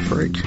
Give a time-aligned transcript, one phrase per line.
[0.00, 0.44] the Freak,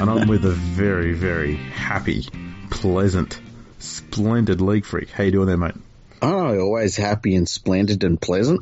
[0.00, 2.26] and I'm with a very, very happy,
[2.70, 3.40] pleasant,
[3.78, 5.10] splendid league freak.
[5.10, 5.74] How you doing there, mate?
[6.22, 8.60] Oh, always happy and splendid and pleasant.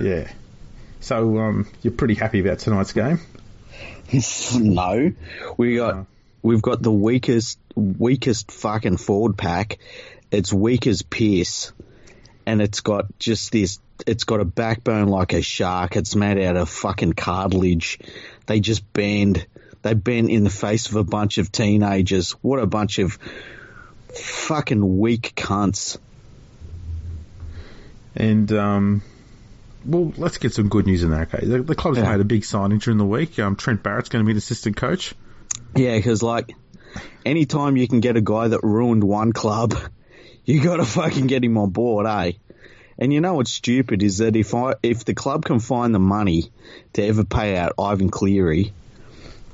[0.00, 0.30] Yeah.
[1.00, 3.20] So, um, you're pretty happy about tonight's game?
[4.54, 5.12] no,
[5.56, 6.06] we got Oh.
[6.42, 9.78] we've got the weakest weakest fucking forward pack.
[10.30, 11.72] It's weak as piss,
[12.46, 13.78] and it's got just this.
[14.06, 15.96] It's got a backbone like a shark.
[15.96, 17.98] It's made out of fucking cartilage.
[18.50, 19.46] They just bend.
[19.82, 22.32] They bend in the face of a bunch of teenagers.
[22.42, 23.16] What a bunch of
[24.12, 25.98] fucking weak cunts.
[28.16, 29.02] And, um,
[29.84, 31.46] well, let's get some good news in there, okay?
[31.46, 32.10] The, the club's Yeah.
[32.10, 33.38] made a big signing during the week.
[33.38, 35.14] Um, Trent Barrett's going to be the assistant coach.
[35.76, 36.52] Yeah, because like,
[37.24, 39.76] anytime you can get a guy that ruined one club,
[40.44, 42.32] you got to fucking get him on board, eh?
[43.00, 45.98] And you know what's stupid is that if I if the club can find the
[45.98, 46.52] money
[46.92, 48.74] to ever pay out Ivan Cleary,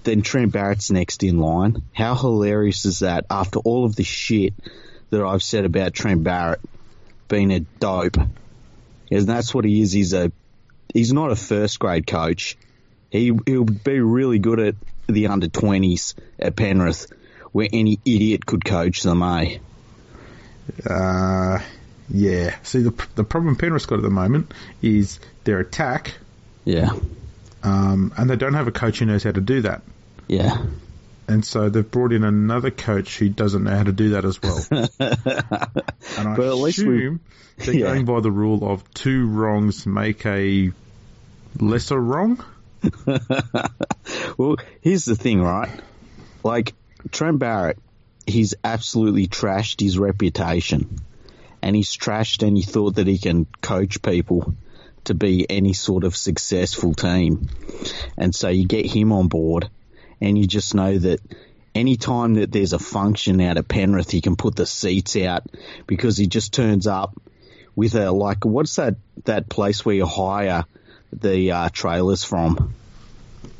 [0.02, 1.82] then Trent Barrett's next in line.
[1.92, 3.26] How hilarious is that?
[3.30, 4.52] After all of the shit
[5.10, 6.60] that I've said about Trent Barrett
[7.28, 9.92] being a dope, and that's what he is.
[9.92, 10.32] He's a
[10.92, 12.56] he's not a first grade coach.
[13.10, 14.74] He he'll be really good at
[15.06, 17.12] the under twenties at Penrith,
[17.52, 19.22] where any idiot could coach them.
[19.22, 19.58] Eh?
[20.84, 21.60] Uh,
[22.08, 22.54] yeah.
[22.62, 26.14] See, the, the problem Penrith's got at the moment is their attack,
[26.64, 26.90] Yeah,
[27.62, 29.82] um, and they don't have a coach who knows how to do that.
[30.28, 30.64] yeah.
[31.28, 34.40] And so they've brought in another coach who doesn't know how to do that as
[34.40, 34.64] well.
[34.70, 37.18] and I But at least we,
[37.56, 37.86] they're Yeah.
[37.86, 40.70] going by the rule of two wrongs make a
[41.58, 42.44] lesser wrong.
[44.38, 45.70] Well, here's the thing, right?
[46.44, 46.74] Like
[47.10, 47.78] Trent Barrett,
[48.26, 51.00] he's absolutely trashed his reputation,
[51.66, 54.54] and he's trashed any thought that he can coach people
[55.02, 57.48] to be any sort of successful team.
[58.16, 59.68] And so you get him on board,
[60.20, 61.18] and you just know that
[61.74, 65.42] any time that there's a function out at Penrith, he can put the seats out
[65.88, 67.20] because he just turns up
[67.74, 70.66] with a like what's that that place where you hire
[71.12, 72.74] the uh, trailers from?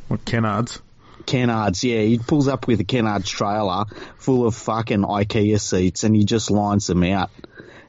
[0.07, 0.81] What Kennards?
[1.25, 3.87] Kennards, yeah, he pulls up with a Kennards trailer
[4.17, 7.31] full of fucking IKEA seats and he just lines them out.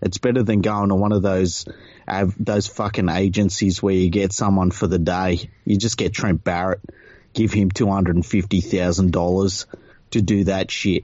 [0.02, 1.66] It's better than going to one of those
[2.08, 5.50] uh, those fucking agencies where you get someone for the day.
[5.66, 6.82] You just get Trent Barrett,
[7.34, 9.66] give him two hundred and fifty thousand dollars
[10.12, 11.04] to do that shit.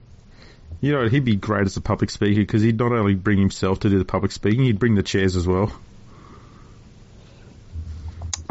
[0.80, 3.80] You know, he'd be great as a public speaker because he'd not only bring himself
[3.80, 5.72] to do the public speaking, he'd bring the chairs as well.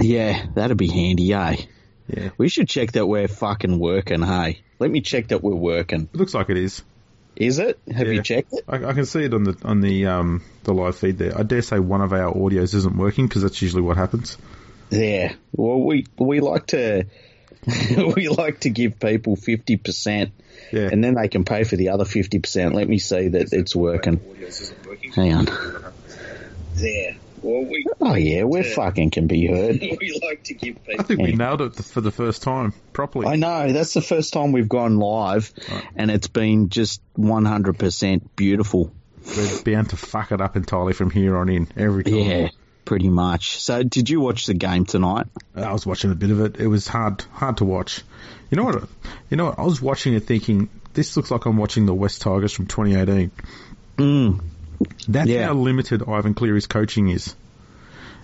[0.02, 1.58] Yeah, that'd be handy, eh?
[2.08, 2.30] Yeah.
[2.38, 4.62] We should check that we're fucking working, hey.
[4.80, 6.10] Let me check that we're working.
[6.12, 6.84] It looks like it is.
[7.36, 7.80] Is it?
[7.92, 8.14] Have Yeah.
[8.14, 8.64] you checked it?
[8.68, 11.38] I, I can see it on the on the um the live feed there.
[11.38, 14.38] I dare say one of our audios isn't working because that's usually what happens.
[14.92, 15.34] Yeah.
[15.52, 17.06] Well, we we like to
[18.16, 20.32] we like to give people fifty percent,
[20.72, 20.90] Yeah.
[20.92, 22.76] and then they can pay for the other fifty percent.
[22.76, 24.20] Let me see that it's working.
[25.16, 25.46] Hang on.
[26.76, 27.16] There.
[27.44, 29.80] Well, we oh yeah, we're fucking can be heard.
[29.82, 31.00] we like to give people.
[31.00, 33.28] I think we nailed it for the first time properly.
[33.28, 35.54] I know that's the first time we've gone live,
[35.96, 38.94] and it's been just one hundred percent beautiful.
[39.26, 42.14] We're bound to fuck it up entirely from here on in every time.
[42.16, 42.50] Yeah,
[42.86, 43.60] pretty much.
[43.60, 45.28] So, did you watch the game tonight?
[45.56, 46.58] I was watching a bit of it.
[46.58, 48.04] It was hard hard to watch.
[48.50, 48.88] You know what?
[49.30, 49.60] You know what?
[49.60, 53.32] I was watching it thinking this looks like I'm watching the Wests Tigers from 2018.
[53.98, 54.42] Mm.
[55.08, 55.48] That's Yeah.
[55.48, 57.36] how limited Ivan Cleary's coaching is.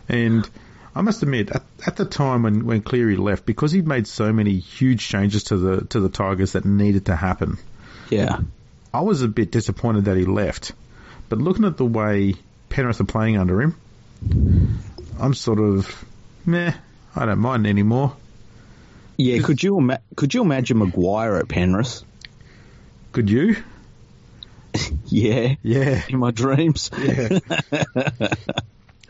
[0.07, 0.49] And
[0.95, 4.33] I must admit, at, at the time when, when Cleary left, because he'd made so
[4.33, 7.57] many huge changes to the to the Tigers that needed to happen,
[8.09, 8.39] Yeah.
[8.93, 10.71] I was a bit disappointed that he left.
[11.29, 12.33] But looking at the way
[12.69, 13.75] Penrith are playing under him,
[15.19, 16.03] I'm sort of
[16.45, 16.73] meh.
[17.15, 18.15] I don't mind anymore.
[19.17, 22.01] Yeah, could you could you imagine Maguire at Penrith?
[23.11, 23.57] Could you?
[25.05, 26.03] Yeah, Yeah.
[26.07, 26.91] in my dreams.
[26.97, 27.39] Yeah.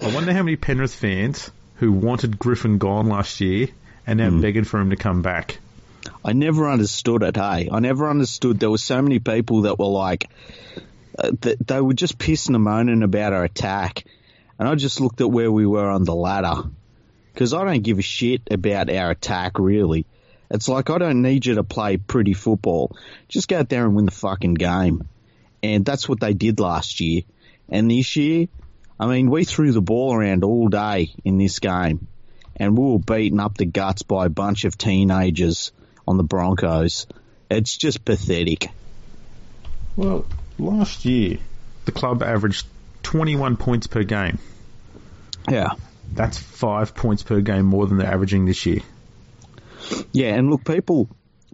[0.02, 3.68] I wonder how many Penrith fans who wanted Griffin gone last year
[4.08, 5.60] and now begging for him to come back.
[6.24, 7.36] I never understood it.
[7.36, 8.60] Hey, I never understood.
[8.60, 10.30] There were so many people that were like,
[11.18, 14.06] uh, that they were just pissing and moaning about our attack,
[14.58, 16.64] and I just looked at where we were on the ladder
[17.34, 20.06] because I don't give a shit about our attack really.
[20.50, 22.96] It's like I don't need you to play pretty football.
[23.28, 25.08] Just go out there and win the fucking game.
[25.62, 27.24] And that's what they did last year.
[27.70, 28.48] And this year,
[29.00, 32.08] I mean, we threw the ball around all day in this game.
[32.56, 35.72] And we were beaten up the guts by a bunch of teenagers
[36.08, 37.08] on the Broncos.
[37.50, 38.70] It's just pathetic.
[39.96, 40.26] Well,
[40.58, 41.38] last year
[41.86, 42.68] the club averaged
[43.04, 44.40] 21 points per game.
[45.50, 45.70] Yeah.
[46.14, 48.82] That's five points per game more than they're averaging this year.
[50.12, 51.10] Yeah, and look, people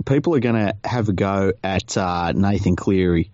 [0.05, 3.29] people are going to have a go at uh, Nathan Cleary.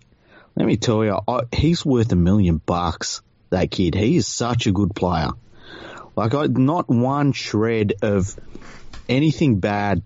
[0.54, 3.22] Let me tell you, I, he's worth a million bucks.
[3.50, 5.30] That kid, he is such a good player.
[6.16, 8.38] Like, I, not one shred of
[9.08, 10.02] anything bad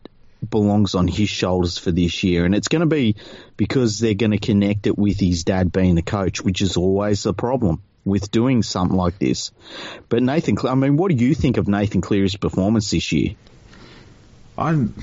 [0.48, 3.16] belongs on his shoulders for this year, and it's going to be
[3.56, 7.26] because they're going to connect it with his dad being the coach, which is always
[7.26, 9.50] a problem with doing something like this.
[10.08, 13.34] But Nathan, I mean, what do you think of Nathan Cleary's performance this year?
[14.56, 14.94] I'm,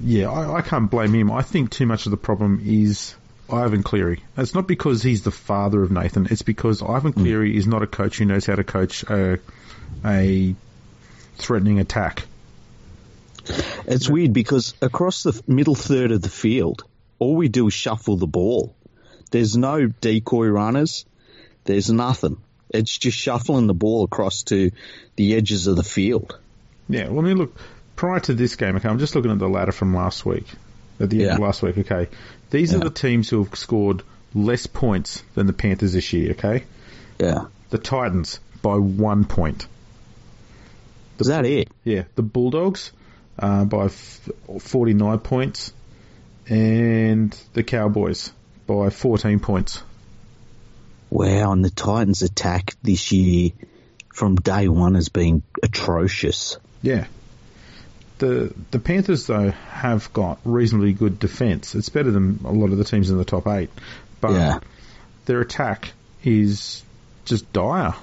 [0.00, 1.32] yeah, I, I can't blame him.
[1.32, 3.14] I think too much of the problem is
[3.50, 4.22] Ivan Cleary.
[4.36, 6.26] It's not because he's the father of Nathan.
[6.30, 7.20] It's because Ivan hmm.
[7.20, 7.56] Cleary mm.
[7.56, 9.38] is not a coach who knows how to coach a,
[10.04, 10.54] a
[11.36, 12.24] threatening attack.
[13.86, 16.82] It's weird because across the middle third of the field,
[17.18, 18.74] all we do is shuffle the ball.
[19.30, 21.04] There's no decoy runners.
[21.64, 22.38] There's nothing.
[22.70, 24.70] It's just shuffling the ball across to
[25.14, 26.38] the edges of the field.
[26.88, 27.56] Yeah, well, I mean, look,
[27.94, 30.46] prior to this game, okay, I'm just looking at the ladder from last week,
[31.00, 31.34] at the end yeah.
[31.34, 32.08] of last week, okay.
[32.50, 32.78] These yeah.
[32.78, 34.02] are the teams who have scored
[34.34, 36.64] less points than the Panthers this year, okay?
[37.18, 37.46] Yeah.
[37.70, 39.66] The Titans by one point.
[41.16, 41.68] The, is that it?
[41.84, 42.04] Yeah.
[42.14, 42.92] The Bulldogs
[43.38, 44.28] uh, by f-
[44.60, 45.72] 49 points,
[46.48, 48.32] and the Cowboys
[48.66, 49.82] by 14 points.
[51.10, 53.50] Wow, and the Titans' attack this year
[54.12, 56.58] from day one has been atrocious.
[56.82, 57.06] Yeah.
[58.18, 61.74] The the Panthers though have got reasonably good defence.
[61.74, 63.70] It's better than a lot of the teams in the top eight,
[64.20, 64.60] but yeah.
[65.26, 65.92] their attack
[66.24, 66.82] is
[67.26, 67.94] just dire.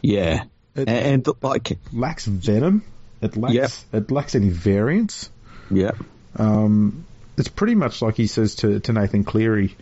[0.00, 0.44] Yeah,
[0.74, 2.82] it, and, and like lacks venom.
[3.20, 3.70] It lacks yep.
[3.92, 5.30] it lacks any variance.
[5.70, 5.92] Yeah.
[6.36, 7.04] Um,
[7.36, 9.76] it's pretty much like he says to, to Nathan Cleary,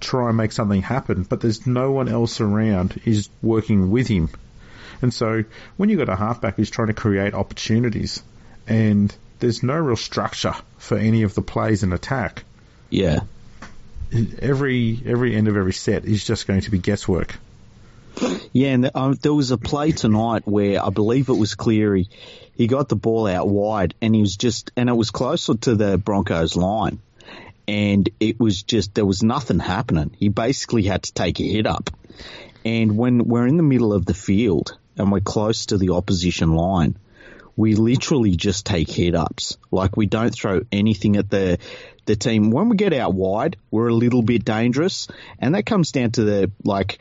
[0.00, 4.30] try and make something happen, but there's no one else around is working with him.
[5.02, 5.44] And so
[5.76, 8.22] when you've got a halfback who's trying to create opportunities
[8.66, 12.44] and there's no real structure for any of the plays in attack.
[12.90, 13.20] Yeah.
[14.38, 17.34] Every every end of every set is just going to be guesswork.
[18.52, 22.08] Yeah, and um, there was a play tonight where I believe it was Cleary.
[22.54, 25.74] He got the ball out wide, and he was just, and it was closer to
[25.74, 27.00] the Broncos line,
[27.66, 30.14] and it was just there was nothing happening.
[30.16, 31.90] He basically had to take a hit up,
[32.64, 36.54] and when we're in the middle of the field and we're close to the opposition
[36.54, 36.96] line,
[37.56, 39.58] we literally just take hit ups.
[39.70, 41.58] Like we don't throw anything at the
[42.06, 42.50] the team.
[42.50, 45.08] When we get out wide, we're a little bit dangerous,
[45.38, 46.98] and that comes down to the like.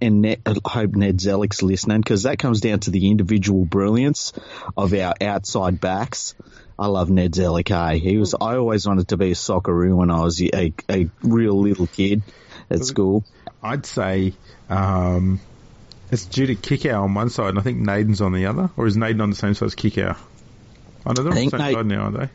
[0.00, 4.32] And Ned, I hope Ned Zelic's listening because that comes down to the individual brilliance
[4.76, 6.34] of our outside backs.
[6.78, 7.68] I love Ned Zellick.
[7.68, 8.34] Hey, he was.
[8.34, 12.22] I always wanted to be a Socceroo when I was a, a real little kid
[12.70, 13.24] at school.
[13.62, 14.34] I'd say
[14.68, 15.40] um,
[16.12, 18.86] it's due to Kikau on one side, and I think Naden's on the other, or
[18.86, 20.16] is Naden on the same side as Kikau?
[21.06, 22.28] I know they're on the same Nate, side now, aren't they?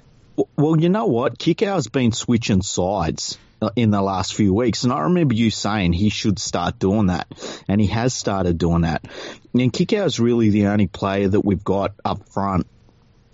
[0.57, 1.37] Well, you know what?
[1.37, 5.93] Kikau's been switching sides uh, in the last few weeks, and I remember you saying
[5.93, 7.27] he should start doing that,
[7.67, 9.05] and he has started doing that.
[9.53, 12.65] And Kikau's really the only player that we've got up front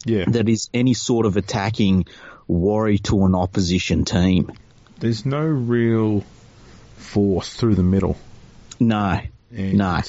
[0.03, 0.25] yeah.
[0.27, 2.05] that is any sort of attacking
[2.49, 4.51] worry to an opposition team.
[4.99, 6.25] There's no real
[6.97, 8.17] force through the middle.
[8.81, 9.21] No,
[9.51, 10.01] and no.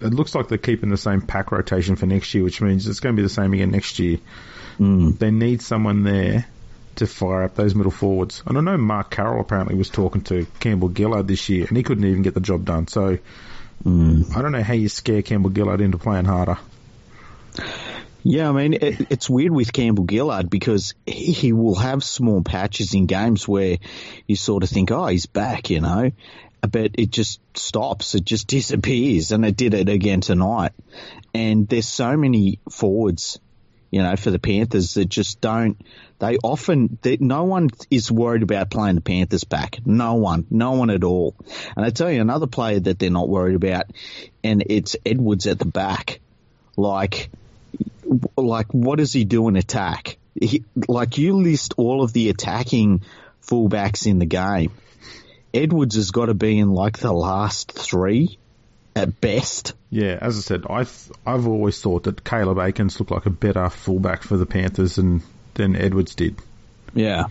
[0.00, 3.00] It looks like they're keeping the same pack rotation for next year, which means it's
[3.00, 4.18] going to be the same again next year.
[4.78, 5.18] Mm.
[5.18, 6.46] They need someone there
[6.96, 8.42] to fire up those middle forwards.
[8.46, 11.82] And I know Mark Carroll apparently was talking to Campbell Gillard this year, and he
[11.82, 12.86] couldn't even get the job done.
[12.88, 13.18] So
[13.84, 14.36] mm.
[14.36, 16.58] I don't know how you scare Campbell Gillard into playing harder.
[18.26, 22.42] Yeah, I mean, it, it's weird with Campbell Gillard because he, he, will have small
[22.42, 23.76] patches in games where
[24.26, 26.10] you sort of think, oh, he's back, you know,
[26.66, 28.14] but it just stops.
[28.14, 29.32] It just disappears.
[29.32, 30.72] And it did it again tonight.
[31.32, 33.38] And there's so many forwards
[33.94, 35.80] you know, for the Panthers that just don't.
[36.18, 39.78] They often, they, no one is worried about playing the Panthers back.
[39.86, 41.36] No one, no one at all.
[41.76, 43.84] And I tell you another player that they're not worried about,
[44.42, 46.18] and it's Edwards at the back.
[46.76, 47.30] Like,
[48.36, 50.18] like what does he do in attack?
[50.34, 53.02] He, like you list all of the attacking
[53.46, 54.72] fullbacks in the game.
[55.54, 58.38] Edwards has got to be in like the last three
[58.96, 59.74] at best.
[59.90, 63.70] Yeah, as I said, I've I've always thought that Caleb Aekins looked like a better
[63.70, 65.22] fullback for the Panthers than
[65.54, 66.36] than Edwards did.
[66.92, 67.26] Yeah,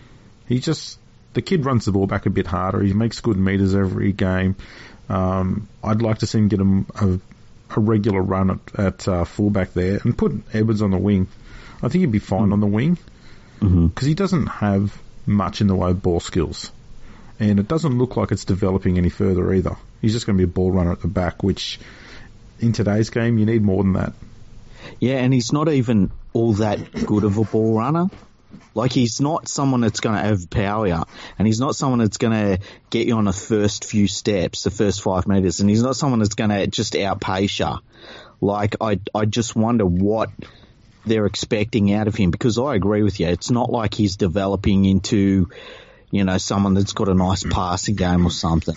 [0.48, 0.98] he just
[1.34, 2.82] the kid runs the ball back a bit harder.
[2.82, 4.56] He makes good meters every game.
[5.08, 7.18] Um, I'd like to see him get him a,
[7.76, 11.28] a regular run at, at uh, fullback there and put Edwards on the wing.
[11.82, 12.52] I think he'd be fine mm.
[12.54, 12.96] on the wing
[13.58, 14.06] because mm-hmm.
[14.06, 16.70] he doesn't have much in the way of ball skills
[17.38, 19.76] and it doesn't look like it's developing any further either.
[20.00, 21.78] He's just going to be a ball runner at the back, which
[22.60, 24.12] in today's game you need more than that.
[25.00, 28.06] Yeah, and he's not even all that good of a ball runner.
[28.74, 31.02] Like he's not someone that's going to overpower you,
[31.38, 34.70] and he's not someone that's going to get you on the first few steps, the
[34.70, 37.78] first five meters, and he's not someone that's going to just outpace you.
[38.40, 40.30] Like I, I just wonder what
[41.06, 43.28] they're expecting out of him because I agree with you.
[43.28, 45.50] It's not like he's developing into,
[46.10, 48.76] you know, someone that's got a nice passing game or something.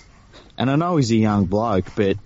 [0.57, 2.17] And I know he's a young bloke, but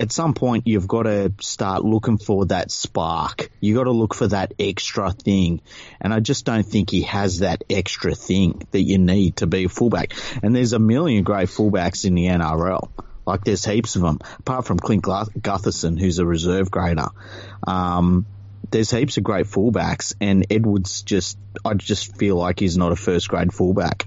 [0.00, 3.50] at some point you've got to start looking for that spark.
[3.60, 5.60] You got to look for that extra thing.
[6.00, 9.64] And I just don't think he has that extra thing that you need to be
[9.64, 10.12] a fullback.
[10.42, 12.90] And there's a million great fullbacks in the NRL.
[13.26, 17.08] Like there's heaps of them, apart from Clint Gutherson, who's a reserve grader.
[17.66, 18.26] Um,
[18.70, 22.96] there's heaps of great fullbacks, and Edwards just, I just feel like he's not a
[22.96, 24.06] first grade fullback.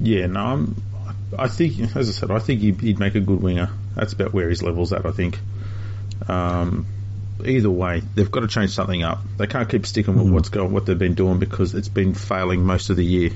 [0.00, 0.82] Yeah, no, I'm,
[1.38, 3.70] I think, as I said, I think he'd, he'd, make a good winger.
[3.94, 5.38] That's about where his level's at, I think.
[6.28, 6.86] Um,
[7.44, 9.20] either way, they've got to change something up.
[9.36, 10.32] They can't keep sticking with mm.
[10.32, 13.30] what's going, what they've been doing because it's been failing most of the year.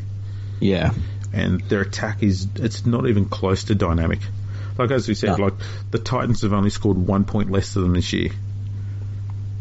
[0.61, 0.93] Yeah,
[1.33, 4.21] and their attack is it's not even close to dynamic.
[4.77, 5.47] Like as we said, no.
[5.47, 5.55] like
[5.91, 8.31] the Titans have only scored one point less than them this year.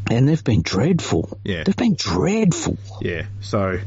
[0.09, 1.37] And they've been dreadful.
[1.43, 1.63] Yeah.
[1.63, 2.77] They've been dreadful.
[3.01, 3.25] Yeah.
[3.41, 3.79] So,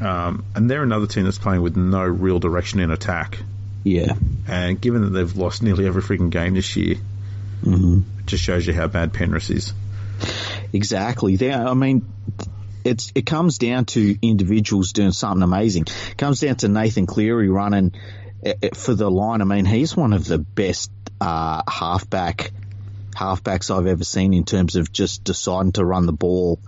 [0.00, 3.38] um, and they're another team that's playing with no real direction in attack.
[3.84, 4.14] Yeah.
[4.48, 6.96] And given that they've lost nearly every freaking game this year,
[7.62, 8.00] mm-hmm.
[8.20, 9.72] it just shows you how bad Penrith is.
[10.72, 11.36] Exactly.
[11.36, 12.06] They, I mean,
[12.84, 15.84] it's it comes down to individuals doing something amazing.
[16.10, 17.92] It comes down to Nathan Cleary running
[18.44, 19.40] eh, eh, for the line.
[19.42, 22.52] I mean, he's one of the best uh, halfback
[23.16, 26.58] halfbacks I've ever seen in terms of just deciding to run the ball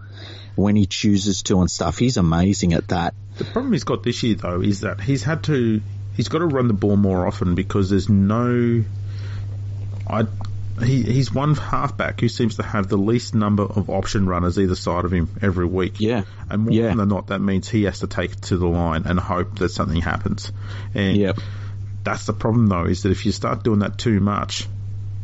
[0.56, 1.98] when he chooses to and stuff.
[1.98, 3.14] He's amazing at that.
[3.36, 5.80] The problem he's got this year though is that he's had to
[6.16, 8.82] he's got to run the ball more often because there's no
[10.08, 10.26] I
[10.82, 14.74] he, he's one halfback who seems to have the least number of option runners either
[14.74, 16.00] side of him every week.
[16.00, 16.22] Yeah.
[16.48, 16.94] And more yeah.
[16.94, 19.70] than not, that means he has to take it to the line and hope that
[19.70, 20.52] something happens.
[20.94, 21.38] And yep.
[22.04, 24.68] that's the problem, though, is that if you start doing that too much,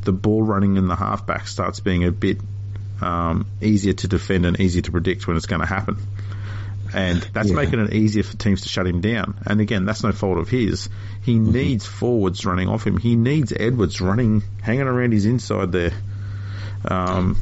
[0.04, 2.38] the ball running in the halfback starts being a bit
[3.00, 5.98] um, easier to defend and easier to predict when it's going to happen.
[6.94, 7.56] And that's yeah.
[7.56, 9.36] making it easier for teams to shut him down.
[9.44, 10.88] And again, that's no fault of his.
[11.22, 11.50] He mm-hmm.
[11.50, 12.98] needs forwards running off him.
[12.98, 15.92] He needs Edwards running, hanging around his inside there.
[16.84, 17.36] Um,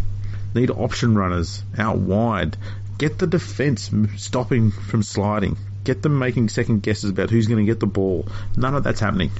[0.55, 2.57] need option runners out wide.
[2.97, 5.59] Get the defence stopping from sliding.
[5.85, 8.27] Get them making second guesses about who's going to get the ball.
[8.57, 9.33] None of that's happening.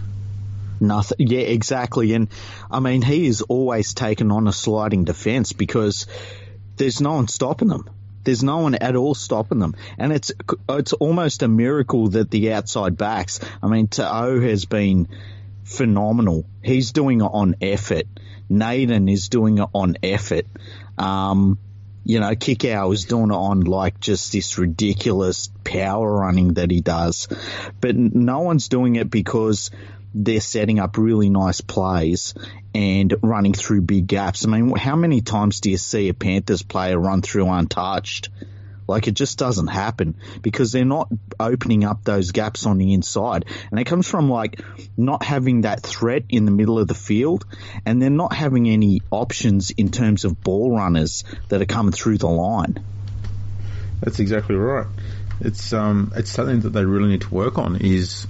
[0.83, 1.29] Nothing.
[1.29, 2.13] Yeah, exactly.
[2.13, 2.29] And
[2.69, 6.09] I mean, he is always taken on a sliding defence because
[6.77, 7.89] there's no one stopping them.
[8.25, 10.33] There's no one at all stopping them, and it's
[10.69, 13.39] it's almost a miracle that the outside backs.
[13.63, 15.09] I mean, To'o has been
[15.65, 16.45] phenomenal.
[16.63, 18.07] He's doing it on effort.
[18.49, 20.47] Naden is doing it on effort.
[20.99, 21.59] Um,
[22.05, 26.81] you know, Kikau is doing it on like just this ridiculous power running that he
[26.81, 27.29] does,
[27.81, 29.71] but no one's doing it because
[30.15, 32.35] they're setting up really nice plays
[32.75, 34.47] and running through big gaps.
[34.47, 38.31] I mean, how many times do you see a Panthers player run through untouched?
[38.89, 43.47] Like it just doesn't happen because they're not opening up those gaps on the inside.
[43.71, 44.61] And it comes from like
[44.97, 47.47] not having that threat in the middle of the field
[47.87, 52.19] and they're not having any options in terms of ball runners that are coming through
[52.19, 52.85] the line.
[54.03, 54.87] That's exactly right.
[55.41, 58.27] It's um it's something that they really need to work on is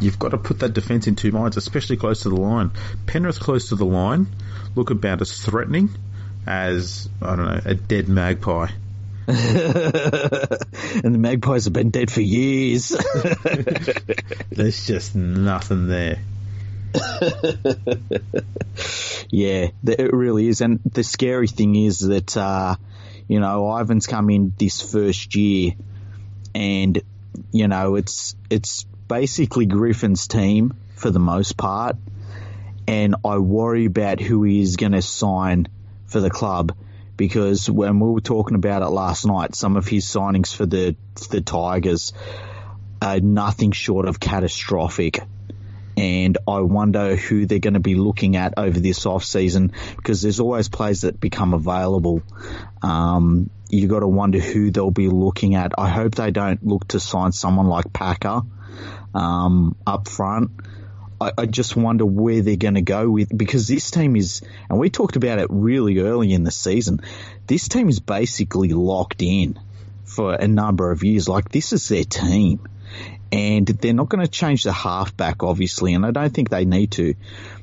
[0.00, 2.72] You've got to put that defence in two minds, especially close to the line.
[3.06, 4.26] Penrith close to the line
[4.74, 5.90] look about as threatening
[6.46, 8.68] as, I don't know, a dead magpie.
[9.28, 9.36] and
[11.14, 12.88] the magpies have been dead for years.
[14.50, 16.18] There's just nothing there.
[19.30, 20.60] yeah, it really is.
[20.60, 22.74] And the scary thing is that, uh,
[23.28, 25.72] you know, Ivan's come in this first year
[26.54, 27.00] and,
[27.52, 31.96] you know, it's, it's basically Griffin's team for the most part,
[32.86, 35.66] and I worry about who he is going to sign
[36.06, 36.76] for the club
[37.16, 40.96] because when we were talking about it last night, some of his signings for the
[41.30, 42.12] the Tigers
[43.02, 45.20] are nothing short of catastrophic.
[45.96, 50.22] And I wonder who they're going to be looking at over this off season because
[50.22, 52.22] there's always players that become available.
[52.80, 55.72] Um, you got to wonder who they'll be looking at.
[55.76, 58.42] I hope they don't look to sign someone like Packer
[59.14, 60.50] um, up front.
[61.20, 64.78] I, I just wonder where they're going to go with because this team is, and
[64.78, 67.00] we talked about it really early in the season.
[67.46, 69.58] This team is basically locked in
[70.04, 71.28] for a number of years.
[71.28, 72.66] Like this is their team,
[73.30, 76.92] and they're not going to change the halfback, obviously, and I don't think they need
[76.92, 77.14] to.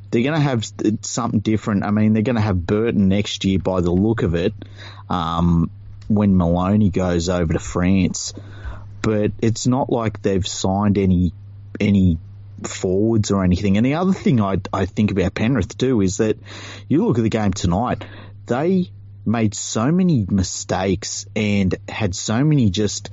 [0.10, 0.66] They're going to have
[1.02, 1.84] something different.
[1.84, 4.54] I mean, they're going to have Burton next year by the look of it.
[5.10, 5.70] Um,
[6.08, 8.34] when Maloney goes over to France,
[9.08, 11.32] but it's not like they've signed any
[11.80, 12.18] any
[12.64, 13.78] forwards or anything.
[13.78, 16.38] And the other thing I, I think about Penrith too is that
[16.90, 18.04] you look at the game tonight,
[18.48, 18.92] they
[19.26, 23.10] made so many mistakes and had so many just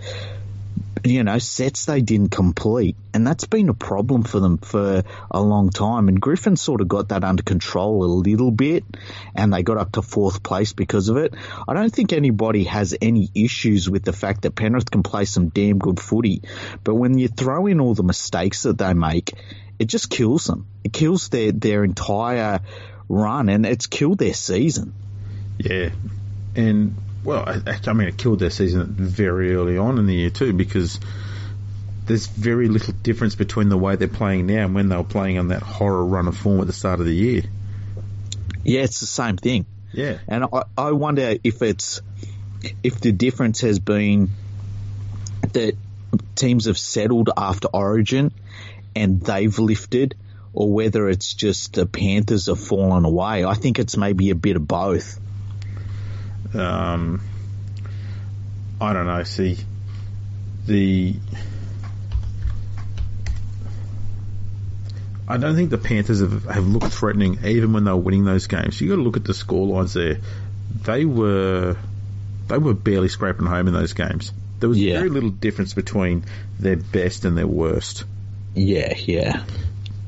[1.05, 2.97] you know, sets they didn't complete.
[3.13, 6.09] And that's been a problem for them for a long time.
[6.09, 8.85] And Griffin sort of got that under control a little bit
[9.35, 11.35] and they got up to fourth place because of it.
[11.69, 15.49] I don't think anybody has any issues with the fact that Penrith can play some
[15.49, 16.43] damn good footy.
[16.83, 19.35] But when you throw in all the mistakes that they make,
[19.79, 20.67] it just kills them.
[20.85, 22.61] It kills their, their entire
[23.11, 24.95] run and it's killed their season.
[25.59, 25.91] Yeah.
[26.57, 30.31] And well, I, I mean, it killed their season very early on in the year
[30.31, 31.01] too because
[32.07, 35.39] there's very little difference between the way they're playing now and when they were playing
[35.39, 37.43] on that horror run of form at the start of the year.
[38.63, 39.67] Yeah, it's the same thing.
[39.93, 42.01] Yeah, and I, I wonder if it's
[42.83, 44.31] if the difference has been
[45.53, 45.77] that
[46.35, 48.33] teams have settled after Origin
[48.97, 50.15] and they've lifted,
[50.53, 53.45] or whether it's just the Panthers have fallen away.
[53.45, 55.21] I think it's maybe a bit of both.
[56.55, 57.21] Um,
[58.81, 59.23] I don't know.
[59.25, 59.59] See,
[60.67, 61.17] the
[65.27, 68.47] I don't think the Panthers have, have looked threatening even when they were winning those
[68.47, 68.81] games.
[68.81, 70.19] You got to look at the score lines there.
[70.83, 71.77] They were
[72.49, 74.33] they were barely scraping home in those games.
[74.61, 74.99] There was yeah.
[74.99, 76.25] very little difference between
[76.59, 78.05] their best and their worst.
[78.55, 79.45] Yeah, yeah.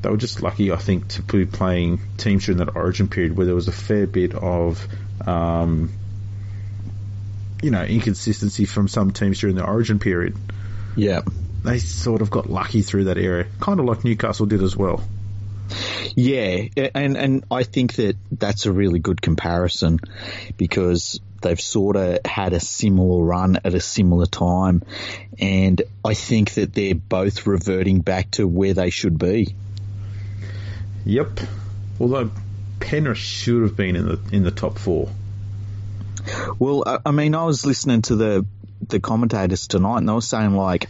[0.03, 3.47] They were just lucky, I think, to be playing teams during that Origin period where
[3.47, 4.87] there was a fair bit of
[5.27, 5.91] um,
[7.63, 10.37] you know, inconsistency from some teams during the origin period.
[10.97, 11.23] Yeah.
[11.65, 15.03] They sort of got lucky through that area, kind of like Newcastle did as well.
[16.15, 19.99] Yeah, and and I think that that's a really good comparison
[20.57, 24.83] because they've sort of had a similar run at a similar time,
[25.39, 29.55] and I think that they're both reverting back to where they should be.
[31.05, 31.41] Yep.
[32.01, 32.31] Although
[32.81, 35.11] Penrith should have been in the in the top four.
[36.59, 38.47] Well, I mean, I was listening to the
[38.89, 40.89] the commentators tonight, and they were saying like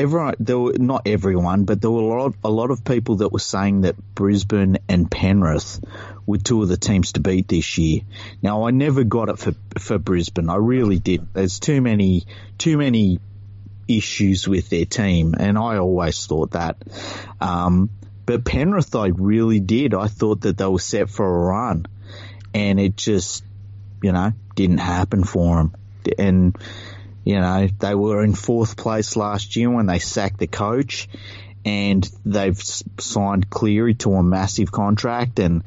[0.00, 3.32] everyone, there were not everyone, but there were a lot, a lot of people that
[3.32, 5.80] were saying that Brisbane and Penrith
[6.26, 8.00] were two of the teams to beat this year.
[8.42, 10.48] Now, I never got it for for Brisbane.
[10.48, 11.32] I really did.
[11.32, 12.24] There's too many
[12.58, 13.20] too many
[13.88, 16.76] issues with their team, and I always thought that.
[17.40, 17.90] Um,
[18.26, 19.92] but Penrith, I really did.
[19.94, 21.86] I thought that they were set for a run,
[22.54, 23.44] and it just
[24.02, 25.74] you know, didn't happen for them.
[26.18, 26.56] And,
[27.24, 31.08] you know, they were in fourth place last year when they sacked the coach
[31.64, 35.62] and they've signed Cleary to a massive contract and,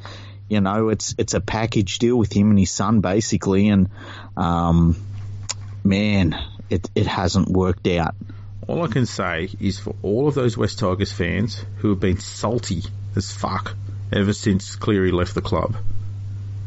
[0.50, 3.70] you know, it's, it's a package deal with him and his son basically.
[3.70, 3.90] And,
[4.36, 4.96] um,
[5.84, 6.36] man,
[6.70, 8.16] it, it hasn't worked out.
[8.68, 12.20] All I can say is for all of those Wests Tigers fans who have been
[12.20, 12.84] salty
[13.16, 13.76] as fuck
[14.12, 15.76] ever since Cleary left the club,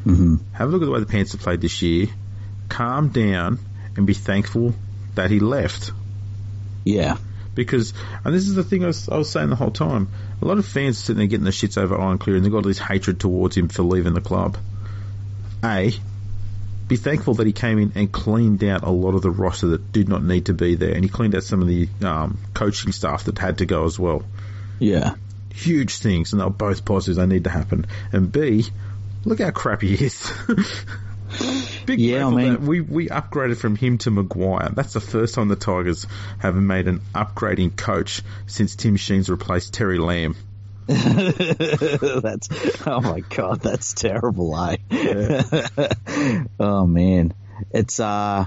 [0.06, 0.36] Mm-hmm.
[0.52, 2.06] Have a look at the way the Panthers have played this year.
[2.68, 3.58] Calm down
[3.96, 4.74] and be thankful
[5.16, 5.90] that he left.
[6.84, 7.16] Yeah.
[7.54, 7.92] Because,
[8.24, 10.08] and this is the thing I was, I was saying the whole time,
[10.40, 12.52] a lot of fans are sitting there getting their shits over Ivan Cleary and they've
[12.52, 14.56] got all this hatred towards him for leaving the club.
[15.64, 15.92] A,
[16.86, 19.90] be thankful that he came in and cleaned out a lot of the roster that
[19.90, 22.92] did not need to be there, and he cleaned out some of the um, coaching
[22.92, 24.22] staff that had to go as well.
[24.78, 25.14] Yeah.
[25.52, 27.16] Huge things, and they're both positives.
[27.16, 27.86] They need to happen.
[28.12, 28.66] And B,
[29.26, 30.32] Look how crappy he is.
[31.84, 34.70] Big yeah, I mean, we we upgraded from him to Maguire.
[34.72, 36.06] That's the first time the Tigers
[36.38, 40.36] have made an upgrading coach since Tim Sheens replaced Terry Lamb.
[40.86, 42.48] that's
[42.86, 44.76] oh my god, that's terrible, eh?
[44.90, 45.88] Yeah.
[46.60, 47.34] oh man,
[47.72, 48.44] it's uh,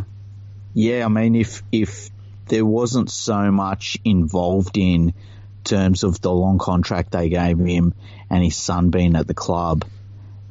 [0.73, 1.03] yeah.
[1.03, 2.09] I mean, if if
[2.47, 5.13] there wasn't so much involved in
[5.65, 7.93] terms of the long contract they gave him
[8.29, 9.83] and his son being at the club,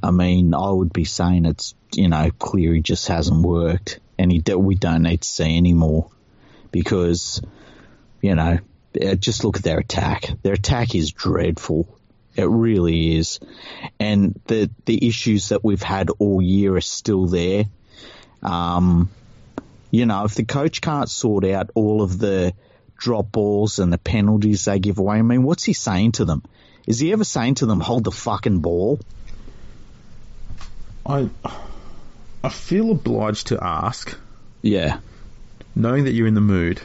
[0.02, 4.42] I mean, I would be saying it's, you know, Cleary just hasn't worked and he,
[4.54, 6.10] we don't need to see anymore
[6.70, 7.40] because,
[8.20, 8.58] you know,
[9.00, 10.30] uh, just look at their attack.
[10.42, 11.88] Their attack is dreadful.
[12.36, 13.40] It really is.
[13.98, 17.64] And the, the issues that we've had all year are still there.
[18.42, 19.10] Um,
[19.90, 22.52] you know, if the coach can't sort out all of the
[22.96, 26.42] drop balls and the penalties they give away, I mean, what's he saying to them?
[26.86, 29.00] Is he ever saying to them, hold the fucking ball?
[31.08, 31.28] I
[32.44, 34.16] I feel obliged to ask.
[34.62, 34.98] Yeah.
[35.74, 36.80] Knowing that you're in the mood.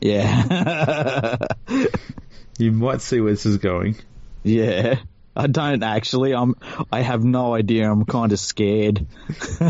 [0.00, 1.36] Yeah.
[2.58, 3.96] you might see where this is going.
[4.42, 4.96] Yeah.
[5.36, 6.34] I don't actually.
[6.34, 6.56] I'm.
[6.90, 7.90] I have no idea.
[7.90, 9.06] I'm kind of scared.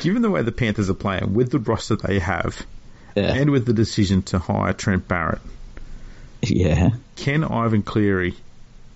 [0.00, 2.66] given the way the Panthers are playing, with the roster they have,
[3.14, 3.34] Yeah.
[3.34, 5.40] and with the decision to hire Trent Barrett,
[6.42, 6.90] yeah.
[7.14, 8.34] can Ivan Cleary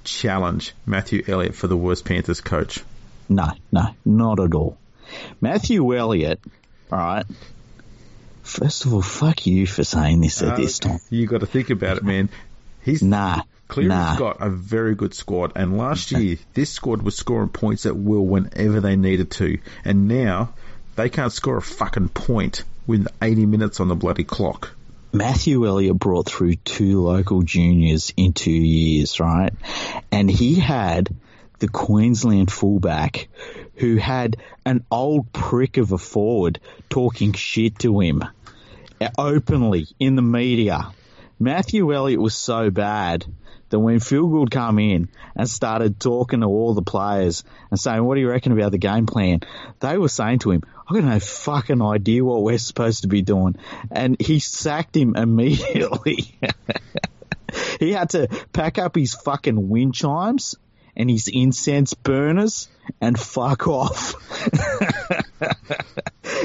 [0.03, 2.83] challenge Matthew Elliott for the worst Panthers coach?
[3.29, 4.79] No, no, not at all.
[5.41, 6.41] Matthew Elliott,
[6.91, 7.27] all right.
[8.43, 10.99] First of all, fuck you for saying this at uh, this time.
[11.11, 12.29] You got to think about it, man.
[12.83, 14.17] He's Nah, Cleary's nah.
[14.17, 18.27] got a very good squad, and last year this squad was scoring points at will
[18.27, 20.53] whenever they needed to, and now
[20.97, 24.73] they can't score a fucking point with 80 minutes on the bloody clock.
[25.13, 29.53] Matthew Elliott brought through two local juniors in two years, right?
[30.11, 31.15] And he had
[31.63, 33.29] the Queensland fullback
[33.77, 36.59] who had an old prick of a forward
[36.91, 38.25] talking shit to him
[39.17, 40.89] openly in the media.
[41.39, 43.25] Matthew Elliott was so bad
[43.71, 48.03] that when Phil Gould come in and started talking to all the players and saying,
[48.03, 49.39] what do you reckon about the game plan?
[49.79, 53.23] They were saying to him, "I've got no fucking idea what we're supposed to be
[53.23, 53.55] doing.
[53.89, 56.37] And he sacked him immediately.
[57.79, 60.57] he had to pack up his fucking wind chimes
[60.97, 62.69] and his incense burners
[63.01, 64.15] and fuck off.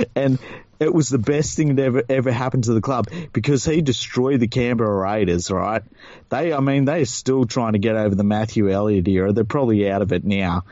[0.15, 0.39] and
[0.79, 4.39] it was the best thing that ever ever happened to the club because he destroyed
[4.39, 5.49] the Canberra Raiders.
[5.51, 5.83] Right?
[6.29, 9.33] They, I mean, they're still trying to get over the Matthew Elliott era.
[9.33, 10.63] They're probably out of it now.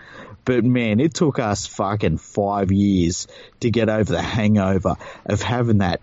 [0.45, 3.27] But man, it took us fucking five years
[3.61, 6.01] to get over the hangover of having that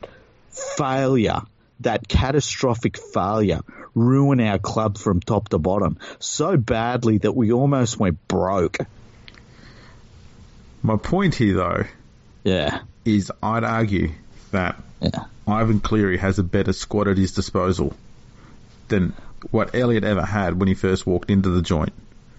[0.50, 1.42] failure,
[1.80, 3.60] that catastrophic failure,
[3.94, 8.78] ruin our club from top to bottom so badly that we almost went broke.
[10.82, 11.84] My point here, though,
[12.44, 14.12] Yeah, is I'd argue
[14.50, 15.24] that yeah.
[15.46, 17.94] Ivan Cleary has a better squad at his disposal
[18.88, 19.12] than
[19.50, 21.92] what Elliott ever had when he first walked into the joint.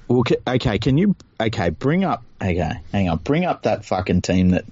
[0.07, 4.49] Well, okay, can you, okay, bring up, okay, hang on, bring up that fucking team
[4.49, 4.65] that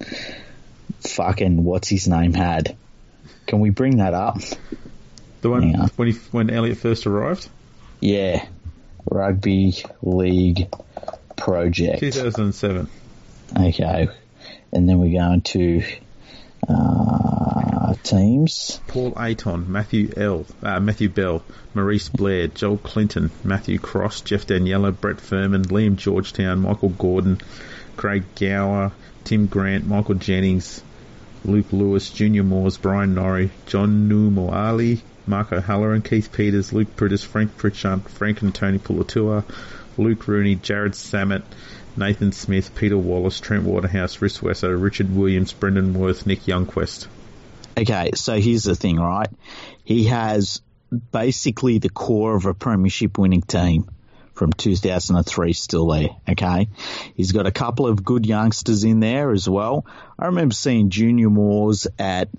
[1.02, 2.76] fucking, what's his name had.
[3.48, 4.40] Can we bring that up?
[5.42, 5.88] The one Yeah.
[5.96, 7.50] when he when Elliott first arrived,
[8.00, 8.46] Yeah.
[9.10, 10.68] Rugby League
[11.36, 12.00] Project.
[12.00, 12.88] 2007.
[13.60, 14.08] Okay.
[14.72, 15.84] And then we're going to
[16.68, 18.80] uh, teams.
[18.88, 24.98] Paul Aiton, Matthew L, uh, Matthew Bell, Maurice Blair, Joel Clinton, Matthew Cross, Geoff Daniela,
[24.98, 27.40] Brett Firman, Liam Georgetown, Michael Gordon,
[27.98, 28.92] Craig Gower,
[29.24, 30.82] Tim Grant, Michael Jennings,
[31.44, 37.58] Luke Lewis, Junior Moors, Brian Norrie, John Numoali, Mark O'Halloran, Keith Peters, Luke Priddis, Frank
[37.58, 39.44] Pritchard, Frank and Tony Puletua,
[39.98, 41.44] Luke Rooney, Jarrod Sammut,
[41.98, 47.08] Nathan Smith, Peter Wallace, Trent Waterhouse, Rhys Wesser, Richard Williams, Brendan Worth, Nick Youngquest.
[47.78, 49.30] Okay, so here's the thing, right?
[49.84, 50.62] He has
[51.12, 53.90] basically the core of a premiership winning team
[54.34, 56.68] from 2003 still there, okay?
[57.16, 59.86] He's got a couple of good youngsters in there as well.
[60.18, 62.30] I remember seeing Junior Moors at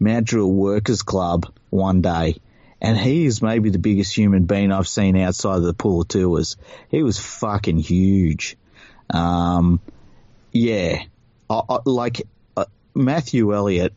[0.00, 1.46] Druitt Workers Club
[1.76, 2.36] one day,
[2.80, 6.56] and he is maybe the biggest human being I've seen outside of the Puletuas.
[6.90, 8.56] He was fucking huge.
[9.10, 9.80] Um,
[10.52, 11.02] yeah,
[11.48, 12.22] I, I, like
[12.56, 13.92] uh, Matthew Elliott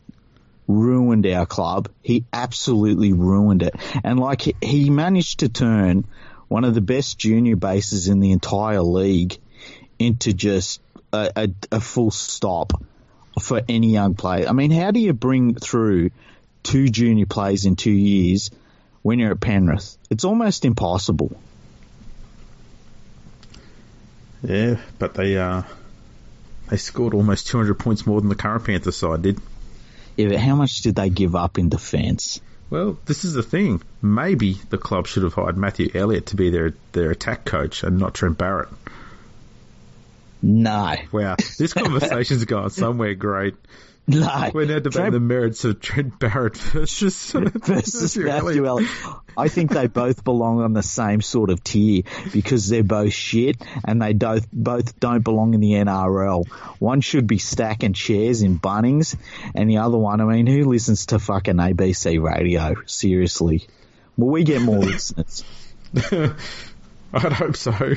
[0.68, 1.88] ruined our club.
[2.02, 3.74] He absolutely ruined it.
[4.04, 6.04] And like he- he managed to turn
[6.48, 9.38] one of the best junior bases in the entire league
[9.98, 10.80] into just
[11.12, 12.72] a, a, a full stop
[13.40, 14.48] for any young player.
[14.48, 16.10] I mean, how do you bring through
[16.62, 18.50] two junior players in two years
[19.02, 19.96] when you're at Penrith?
[20.10, 21.36] It's almost impossible.
[24.42, 25.62] Yeah, but they uh,
[26.68, 29.38] they scored almost 200 points more than the current Panthers side did.
[30.16, 32.40] Yeah, but how much did they give up in defence?
[32.70, 33.82] Well, this is the thing.
[34.00, 37.98] Maybe the club should have hired Matthew Elliott to be their their attack coach and
[37.98, 38.68] not Trent Barrett.
[40.40, 40.94] No.
[41.12, 43.54] Wow, this conversation's gone somewhere great.
[44.08, 48.90] We're now debating the merits of Trent Barrett versus, versus Matthew Elliott.
[49.36, 53.62] I think they both belong on the same sort of tier because they're both shit
[53.84, 56.48] and they both both don't belong in the NRL.
[56.78, 59.16] One should be stacking chairs in Bunnings,
[59.54, 62.74] and the other one, I mean, who listens to fucking ABC radio?
[62.86, 63.66] Seriously.
[64.16, 65.44] Will we get more listeners?
[67.12, 67.94] I'd hope so.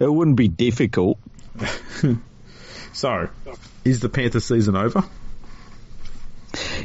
[0.00, 1.18] It wouldn't be difficult.
[2.92, 3.28] So,
[3.84, 5.04] is the Panther season over?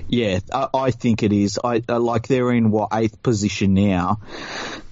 [0.07, 1.59] Yeah, I, think it is.
[1.63, 4.19] I, I like they're in what eighth position now.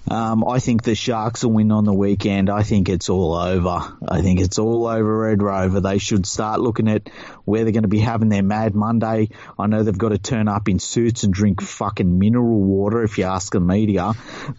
[0.10, 2.50] Um, I think the Sharks will win on the weekend.
[2.50, 3.98] I think it's all over.
[4.08, 5.82] I think it's all over Red Rover.
[5.82, 7.10] They should start looking at
[7.44, 9.30] where they're going to be having their Mad Monday.
[9.60, 13.18] I know they've got to turn up in suits and drink fucking mineral water if
[13.18, 14.14] you ask the media.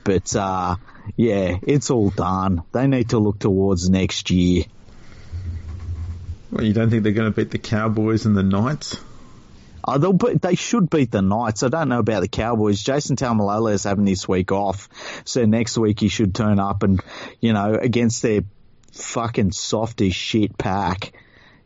[0.04, 0.76] But, uh,
[1.16, 2.62] yeah, it's all done.
[2.72, 4.64] They need to look towards next year.
[6.50, 8.96] Well, you don't think they're going to beat the Cowboys and the Knights?
[9.84, 11.62] Oh, they'll be, they should beat the Knights.
[11.62, 12.82] I don't know about the Cowboys.
[12.82, 14.88] Jason Taumalolo is having this week off,
[15.24, 17.00] so next week he should turn up and,
[17.40, 18.42] you know, against their
[18.92, 21.12] fucking soft as shit pack,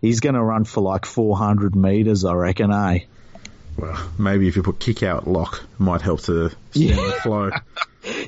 [0.00, 3.00] he's going to run for like 400 meters, I reckon, eh?
[3.76, 6.96] Well, maybe if you put Kikau lock, it might help to stem Yeah.
[6.96, 7.50] the flow.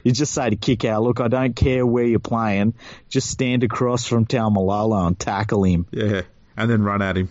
[0.04, 2.74] You just say to Kikau, look, I don't care where you're playing,
[3.08, 5.86] just stand across from Taumalolo and tackle him.
[5.90, 6.22] Yeah,
[6.56, 7.28] and then run at him.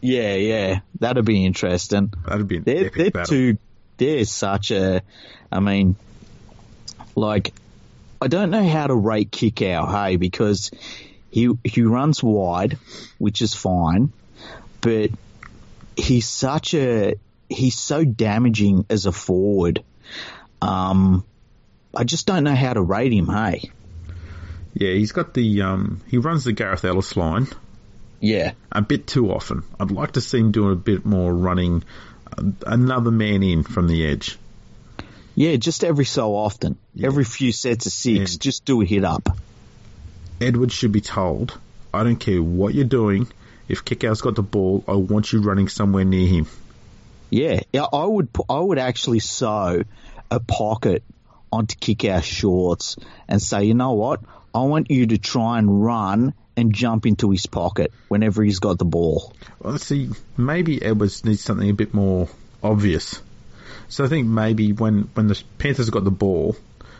[0.00, 2.12] Yeah, yeah, that'd be interesting.
[2.26, 3.26] That'd be They're, they're battle.
[3.30, 3.58] too.
[3.96, 5.02] They're such a.
[5.50, 5.96] I mean,
[7.16, 7.52] like,
[8.22, 10.70] I don't know how to rate Kikau, hey, because
[11.30, 12.78] he he runs wide,
[13.18, 14.12] which is fine,
[14.80, 15.10] but
[15.96, 17.14] he's such a
[17.48, 19.82] he's so damaging as a forward.
[20.62, 21.24] Um,
[21.94, 23.70] I just don't know how to rate him, hey.
[24.74, 27.48] Yeah, he's got the um, he runs the Gareth Ellis line
[28.20, 29.62] Yeah, a bit too often.
[29.78, 31.84] I'd like to see him doing a bit more running
[32.36, 34.38] uh, another man in from the edge.
[35.36, 39.04] yeah, just every so often, every few sets of six, And- just do a hit
[39.04, 39.28] up.
[40.40, 41.56] Edwards should be told,
[41.92, 43.26] I don't care what you're doing.
[43.68, 46.46] If Kikau's got the ball, I want you running somewhere near him.
[47.30, 49.84] Yeah, yeah, I would I would actually sew
[50.30, 51.02] a pocket
[51.52, 52.96] onto Kikau shorts
[53.28, 54.20] and say, you know what?
[54.54, 58.78] I want you to try and run and jump into his pocket whenever he's got
[58.78, 59.32] the ball.
[59.60, 62.28] Well, let's see, maybe Edwards needs something a bit more
[62.62, 63.20] obvious.
[63.88, 66.56] So I think maybe when, when the Panthers have got the ball,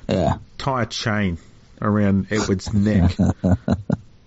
[0.09, 0.37] Yeah.
[0.59, 1.39] tie a chain
[1.83, 3.59] around Edwards' neck and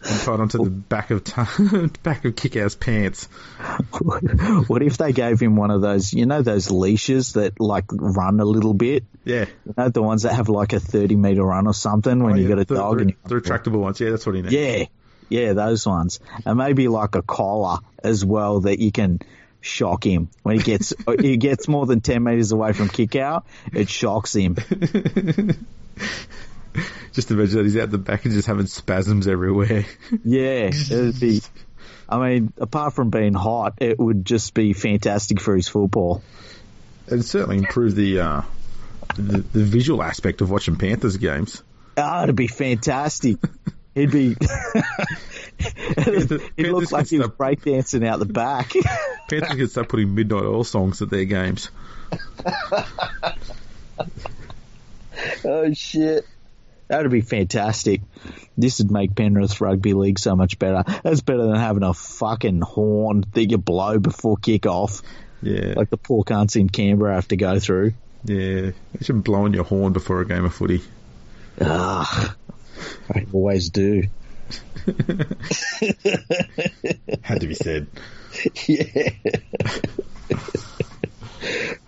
[0.02, 1.34] tie it onto the back of t-
[2.04, 3.26] back of Kikau's pants.
[4.67, 8.39] what if they gave him one of those, you know, those leashes that like run
[8.39, 9.06] a little bit?
[9.24, 12.34] Yeah, You know, the ones that have like a 30 meter run or something when
[12.34, 14.00] oh, you Oh, Yeah, got a the, dog the, and the retractable ones.
[14.00, 14.54] Yeah, that's what he needs.
[14.54, 14.86] Yeah,
[15.32, 19.20] yeah, those ones, and maybe like a collar as well that you can
[19.62, 23.44] shock him when he gets he gets more than ten meters away from Kikau.
[23.74, 24.58] It shocks him.
[27.13, 29.86] Just imagine that he's out the back and just having spasms everywhere.
[30.24, 31.41] Yeah, it'd be.
[32.08, 36.24] I mean, apart from being hot, it would just be fantastic for his football.
[37.08, 38.41] It'd certainly improve the, uh,
[39.15, 41.62] the the visual aspect of watching Panthers games.
[41.98, 43.36] Ah, it'd be fantastic.
[43.95, 44.36] He'd be.
[46.58, 48.73] He looks like he was breakdancing out the back.
[49.30, 51.69] Panthers could start putting midnight oil songs at their games.
[55.45, 56.25] Oh shit.
[56.88, 58.01] That'd be fantastic.
[58.58, 60.84] This would make Penrith Rugby League so much better.
[61.04, 65.01] That's better than having a fucking horn that you blow before kick off,
[65.41, 67.93] Yeah, like the poor cunts in Canberra have to go through.
[68.25, 68.71] yeah.
[68.95, 70.82] Imagine blowing your horn before a game of footy.
[71.62, 72.36] Ugh.
[73.13, 74.04] I always do.
[77.22, 77.88] Had to be said.
[78.67, 79.10] yeah.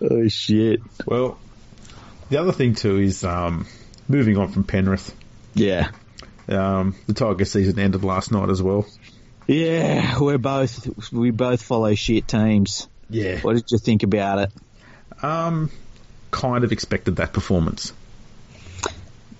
[0.00, 0.80] oh shit.
[1.06, 1.38] Well,
[2.30, 3.66] the other thing too is um,
[4.08, 5.14] moving on from Penrith.
[5.54, 5.90] Yeah.
[6.48, 8.86] Um, the Tiger season ended last night as well.
[9.46, 12.88] Yeah, we're both we both follow shit teams.
[13.10, 13.40] Yeah.
[13.40, 14.52] What did you think about it?
[15.22, 15.70] Um,
[16.30, 17.92] kind of expected that performance.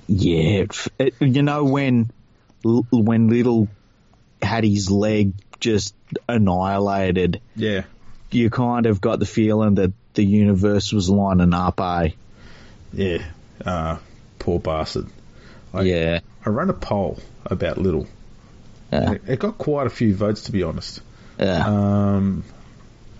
[0.06, 2.10] Yeah, it, it, you know when
[2.62, 3.68] when Liddle
[4.42, 5.94] had his leg just
[6.28, 7.84] annihilated, Yeah.
[8.30, 12.10] you kind of got the feeling that the universe was lining up, eh?
[12.92, 13.22] Yeah.
[13.64, 13.98] Uh,
[14.38, 15.06] poor bastard.
[15.72, 18.06] I, yeah, I ran a poll about Liddle.
[18.92, 21.00] yeah, It it got quite a few votes, to be honest.
[21.38, 21.64] yeah.
[21.66, 22.44] Um,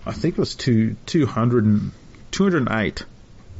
[0.05, 1.91] I think it was two, 200
[2.31, 3.05] 208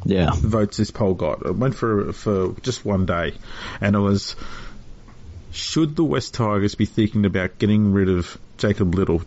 [0.05, 0.31] yeah.
[0.33, 1.45] votes this poll got.
[1.45, 3.33] It went for for just one day,
[3.81, 4.35] and it was:
[5.51, 9.23] Should the Wests Tigers be thinking about getting rid of Jacob Liddle?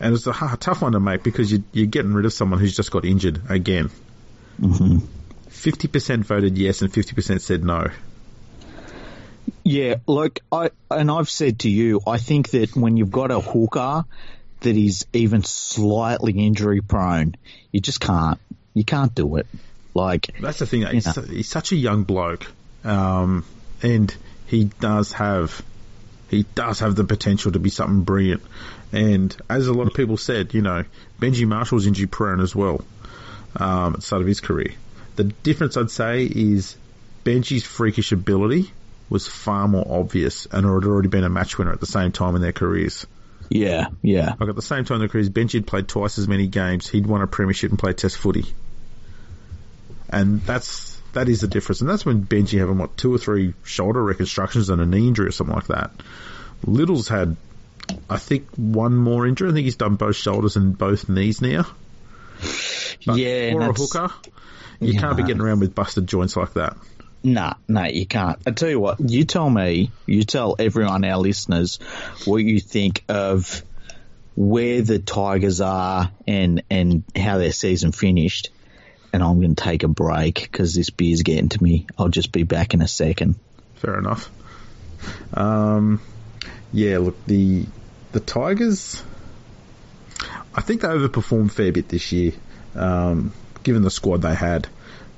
[0.00, 2.58] And it's a ha- tough one to make because you, you're getting rid of someone
[2.58, 3.90] who's just got injured again.
[4.60, 4.98] hmm
[5.48, 7.86] 50% voted yes and 50% said no.
[9.62, 13.40] Yeah, look, I and I've said to you, I think that when you've got a
[13.40, 14.04] hooker
[14.60, 17.34] that is even slightly injury prone,
[17.72, 18.38] you just can't.
[18.74, 19.46] You can't do it.
[19.94, 20.84] Like, That's the thing.
[20.86, 22.50] He's, su- he's such a young bloke,
[22.82, 23.44] um,
[23.82, 24.14] and
[24.46, 25.62] he does have
[26.28, 28.42] he does have the potential to be something brilliant.
[28.92, 30.84] And as a lot of people said, you know,
[31.20, 32.84] Benji Marshall's injury prone as well
[33.56, 34.72] um, at the start of his career.
[35.16, 36.76] The difference I'd say is
[37.24, 38.72] Benji's freakish ability
[39.08, 42.34] was far more obvious and had already been a match winner at the same time
[42.34, 43.06] in their careers.
[43.50, 46.46] Yeah, yeah, Like at the same time the careers, Benji had played twice as many
[46.46, 46.88] games.
[46.88, 48.46] He'd won a premiership and played Test footy,
[50.10, 51.80] and that's that is the difference.
[51.80, 55.28] And that's when Benji having what two or three shoulder reconstructions and a knee injury
[55.28, 55.90] or something like that.
[56.64, 57.36] Liddle's had
[58.08, 59.50] I think one more injury.
[59.50, 61.66] I think he's done both shoulders and both knees now.
[63.06, 64.10] But yeah, for a hooker,
[64.80, 65.00] you Yeah.
[65.00, 66.76] can't be getting around with busted joints like that.
[67.24, 68.38] Nah, nah, you can't.
[68.46, 71.78] I tell you what, you tell me, you tell everyone, our listeners,
[72.26, 73.62] what you think of
[74.36, 78.50] where the Tigers are and and how their season finished.
[79.10, 81.86] And I'm going to take a break because this beer's getting to me.
[81.96, 83.36] I'll just be back in a second.
[83.76, 84.30] Fair enough.
[85.32, 86.02] Um,
[86.74, 87.64] yeah, look the
[88.12, 89.02] the Tigers.
[90.54, 92.32] I think they overperformed fair bit this year,
[92.74, 93.32] um,
[93.62, 94.68] given the squad they had,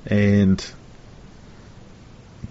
[0.05, 0.65] and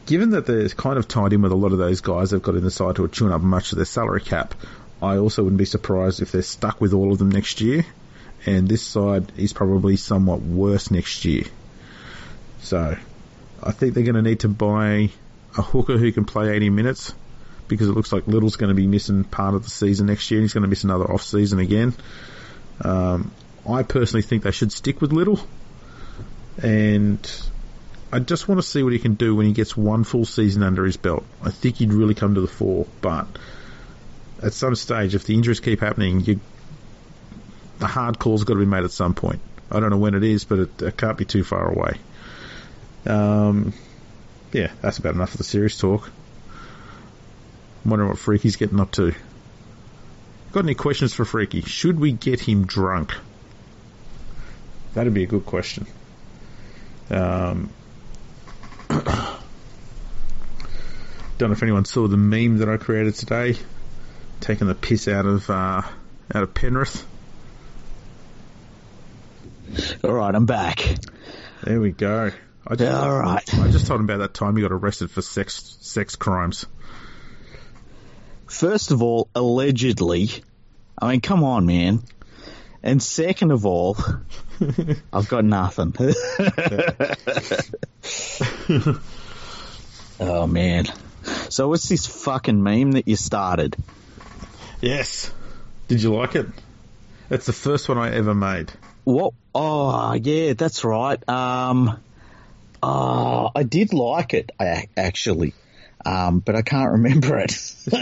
[0.07, 2.55] given that they're kind of tied in with a lot of those guys they've got
[2.55, 4.55] in the side who are chewing up much of their salary cap.
[5.03, 7.85] I also wouldn't be surprised if they're stuck with all of them next year,
[8.47, 11.45] and this side is probably somewhat worse next year.
[12.63, 12.97] So,
[13.63, 15.11] I think they're going to need to buy
[15.57, 17.15] a hooker who can play 80 minutes
[17.69, 20.41] because it looks like Liddle's going to be missing part of the season next year.
[20.41, 21.95] He's going to miss another off season again.
[22.81, 23.33] Um,
[23.69, 25.41] I personally think they should stick with Little,
[26.63, 27.19] and
[28.13, 30.63] I just want to see what he can do when he gets one full season
[30.63, 31.25] under his belt.
[31.43, 33.27] I think he'd really come to the fore, but
[34.43, 36.41] at some stage, if the injuries keep happening, you,
[37.79, 39.41] the hard call's got to be made at some point.
[39.71, 41.99] I don't know when it is, but it, it can't be too far away.
[43.07, 43.73] Um,
[44.53, 46.11] yeah, that's about enough of the serious talk.
[47.85, 49.15] I'm wondering what Freaky's getting up to.
[50.53, 51.61] Got any questions for Freaky?
[51.63, 53.15] Should we get him drunk?
[54.95, 55.87] That'd be a good question.
[57.11, 57.71] Um,
[61.41, 63.57] know if anyone saw the meme that I created today,
[64.41, 65.83] taking the piss out of uh,
[66.35, 67.07] out of Penrith.
[70.03, 70.85] All right, I'm back.
[71.63, 72.31] There we go.
[72.67, 73.55] I just, All right.
[73.55, 76.67] I just told him about that time he got arrested for sex sex crimes.
[78.47, 80.31] First of all, allegedly.
[81.01, 82.03] I mean, come on, man.
[82.83, 83.97] And second of all,
[85.13, 85.93] I've got nothing.
[90.21, 90.87] oh man.
[91.51, 93.77] So what's this fucking meme that you started?
[94.81, 95.31] Yes.
[95.89, 96.47] Did you like it?
[97.31, 98.71] It's the first one I ever made.
[99.05, 99.33] What?
[99.55, 101.27] Oh, yeah, that's right.
[101.29, 101.99] Um,
[102.83, 104.51] oh, I did like it
[104.97, 105.55] actually,
[106.05, 107.75] um, but I can't remember it.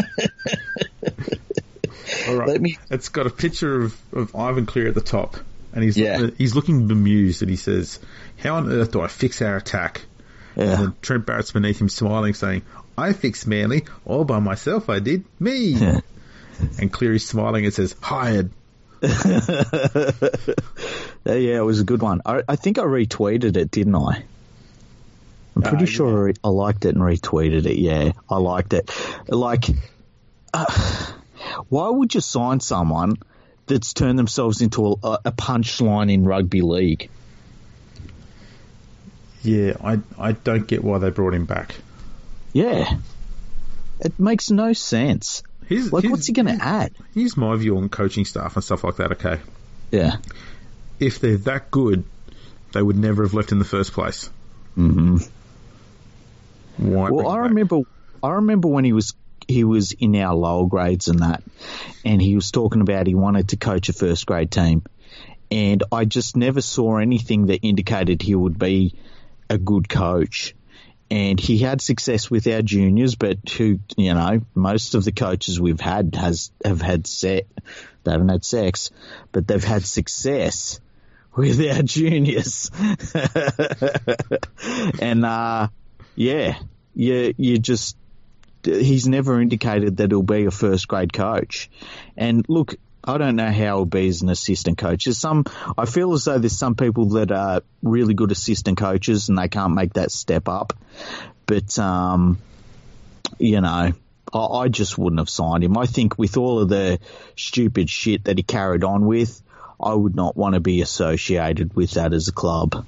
[2.28, 2.48] All right.
[2.48, 5.36] Let me- It's got a picture of, of Ivan Cleary at the top,
[5.72, 6.28] and he's Yeah.
[6.38, 7.98] he's looking bemused, and he says,
[8.38, 10.02] "How on earth do I fix our attack?"
[10.56, 10.76] And Yeah.
[10.76, 12.62] then Trent Barrett's beneath him, smiling, saying,
[12.96, 14.88] "I fixed Manly all by myself.
[14.88, 15.76] I did me."
[16.78, 18.50] and Cleary's smiling and says, "Hired."
[21.26, 22.20] Yeah, yeah, it was a good one.
[22.26, 24.24] I, I think I retweeted it, didn't I?
[25.56, 27.78] I'm pretty Uh, sure I, I liked it and retweeted it.
[27.78, 28.90] Yeah, I liked it.
[29.26, 29.64] Like,
[30.52, 30.66] uh,
[31.70, 33.16] why would you sign someone
[33.66, 37.08] that's turned themselves into a, a punchline in rugby league?
[39.42, 41.74] Yeah, I I don't get why they brought him back.
[42.54, 42.98] Yeah,
[44.00, 45.42] it makes no sense.
[45.68, 46.92] Here's, Like, here's- what's he going to add?
[47.14, 49.12] Here's my view on coaching staff and stuff like that.
[49.12, 49.40] Okay,
[49.90, 50.16] Yeah.
[51.00, 52.04] if they're that good,
[52.72, 54.30] they would never have left in the first place.
[54.78, 55.18] Mm-hmm.
[56.76, 57.10] Why?
[57.10, 57.80] Well, I remember,
[58.22, 59.14] I remember when he was
[59.46, 61.42] he was in our lower grades and that,
[62.04, 64.82] and he was talking about he wanted to coach a first grade team,
[65.50, 68.94] and I just never saw anything that indicated he would be
[69.50, 70.54] a good coach.
[71.14, 75.60] And he had success with our juniors, but who you know, most of the coaches
[75.60, 77.46] we've had has have had set,
[78.02, 78.90] they haven't had sex,
[79.30, 80.80] but they've had success
[81.36, 82.68] with our juniors.
[85.00, 85.68] and uh,
[86.16, 86.58] yeah,
[86.96, 87.96] you you just
[88.64, 91.70] he's never indicated that he'll be a first grade coach.
[92.16, 92.74] And look,
[93.06, 95.04] I don't know how he'll be as an assistant coach.
[95.04, 95.44] There's some
[95.76, 99.48] I feel as though there's some people that are really good assistant coaches and they
[99.48, 100.72] can't make that step up.
[101.46, 102.38] But um,
[103.38, 103.92] you know.
[104.32, 105.78] I I just wouldn't have signed him.
[105.78, 106.98] I think with all of the
[107.36, 109.40] stupid shit that he carried on with,
[109.80, 112.84] I would not want to be associated with that as a club.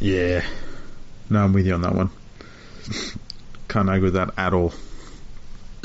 [0.00, 0.44] Yeah.
[1.30, 2.10] No, I'm with you on that one.
[3.68, 4.72] Can't agree with that at all.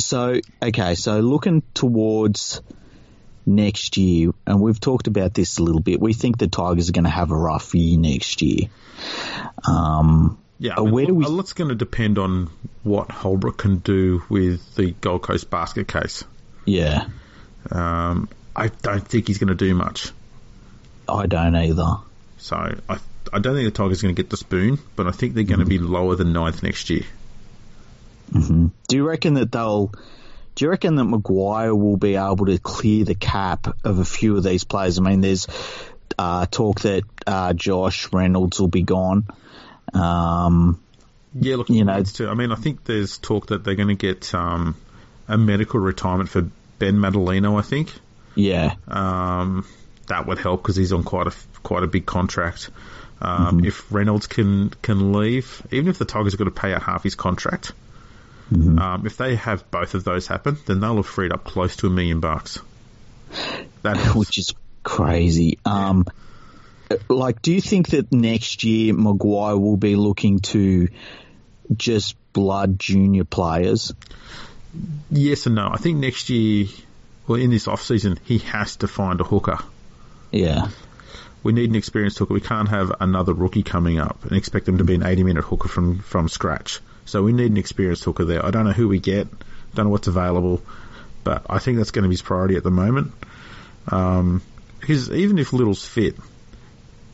[0.04, 2.62] So, okay, so looking towards
[3.46, 6.94] next year, and we've talked about this a little bit, we think the Tigers are
[6.94, 8.70] going to have a rough year next year.
[9.68, 12.50] Um, Yeah, I mean, where do we- a lot's going to depend on
[12.84, 16.24] what Holbrook can do with the Gold Coast basket case.
[16.66, 17.06] yeah,
[17.72, 20.12] Um, I don't think he's going to do much.
[21.08, 21.96] I don't either.
[22.38, 22.98] So I,
[23.32, 25.44] I don't think the Tigers are going to get the spoon, but I think they're
[25.44, 27.04] going to be lower than ninth next year.
[28.32, 29.92] Hmm Do you reckon that they'll
[30.56, 34.38] do you reckon that Maguire will be able to clear the cap of a few
[34.38, 35.00] of these players?
[35.00, 35.48] I mean, there's
[36.18, 39.26] uh, talk that uh, Josh Reynolds will be gone.
[39.94, 40.80] Um,
[41.34, 42.30] yeah, look, you know, too.
[42.30, 44.76] I mean, I think there's talk that they're going to get um,
[45.28, 46.48] a medical retirement for
[46.78, 47.58] Ben Matulino.
[47.58, 47.92] I think.
[48.36, 48.76] Yeah.
[48.88, 49.66] Um,
[50.08, 52.70] that would help because he's on quite a quite a big contract.
[53.22, 53.66] Um, mm-hmm.
[53.66, 57.04] If Reynolds can can leave, even if the Tigers are going to pay out half
[57.04, 57.72] his contract,
[58.54, 58.80] mm-hmm.
[58.80, 61.88] um, if they have both of those happen, then they'll have freed up close to
[61.88, 62.60] a million bucks.
[63.82, 63.98] That.
[64.16, 65.60] Which is crazy.
[65.66, 66.06] Um,
[67.10, 70.88] like, do you think that next year Maguire will be looking to
[71.76, 73.94] just blood junior players?
[75.10, 75.70] Yes and no.
[75.72, 76.68] I think next year,
[77.28, 79.60] well, in this off season, he has to find a hooker.
[80.32, 80.70] Yeah.
[81.44, 82.34] We need an experienced hooker.
[82.34, 85.44] We can't have another rookie coming up and expect them to be an 80 minute
[85.44, 86.80] hooker from, from scratch.
[87.06, 88.46] So we need an experienced hooker there.
[88.46, 89.28] I don't know who we get,
[89.76, 90.62] don't know what's available,
[91.24, 93.12] but I think that's going to be his priority at the moment.
[93.88, 94.42] Um,
[94.80, 96.16] because even if Liddle's fit,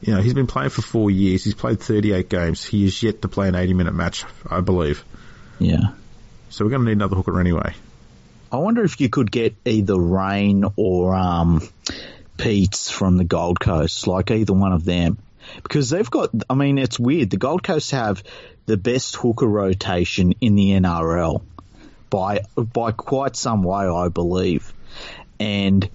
[0.01, 1.43] you know, he's been playing for four years.
[1.43, 2.63] He's played 38 games.
[2.63, 5.03] He is yet to play an 80 minute match, I believe.
[5.59, 5.93] Yeah.
[6.49, 7.73] So we're going to need another hooker anyway.
[8.51, 11.61] I wonder if you could get either Rein or um,
[12.37, 15.19] Peats from the Gold Coast, like either one of them.
[15.61, 17.29] Because they've got, I mean, it's weird.
[17.29, 18.23] The Gold Coast have
[18.69, 21.41] the best hooker rotation in the NRL
[22.11, 24.71] by by quite some way, I believe.
[25.39, 25.89] And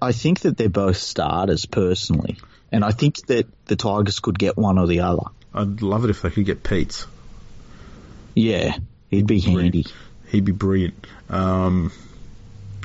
[0.00, 2.38] I think that they're both starters personally,
[2.70, 5.24] and I think that the Tigers could get one or the other.
[5.52, 7.08] I'd love it if they could get Peats.
[8.36, 8.76] Yeah,
[9.10, 9.86] he'd be handy.
[10.28, 11.08] He'd be brilliant.
[11.28, 11.90] Um,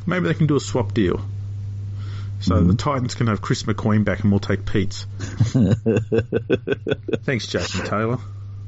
[0.08, 1.22] maybe they can do a swap deal.
[2.40, 2.68] So mm.
[2.70, 5.06] the Titans can have Chris McQueen back, and we'll take Peats.
[7.24, 8.18] Thanks, Jason Taylor.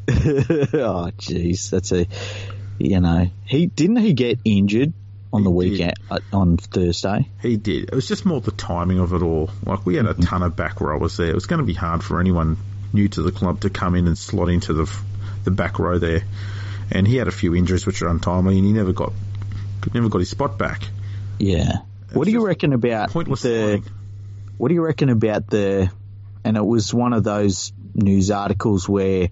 [0.10, 2.08] oh, jeez, that's a
[2.78, 4.94] you know he didn't he get injured
[5.36, 7.30] on the weekend uh, on Thursday.
[7.42, 7.90] He did.
[7.90, 9.50] It was just more the timing of it all.
[9.66, 10.24] Like we had a mm-hmm.
[10.24, 11.30] ton of back rowers there.
[11.30, 12.58] It was going to be hard for anyone
[12.94, 14.92] new to the club to come in and slot into the
[15.44, 16.24] the back row there.
[16.92, 19.12] And he had a few injuries which are untimely, and he never got
[19.94, 20.84] never got his spot back.
[21.40, 21.80] Yeah.
[22.06, 23.84] It's what do you reckon about pointless the?
[24.58, 25.92] What do you reckon about the?
[26.44, 29.30] And it was one of those news articles where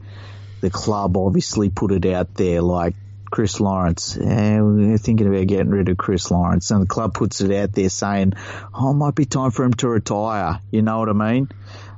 [0.64, 2.96] the club obviously put it out there like
[3.30, 4.18] Chris Lawrence.
[4.18, 6.72] Eh, we're thinking about getting rid of Chris Lawrence.
[6.72, 8.32] And the club puts it out there saying,
[8.74, 10.62] oh, it might be time for him to retire.
[10.72, 11.50] You know what I mean?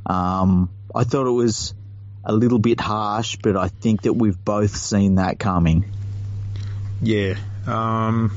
[0.08, 1.76] Um, I thought it was
[2.24, 5.86] a little bit harsh, but I think that we've both seen that coming.
[7.04, 7.36] Yeah.
[7.68, 8.36] Um,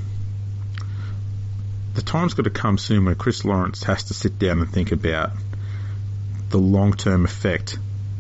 [1.95, 4.93] the time's got to come soon where Chris Lawrence has to sit down and think
[4.93, 5.31] about
[6.51, 7.79] the long term effect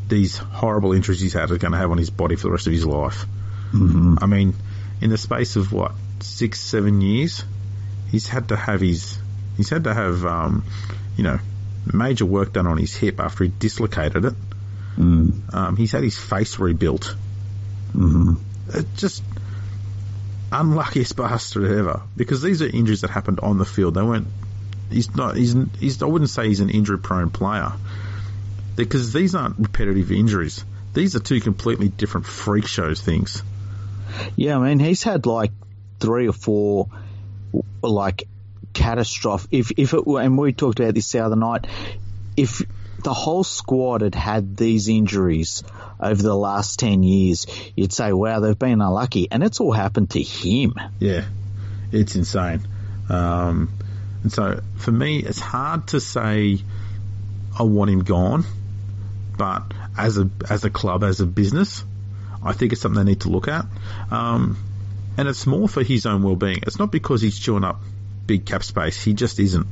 [0.09, 2.67] these horrible injuries he's had are going to have on his body for the rest
[2.67, 3.27] of his life.
[3.73, 4.17] Mm-hmm.
[4.21, 4.55] I mean,
[5.01, 7.45] in the space of what six, seven years,
[8.11, 9.19] he's had to have his
[9.57, 10.65] he's had to have um,
[11.17, 11.39] you know
[11.93, 14.35] major work done on his hip after he dislocated it.
[14.97, 15.55] Mm.
[15.55, 17.15] Um, he's had his face rebuilt.
[17.95, 18.35] Mm-hmm.
[18.75, 19.23] It just
[20.51, 23.95] unluckiest bastard ever because these are injuries that happened on the field.
[23.95, 24.29] They weren't.
[24.91, 25.37] He's not.
[25.37, 25.55] He's.
[25.79, 27.73] he's I wouldn't say he's an injury-prone player
[28.85, 30.64] because these aren't repetitive injuries.
[30.95, 33.43] These are two completely different freak shows things.
[34.37, 35.51] Yeah, I mean, he's had like
[36.01, 36.89] three or four
[37.83, 38.29] like
[38.72, 39.49] catastrophic.
[39.53, 41.66] If if it were, and we talked about this the other night,
[42.37, 42.62] if
[43.03, 45.64] the whole squad had had these injuries
[46.01, 49.29] over the last 10 years, you'd say, wow, they've been unlucky.
[49.31, 50.74] And it's all happened to him.
[50.99, 51.24] Yeah,
[51.93, 52.66] it's insane.
[53.09, 53.70] Um,
[54.22, 56.59] and so for me, it's hard to say
[57.59, 58.45] I want him gone,
[59.39, 59.62] but
[59.97, 61.84] as a, as a club, as a business,
[62.45, 63.64] I think it's something they need to look at.
[64.11, 64.59] Um,
[65.16, 66.61] and it's more for his own well-being.
[66.66, 67.80] It's not because he's chewing up
[68.26, 69.03] big cap space.
[69.03, 69.66] He just isn't.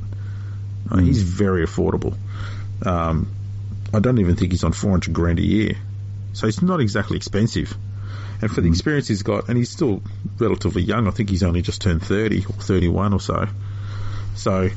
[0.87, 1.05] Mm.
[1.05, 2.17] He's very affordable.
[2.85, 3.33] Um,
[3.93, 5.77] I don't even think he's on 400 grand a year.
[6.33, 7.75] So he's not exactly expensive.
[8.41, 8.73] And for the hmm.
[8.73, 10.03] experience he's got, and he's still
[10.37, 13.47] relatively young, I think he's only just turned 30 or 31 or so.
[14.35, 14.69] So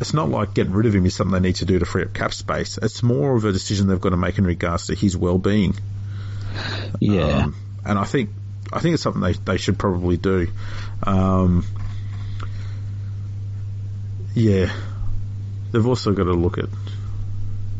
[0.00, 2.04] it's not like getting rid of him is something they need to do to free
[2.04, 2.78] up cap space.
[2.78, 5.74] It's more of a decision they've got to make in regards to his well-being.
[7.00, 7.44] Yeah.
[7.44, 8.30] Um, and I think
[8.72, 10.48] I think it's something they, they should probably do.
[11.02, 11.66] Um,
[14.34, 14.72] yeah.
[15.70, 16.68] They've also got to look at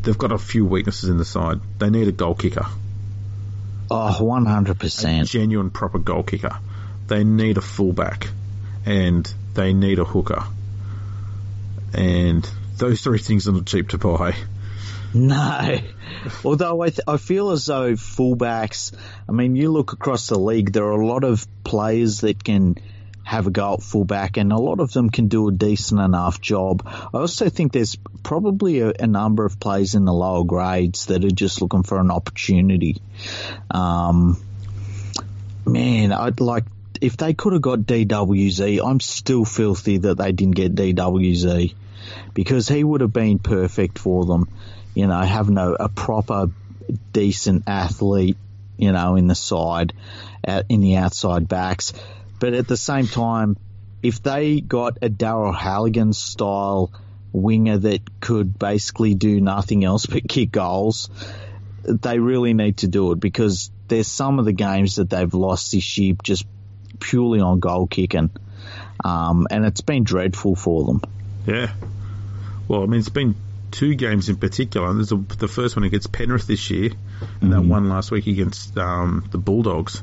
[0.02, 1.60] they've got a few weaknesses in the side.
[1.78, 2.66] They need a goal kicker.
[3.90, 5.22] Oh, 100%.
[5.22, 6.58] A genuine, proper goal kicker.
[7.08, 8.28] They need a fullback.
[8.86, 10.44] And they need a hooker.
[11.94, 14.34] And those three things are not cheap to buy.
[15.12, 15.78] No.
[16.44, 18.92] Although I, th- I feel as though fullbacks,
[19.28, 22.76] I mean, you look across the league, there are a lot of players that can
[23.22, 26.40] have a go at fullback, and a lot of them can do a decent enough
[26.40, 26.82] job.
[26.86, 31.24] I also think there's probably a, a number of players in the lower grades that
[31.24, 33.00] are just looking for an opportunity.
[33.70, 34.42] Um,
[35.64, 36.64] man, I'd like
[37.00, 38.80] if they could have got DWZ.
[38.84, 41.74] I'm still filthy that they didn't get DWZ
[42.34, 44.48] because he would have been perfect for them.
[44.94, 46.50] You know, having a, a proper,
[47.12, 48.36] decent athlete,
[48.76, 49.92] you know, in the side,
[50.46, 51.92] out in the outside backs.
[52.38, 53.56] But at the same time,
[54.02, 56.90] if they got a Daryl Halligan style
[57.32, 61.08] winger that could basically do nothing else but kick goals,
[61.84, 65.72] they really need to do it because there's some of the games that they've lost
[65.72, 66.44] this year just
[67.00, 68.30] purely on goal kicking.
[69.04, 71.02] Um, and it's been dreadful for them.
[71.46, 71.72] Yeah.
[72.68, 73.34] Well, I mean, it's been
[73.70, 74.92] two games in particular.
[74.94, 76.90] There's a, the first one against Penrith this year,
[77.40, 80.02] and that one last week against um, the Bulldogs.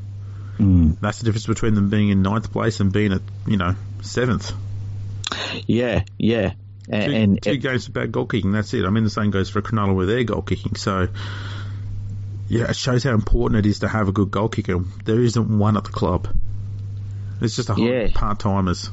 [0.57, 0.99] Mm.
[0.99, 4.51] That's the difference between them being in ninth place and being at you know seventh.
[5.65, 6.53] Yeah, yeah.
[6.89, 8.53] Two, And, two and games about goal kicking.
[8.53, 8.85] That's it.
[8.85, 10.75] I mean, the same goes for Cronulla with their goal kicking.
[10.75, 11.09] So,
[12.47, 14.79] yeah, it shows how important it is to have a good goal kicker.
[15.03, 16.29] There isn't one at the club.
[17.41, 18.07] It's just a whole Yeah.
[18.13, 18.89] part timers.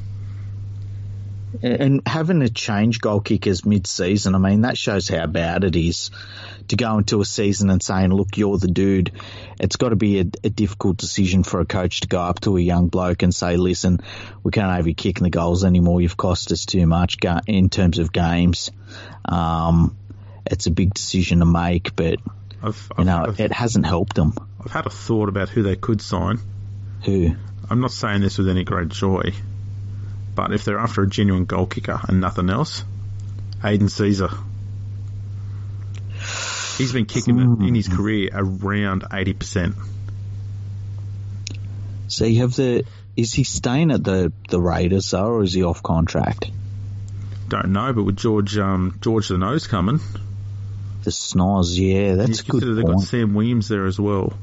[1.63, 6.11] and having to change goal kickers mid-season, I mean, that shows how bad it is
[6.67, 9.11] to go into a season and saying, "Look, you're the dude."
[9.59, 12.57] It's got to be a, a difficult decision for a coach to go up to
[12.57, 14.01] a young bloke and say, "Listen,
[14.43, 16.01] we can't have you kicking the goals anymore.
[16.01, 17.17] You've cost us too much
[17.47, 18.71] in terms of games."
[19.23, 19.95] Um,
[20.45, 22.19] it's a big decision to make, but
[22.61, 24.33] I've, you I've, know, I've, it hasn't helped them.
[24.63, 26.39] I've had a thought about who they could sign.
[27.05, 27.35] Who?
[27.69, 29.33] I'm not saying this with any great joy,
[30.35, 32.83] but if they're after a genuine goal kicker and nothing else,
[33.63, 34.37] Aidan Sezer.
[36.77, 39.75] He's been kicking it in his career around 80%.
[42.07, 42.85] So you have the.
[43.15, 46.51] Is he staying at the the Raiders though, or is he off contract?
[47.47, 49.99] Don't know, but with George um, George the Nose coming,
[51.03, 53.01] The Snoz, yeah, that's good they've got.
[53.01, 54.33] Sam Williams there as well.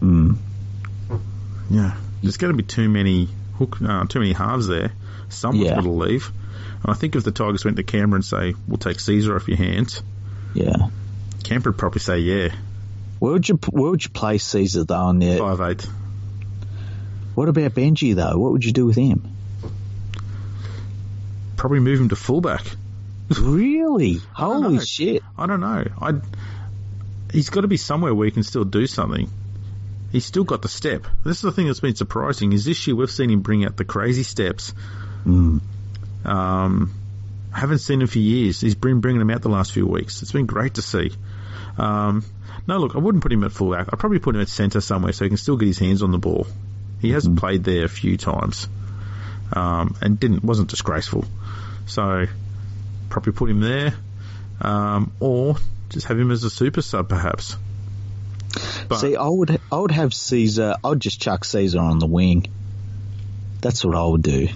[0.00, 0.36] Mm.
[1.70, 4.92] Yeah, there's going to be too many hook, uh, too many halves there.
[5.28, 5.74] Someone's Yeah.
[5.76, 6.30] got to leave.
[6.82, 9.48] And I think if the Tigers went to Canberra and say, "We'll take Sezer off
[9.48, 10.02] your hands,"
[10.54, 10.88] Yeah.
[11.44, 12.54] Canberra would probably say, "Yeah,
[13.18, 14.94] Where would you where would you place Sezer though?
[14.96, 15.38] On there?
[15.38, 15.86] five eight.
[17.34, 18.36] What about Benji though?
[18.38, 19.22] What would you do with him?
[21.56, 22.64] Probably move him to fullback."
[23.38, 24.14] Really?
[24.32, 24.80] Holy know.
[24.80, 25.22] shit!
[25.38, 25.84] I don't know.
[26.00, 26.14] I
[27.32, 29.30] he's got to be somewhere where he can still do something.
[30.10, 31.06] He's still got the step.
[31.24, 32.52] This is the thing that's been surprising.
[32.52, 34.74] Is this year we've seen him bring out the crazy steps.
[35.24, 35.60] Mm.
[36.24, 36.94] Um,
[37.52, 38.60] haven't seen him for years.
[38.60, 40.22] He's been bringing them out the last few weeks.
[40.22, 41.12] It's been great to see.
[41.78, 42.24] Um,
[42.66, 43.88] no, look, I wouldn't put him at fullback.
[43.92, 46.10] I'd probably put him at centre somewhere so he can still get his hands on
[46.10, 46.46] the ball.
[47.00, 48.68] He has played there a few times,
[49.52, 51.24] um, and didn't wasn't disgraceful.
[51.86, 52.26] So
[53.08, 53.94] probably put him there,
[54.60, 55.56] um, or
[55.88, 57.56] just have him as a super sub perhaps.
[58.88, 60.76] But See, I would I would have Sezer.
[60.82, 62.46] I would just chuck Sezer on the wing.
[63.60, 64.48] That's what I would do.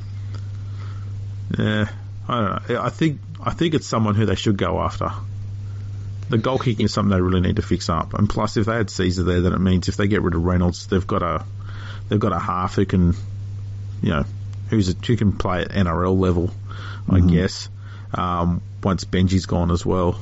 [1.58, 1.88] yeah,
[2.28, 2.82] I don't know.
[2.82, 5.10] I think I think it's someone who they should go after.
[6.30, 8.74] The goal kicking is something they really need to fix up, and plus, if they
[8.74, 11.44] had Sezer there, then it means if they get rid of Reynolds, they've got a
[12.08, 13.14] they've got a half who can,
[14.02, 14.24] you know,
[14.70, 16.50] who's a, who can play at NRL level,
[17.08, 17.68] I guess.
[18.12, 20.18] Um, once Benji's gone as well,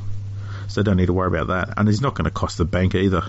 [0.69, 2.65] so they don't need to worry about that, and he's not going to cost the
[2.65, 3.23] bank either.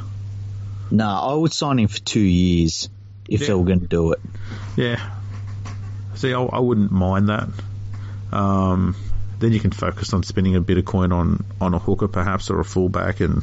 [0.94, 2.88] No, I would sign him for two years
[3.28, 3.48] if Yeah.
[3.48, 4.20] they were going to do it.
[4.78, 5.00] Yeah.
[6.14, 7.50] See, I, I wouldn't mind that.
[8.32, 8.96] Um,
[9.40, 12.52] then you can focus on spending a bit of coin on, on a hooker perhaps
[12.52, 13.42] or a fullback and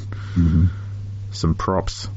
[1.33, 2.09] some props,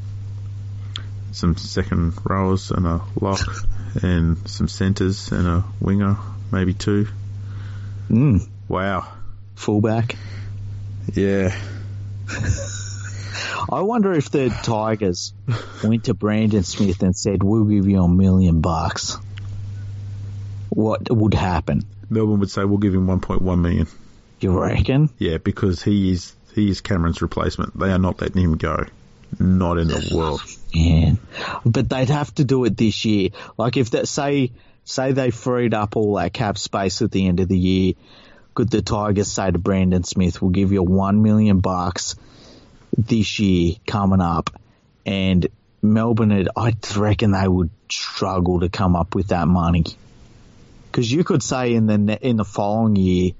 [1.31, 3.39] some second rows and a lock
[4.03, 6.15] and some centres and a winger,
[6.51, 7.07] maybe two.
[8.07, 8.47] Mm.
[8.67, 9.07] Wow.
[9.55, 10.15] Fullback.
[11.15, 11.55] Yeah.
[13.71, 15.33] I wonder if the Tigers
[15.83, 19.17] went to Brandon Smith and said, "We'll give you a million bucks."
[20.69, 21.85] What would happen?
[22.09, 23.87] Melbourne would say we'll give him 1.1 million.
[24.39, 25.09] You reckon?
[25.19, 27.77] Yeah, because he is he is Cameron's replacement.
[27.77, 28.85] They are not letting him go.
[29.39, 30.41] Not in the world.
[30.71, 31.13] Yeah,
[31.65, 33.29] but they'd have to do it this year.
[33.57, 34.51] Like if that say
[34.83, 37.93] say they freed up all that cap space at the end of the year,
[38.53, 42.15] could the Tigers say to Brandon Smith, "We'll give you one million bucks
[42.97, 44.49] this year coming up,"
[45.05, 45.47] and
[45.81, 49.83] Melbourne, had, I reckon they would struggle to come up with that money.
[50.91, 53.31] Because you could say in the in the following year,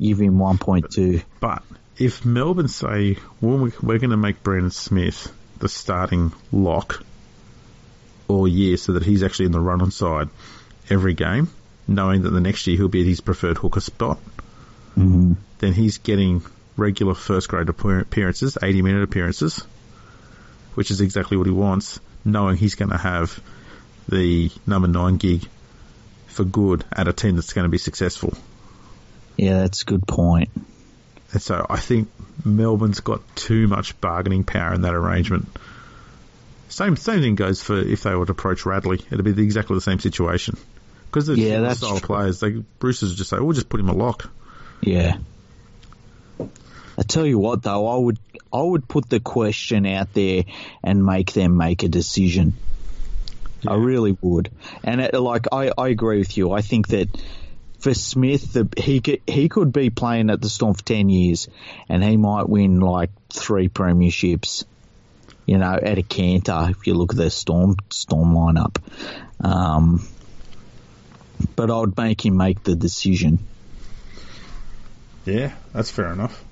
[0.00, 1.20] give him one point two.
[1.40, 1.62] But
[1.98, 7.04] if Melbourne say, well, we- we're going to make Brandon Smith the starting lock
[8.26, 10.28] all year so that he's actually in the run on side
[10.90, 11.48] every game,
[11.86, 14.18] knowing that the next year he'll be at his preferred hooker spot,
[14.96, 15.32] Mm-hmm.
[15.58, 16.42] then he's getting
[16.76, 19.58] regular first grade appearances, 80 minute appearances,
[20.74, 23.40] which is exactly what he wants, knowing he's going to have
[24.08, 25.46] the number nine gig
[26.26, 28.34] for good at a team that's going to be successful.
[29.36, 30.50] Yeah, that's a good point.
[31.32, 32.08] And so I think
[32.44, 35.48] Melbourne's got too much bargaining power in that arrangement.
[36.68, 39.00] Same same thing goes for if they would approach Radley.
[39.10, 40.56] It'd be the, exactly the same situation.
[41.06, 42.06] Because they're Yeah, that's style true.
[42.06, 42.40] players.
[42.40, 44.30] They Bruce's would just say, "We'll just put him a lock."
[44.80, 45.18] Yeah.
[46.98, 48.18] I tell you what, though, I would
[48.52, 50.44] I would put the question out there
[50.82, 52.54] and make them make a decision.
[53.66, 54.50] I really would,
[54.82, 56.52] and it, like I, I agree with you.
[56.52, 57.08] I think that
[57.78, 61.48] for Smith, the, he could he could be playing at the Storm for ten years,
[61.88, 64.64] and he might win like three premierships.
[65.46, 68.76] You know, at a canter if you look at the Storm Storm lineup.
[69.40, 70.06] Um,
[71.56, 73.38] but I would make him make the decision.
[75.24, 76.44] Yeah, that's fair enough.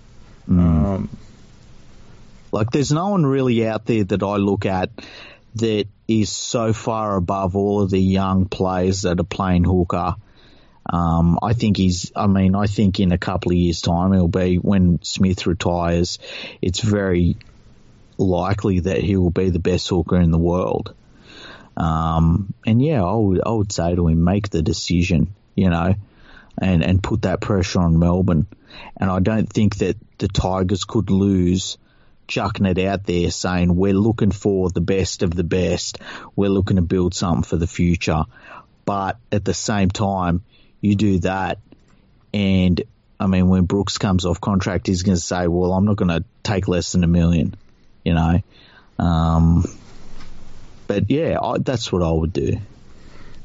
[0.48, 0.58] Mm.
[0.58, 1.08] Um,
[2.52, 4.90] Like, there's no one really out there that I look at
[5.54, 10.16] that is so far above all of the young players that are playing hooker.
[10.84, 14.28] Um, I think he's, I mean, I think in a couple of years' time, it'll
[14.28, 16.18] be, when Smith retires,
[16.60, 17.36] it's very
[18.18, 20.92] likely that he will be the best hooker in the world.
[21.76, 25.94] Um, and yeah, I would, I would say to him, make the decision, you know,
[26.60, 28.46] and, and put that pressure on Melbourne.
[28.96, 31.78] And I don't think that the Tigers could lose
[32.28, 35.98] chucking it out there saying we're looking for the best of the best.
[36.36, 38.24] We're looking to build something for the future.
[38.84, 40.42] But at the same time,
[40.80, 41.58] you do that
[42.34, 42.80] and
[43.20, 46.08] I mean, when Brooks comes off contract, he's going to say, well, I'm not going
[46.08, 47.54] to take less than a million,
[48.04, 48.40] you know?
[48.98, 49.64] Um,
[50.88, 52.58] but yeah, I, that's what I would do.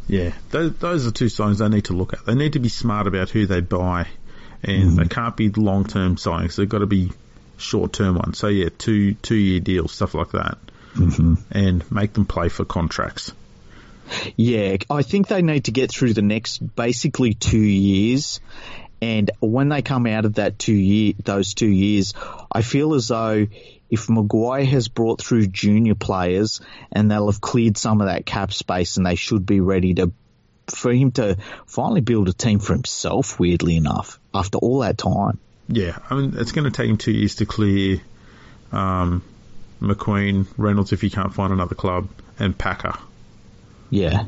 [0.08, 2.26] Yeah, those, those are two signs they need to look at.
[2.26, 4.08] They need to be smart about who they buy,
[4.64, 6.55] and they can't be long term signings.
[6.55, 7.12] They've got to be
[7.58, 8.38] short term ones.
[8.38, 10.58] So yeah, two two year deals, stuff like that,
[10.93, 11.36] mm-hmm.
[11.51, 13.34] and make them play for contracts.
[14.36, 18.39] Yeah, I think they need to get through the next basically two years.
[19.01, 22.14] And when they come out of that two year, those two years,
[22.51, 23.47] I feel as though
[23.89, 26.61] if Maguire has brought through junior players
[26.91, 30.11] and they'll have cleared some of that cap space and they should be ready to,
[30.67, 35.39] for him to finally build a team for himself, weirdly enough, after all that time.
[35.69, 38.01] Yeah, I mean it's going to take him two years to clear
[38.71, 39.23] um,
[39.81, 42.09] McQueen, Reynolds if he can't find another club,
[42.39, 42.97] and Packer.
[43.89, 44.25] Yeah.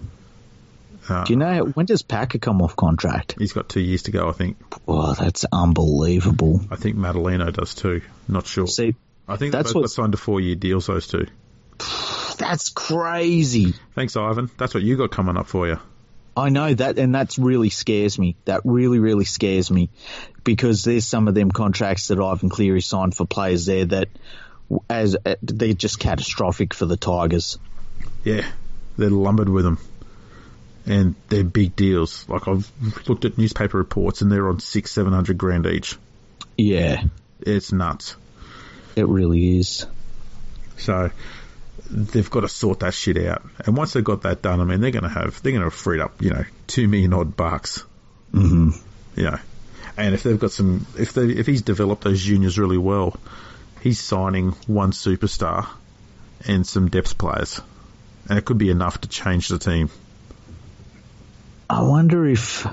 [1.07, 3.35] Uh, Do you know, when does Packer come off contract?
[3.37, 4.57] He's got two years to go, I think.
[4.87, 6.61] Oh, that's unbelievable.
[6.69, 8.01] I think Matulino does too.
[8.27, 8.67] Not sure.
[8.67, 8.95] See,
[9.29, 10.87] I think that's what- signed to four year deals.
[10.87, 11.27] Those two.
[12.37, 13.73] that's crazy.
[13.95, 14.49] Thanks, Ivan.
[14.57, 15.79] That's what you got coming up for you.
[16.35, 18.35] I know that, and that really scares me.
[18.45, 19.89] That really, really scares me
[20.43, 24.07] because there's some of them contracts that Ivan Cleary signed for players there that,
[24.89, 27.57] as uh, they're just catastrophic for the Tigers.
[28.23, 28.47] Yeah,
[28.97, 29.79] they're lumbered with them,
[30.85, 32.27] and they're big deals.
[32.29, 32.71] Like I've
[33.09, 35.97] looked at newspaper reports, and they're on six, seven hundred grand each.
[36.57, 37.03] Yeah,
[37.41, 38.15] It's nuts.
[38.95, 39.85] It really is.
[40.77, 41.11] So
[41.89, 43.43] they've got to sort that shit out.
[43.65, 45.67] And once they've got that done, I mean, they're going to have they're going to
[45.67, 47.83] have freed up, you know, two million odd bucks.
[48.31, 48.71] hmm
[49.15, 49.39] You know,
[49.97, 53.17] and if they've got some, if they if he's developed those juniors really well,
[53.81, 55.67] he's signing one superstar
[56.47, 57.61] and some depth players,
[58.29, 59.89] and it could be enough to change the team.
[61.69, 62.65] I wonder if,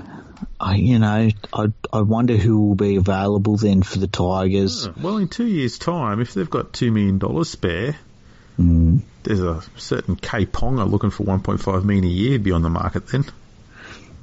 [0.59, 4.87] I you know, I I wonder who will be available then for the Tigers.
[5.01, 7.95] Well, in two years' time, if they've got two million dollars spare,
[8.59, 9.01] Mm.
[9.21, 13.07] there's a certain K Ponga looking for 1.5 million a year be on the market
[13.07, 13.23] then.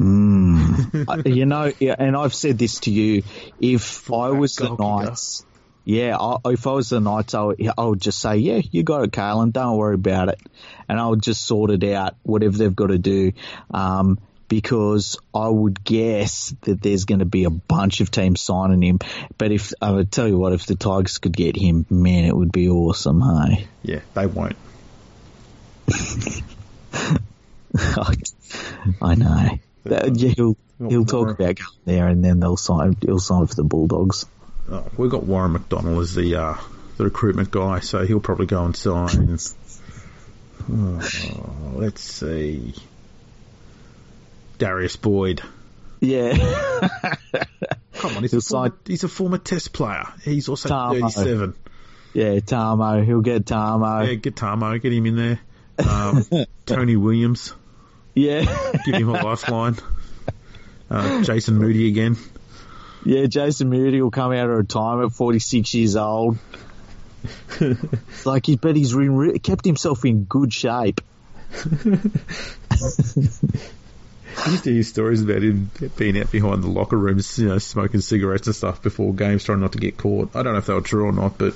[0.01, 1.05] Mm.
[1.25, 3.23] I- you know, yeah, and I've said this to you.
[3.61, 4.75] If I was the.
[4.75, 5.45] Knights,
[5.85, 8.83] yeah, I, if I was the Knights, I would, I would just say, yeah, you
[8.83, 9.53] got it, Kalyn.
[9.53, 10.41] Don't worry about it,
[10.89, 13.33] and I would just sort it out, whatever they've got to do.
[13.73, 14.19] Um,
[14.55, 19.01] because I would guess that there's going to be a bunch of teams signing him.
[19.37, 22.37] But if I would tell you what, if the Tigers could get him, man, it
[22.37, 23.21] would be awesome.
[23.21, 24.55] Hey, Yeah, they won't.
[29.03, 29.59] I know.
[29.87, 32.97] That- yeah, he'll he'll talk about going there, and then they'll sign.
[33.05, 34.25] He'll sign for the Bulldogs.
[34.71, 36.57] Oh, we've got Warren McDonald as the uh,
[36.97, 39.37] the recruitment guy, so he'll probably go and sign.
[40.67, 42.75] Oh, let's see,
[44.59, 45.43] Darius Boyd.
[46.01, 46.37] Yeah.
[47.95, 50.05] Come on, he's a former, sign- he's a former Test player.
[50.23, 51.01] He's also Tamo.
[51.01, 51.55] 37.
[52.13, 53.03] yeah, Tamo.
[53.03, 54.03] He'll get Tamo.
[54.03, 55.41] Yeah, get Tamo, get him in there.
[55.79, 56.25] Um,
[56.67, 57.55] Tony Williams,
[58.15, 58.45] Yeah.
[58.85, 59.77] give him a lifeline.
[60.91, 62.17] Uh, Jason Moodie again.
[63.07, 66.39] Yeah, Jason Moodie will come out of retirement, 46 years old.
[68.25, 71.01] Like, he, bet he's re- kept himself in good shape.
[74.37, 77.59] I used to hear stories about him being out behind the locker rooms, you know,
[77.59, 80.35] smoking cigarettes and stuff before games, trying not to get caught.
[80.35, 81.55] I don't know if they were true or not, but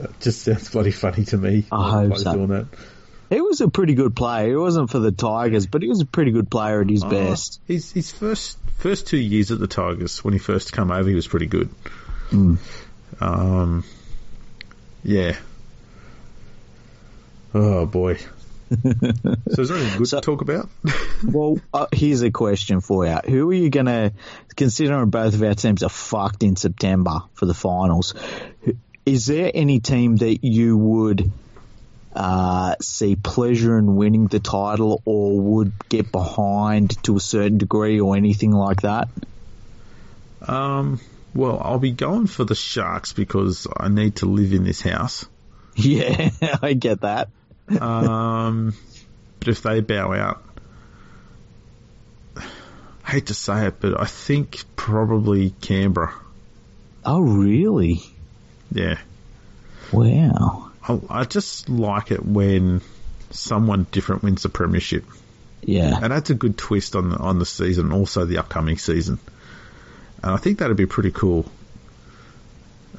[0.00, 1.64] it just sounds bloody funny to me.
[1.72, 2.32] I hope so.
[2.32, 2.66] Doing that.
[3.28, 4.48] He was a pretty good player.
[4.50, 7.08] He wasn't for the Tigers, but he was a pretty good player at his Uh,
[7.10, 7.60] best.
[7.66, 11.14] his his first first two years at the Tigers, when he first came over, he
[11.16, 11.68] was pretty good.
[12.30, 12.58] Mm.
[13.20, 13.84] Um,
[15.02, 15.36] yeah.
[17.54, 18.18] Oh boy.
[19.50, 20.68] so is there anything good So- to talk about?
[21.24, 23.14] Well, uh, here's a question for you.
[23.26, 24.12] Who are you going to,
[24.54, 28.14] considering both of our teams are fucked in September for the finals,
[29.06, 31.30] Is there any team that you would
[32.14, 37.98] uh, see pleasure in winning the title or would get behind to a certain degree
[37.98, 39.08] or anything like that?
[40.42, 41.00] Um,
[41.34, 45.24] well, I'll be going for the Sharks because I need to live in this house.
[45.78, 46.30] Yeah,
[46.62, 47.28] I get that.
[47.80, 48.74] Um,
[49.40, 50.42] but if they bow out,
[52.36, 56.14] I hate to say it, but I think probably Canberra.
[57.04, 58.02] Oh, really?
[58.72, 58.98] Yeah.
[59.92, 60.70] Wow.
[60.82, 62.80] I, I just like it when
[63.30, 65.04] someone different wins the premiership,
[65.62, 65.98] Yeah.
[66.02, 69.18] and that's a good twist on the on the season, also the upcoming season.
[70.22, 71.46] And I think that'd be pretty cool.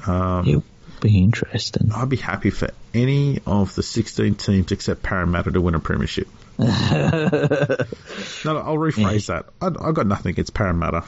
[0.06, 0.62] Um, would
[1.00, 1.90] be interesting.
[1.94, 6.28] I'd be happy for any of the 16 teams except Parramatta to win a premiership.
[6.58, 9.46] no, no, I'll rephrase that.
[9.60, 11.04] I, I've got nothing against Parramatta.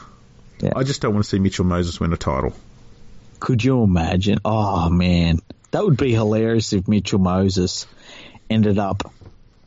[0.61, 0.73] Yeah.
[0.77, 2.53] I just don't want to see Mitchell Moses win a title.
[3.41, 4.39] Could you imagine?
[4.45, 7.87] Oh man, that would be hilarious if Mitchell Moses
[8.51, 9.13] ended up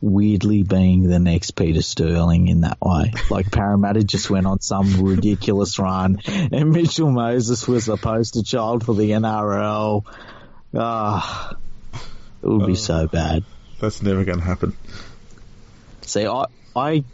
[0.04, 3.12] weirdly being the next Peter Sterling in that way.
[3.30, 8.84] Like Parramatta just went on some ridiculous run, and Mitchell Moses was the poster child
[8.84, 10.04] for the NRL.
[10.76, 11.56] Ah,
[12.42, 13.44] it would be so bad.
[13.80, 14.76] That's never going to happen.
[16.02, 16.44] See, I,
[16.76, 17.04] I,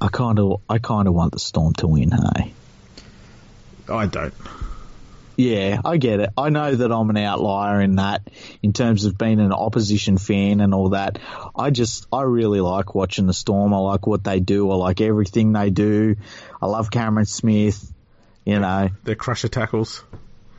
[0.00, 2.12] I kind of, I kind of want the Storm to win.
[2.12, 2.52] Hey.
[3.88, 4.34] I don't.
[5.38, 6.30] Yeah, I get it.
[6.36, 8.28] I know that I'm an outlier in that,
[8.60, 11.20] in terms of being an opposition fan and all that.
[11.54, 13.72] I just, I really like watching the Storm.
[13.72, 14.68] I like what they do.
[14.68, 16.16] I like everything they do.
[16.60, 17.92] I love Cameron Smith.
[18.44, 20.02] You know, They're crusher tackles.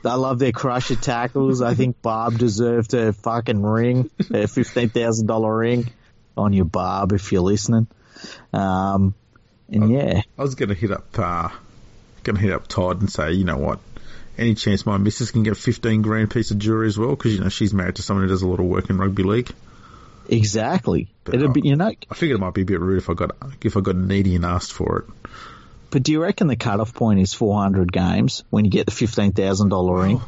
[0.05, 1.61] I love their crusher tackles.
[1.61, 5.91] I think Barb deserved a fucking ring, a fifteen thousand dollar ring
[6.37, 7.87] on your Barb if you're listening.
[8.53, 9.13] Um,
[9.67, 11.49] and yeah, I was to hit up, uh,
[12.23, 13.79] to hit up Todd and say, you know what?
[14.39, 17.09] Any chance my missus can get a 15 grand piece of jewelry as well?
[17.09, 19.23] Because, you know, she's married to someone who does a lot of work in rugby
[19.23, 19.51] league.
[20.29, 21.09] exactly.
[21.27, 23.31] It'd be, you know, I figured it might be a bit rude if I got,
[23.61, 25.29] if I got needy and asked for it.
[25.91, 30.01] But do you reckon the cutoff point is 400 games when you get the $15,000
[30.01, 30.21] ring?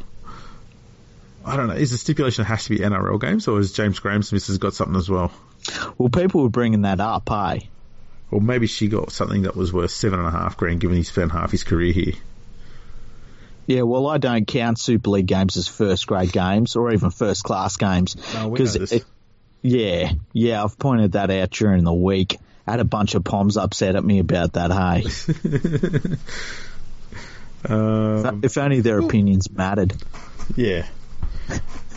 [1.46, 1.76] I don't know.
[1.76, 4.74] Is the stipulation it has to be NRL games or has James Graham's missus got
[4.74, 5.32] something as well?
[5.98, 7.60] Well, people were bringing that up, eh?
[7.60, 7.70] hey?
[8.30, 11.04] Or maybe she got something that was worth seven and a half grand given he
[11.04, 12.14] spent half his career here.
[13.72, 17.44] Yeah, well, I don't count Super League games as first grade games or even first
[17.44, 18.16] class games.
[18.34, 18.92] No, we know this.
[18.92, 19.06] it-
[19.62, 22.38] yeah, yeah, I've pointed that out during the week.
[22.66, 26.16] I had a bunch of Poms upset at me about that, hey?
[27.64, 29.94] Um, if only their opinions mattered.
[30.56, 30.88] yeah.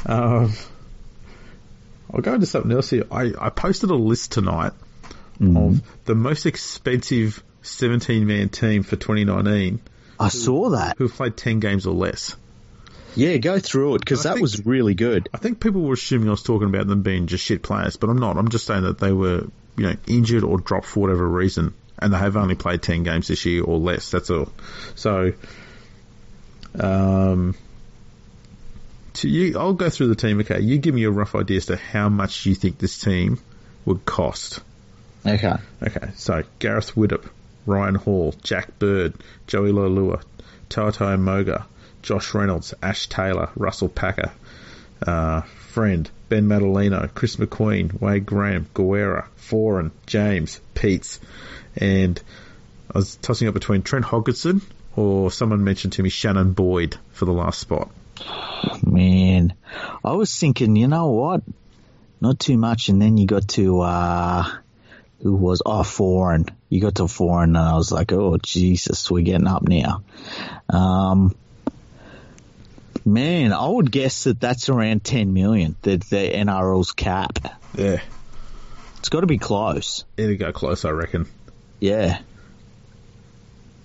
[0.05, 0.53] Um,
[2.13, 3.05] I'll go into something else here.
[3.11, 4.73] I, I posted a list tonight
[5.41, 9.81] of the most expensive 17 man team for 2019
[10.19, 10.97] I saw that.
[10.99, 12.37] who've played 10 games or less.
[13.17, 15.29] Yeah, go through it because that think- was really good.
[15.33, 18.11] I think people were assuming I was talking about them being just shit players, but
[18.11, 18.37] I'm not.
[18.37, 19.47] I'm just saying that they were,
[19.77, 23.29] you know, injured or dropped for whatever reason, and they have only played 10 games
[23.29, 24.11] this year or less.
[24.11, 24.53] That's all.
[24.97, 25.33] So,
[26.79, 27.55] um,
[29.15, 30.41] to you, I'll go through the team.
[30.41, 33.39] Okay, you give me a rough idea as to how much you think this team
[33.85, 34.61] would cost.
[35.25, 35.55] Okay.
[35.83, 37.27] Okay, so Gareth Widdop,
[37.67, 39.15] Ryan Hall, Jack Bird,
[39.47, 40.23] Joey Leilua,
[40.69, 41.67] Tautai Moga,
[42.03, 44.33] Josh Reynolds, Ash Taylor, Russell Packer,
[45.07, 51.21] uh, Friend, Ben Matulino, Chris McQueen, Wade Graham, Guerra, Foran, James, Peats,
[51.77, 52.21] and
[52.95, 54.63] I was tossing up between Trent Hodkinson
[54.97, 57.91] or someone mentioned to me Shannon Boyd for the last spot.
[58.85, 59.55] Man,
[60.05, 61.43] I was thinking, you know what?
[62.21, 64.51] Not too much, and then you got to uh
[65.23, 66.49] who was oh Foran.
[66.69, 70.03] You got to Foran, and I was like, oh Jesus, we're getting up now.
[70.69, 71.35] Um,
[73.05, 75.77] man, I would guess that that's around ten million.
[75.83, 77.39] The the NRL's cap.
[77.77, 78.01] Yeah,
[78.99, 80.05] It's got to be close.
[80.17, 81.27] it'll go close, I reckon.
[81.81, 82.21] Yeah.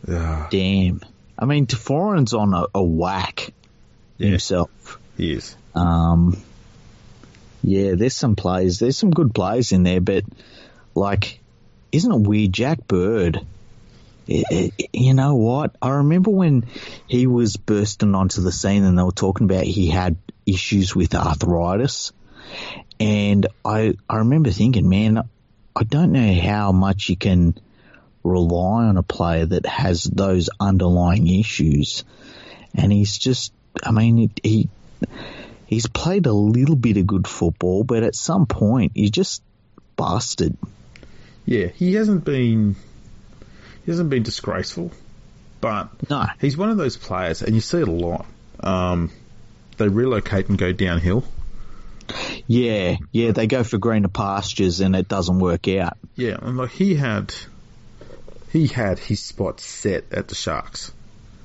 [0.08, 1.02] Ah, Damn.
[1.38, 3.52] I mean, Teforin's on a, a whack
[4.18, 4.30] Yeah.
[4.32, 5.00] himself.
[5.18, 5.56] he is.
[5.76, 6.38] Um,
[7.64, 8.80] yeah, there's some players.
[8.80, 10.24] There's some good players in there, but
[10.96, 11.40] like,
[11.92, 12.54] isn't it weird?
[12.54, 13.46] Jack Bird.
[14.30, 15.76] i- i- You know what?
[15.82, 16.66] I remember when
[17.08, 21.16] he was bursting onto the scene and they were talking about he had issues with
[21.16, 22.12] arthritis.
[23.00, 25.24] And I, I remember thinking, man,
[25.76, 27.58] I don't know how much you can
[28.24, 32.04] rely on a player that has those underlying issues.
[32.76, 33.52] And he's just,
[33.84, 34.70] I mean, he,
[35.66, 39.42] he's played a little bit of good football, but at some point he just
[39.96, 40.56] busted.
[41.50, 42.76] Yeah, he hasn't been
[43.84, 44.92] he hasn't been disgraceful,
[45.62, 46.28] but No.
[46.40, 48.28] he's one of those players, and you see it a lot.
[48.60, 49.10] Um,
[49.78, 51.24] they relocate and go downhill.
[52.46, 55.98] Yeah, yeah, they go for greener pastures and it doesn't work out.
[56.16, 57.34] Yeah, and like he had,
[58.52, 60.92] he had his spot set at the Sharks.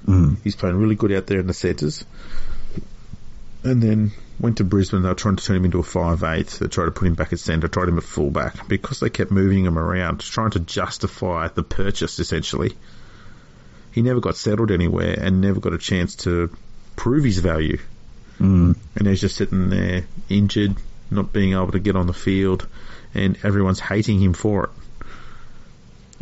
[0.07, 0.37] Mm.
[0.45, 2.05] He's playing really good out there in the centres,
[3.63, 5.03] and then went to Brisbane.
[5.03, 6.49] They were trying to turn him into a five eight.
[6.49, 9.31] They tried to put him back at centre, tried him at fullback because they kept
[9.31, 12.19] moving him around, trying to justify the purchase.
[12.19, 12.73] Essentially,
[13.93, 16.55] he never got settled anywhere and never got a chance to
[16.97, 17.79] prove his value.
[18.41, 18.77] Mm.
[18.97, 20.75] and he's just sitting there injured,
[21.09, 22.67] not being able to get on the field,
[23.15, 24.71] and everyone's hating him for it.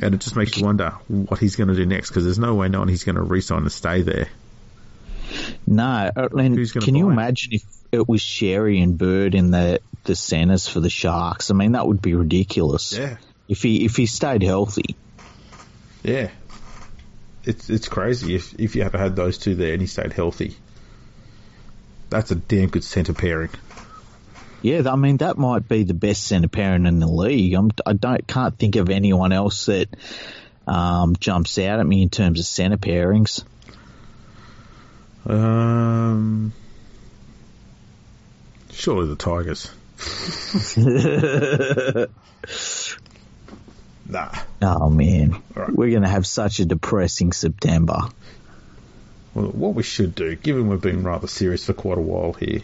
[0.05, 2.55] And it just makes you wonder what he's going to do next because there's no
[2.55, 4.29] way knowing he's going to re-sign and stay there.
[5.67, 10.17] No, uh, and can you imagine if it was Sherry and Bird in the the
[10.17, 11.51] centres for the Sharks?
[11.51, 12.93] I mean, that would be ridiculous.
[12.97, 13.19] Yeah,
[13.49, 14.97] If he if he stayed healthy.
[16.03, 16.31] yeah.
[17.45, 20.57] It's it's crazy if if you had had those two there and he stayed healthy.
[22.09, 23.51] That's a damn good centre pairing.
[24.63, 27.55] Yeah, I mean that might be the best centre pairing in the league.
[27.55, 29.89] I'm, I don't can't think of anyone else that
[30.69, 33.43] um, jumps out at me in terms of centre pairings.
[35.27, 36.53] Um,
[38.73, 39.71] surely the Tigers.
[44.09, 44.31] Nah.
[44.61, 45.71] Oh man, right.
[45.71, 47.99] we're going to have such a depressing September.
[49.33, 52.61] Well, what we should do, given we've been rather serious for quite a while here,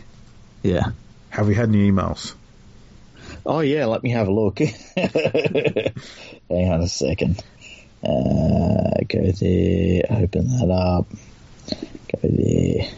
[0.62, 0.88] Yeah.
[1.30, 2.34] have we had any emails?
[3.46, 4.58] Oh yeah, let me have a look.
[4.96, 5.94] Hang
[6.50, 7.42] on a second.
[8.02, 11.06] Uh, go there, open that up.
[12.12, 12.90] Go there,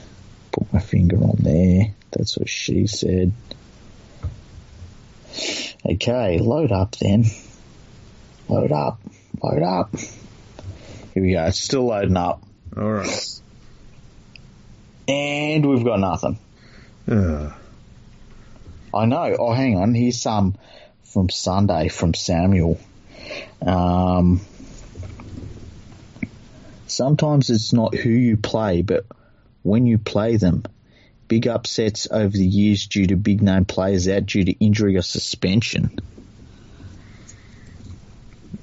[0.50, 1.94] put my finger on there.
[2.12, 3.32] That's what she said.
[5.86, 7.24] Okay, load up then.
[8.48, 9.00] Load up,
[9.42, 9.94] load up.
[11.14, 11.44] Here we go.
[11.46, 12.42] It's still loading up,
[12.76, 13.40] All right.
[15.08, 16.38] and we've got nothing.
[17.08, 17.52] Uh,
[18.92, 19.36] I know.
[19.38, 19.94] Oh, hang on.
[19.94, 20.56] Here's some
[21.04, 22.78] from Sunday from Samuel.
[23.64, 24.40] Um,
[26.86, 29.06] sometimes it's not who you play, but
[29.62, 30.64] when you play them.
[31.31, 35.03] Big upsets over the years due to big name players out due to injury or
[35.03, 35.97] suspension.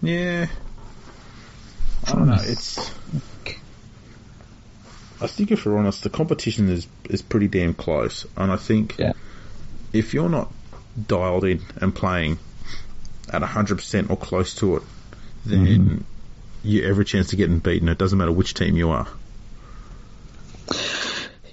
[0.02, 0.48] yeah.
[2.06, 2.38] I don't know.
[2.42, 2.78] It's.
[5.22, 8.98] I think if we're honest, the competition is is pretty damn close, and I think
[8.98, 9.14] Yeah.
[9.94, 10.52] if you're not
[11.08, 12.38] dialed in and playing
[13.32, 14.84] at hundred percent or close to it,
[15.46, 15.98] then mm-hmm.
[16.66, 17.88] you have every chance of getting beaten.
[17.88, 19.08] It doesn't matter which team you are.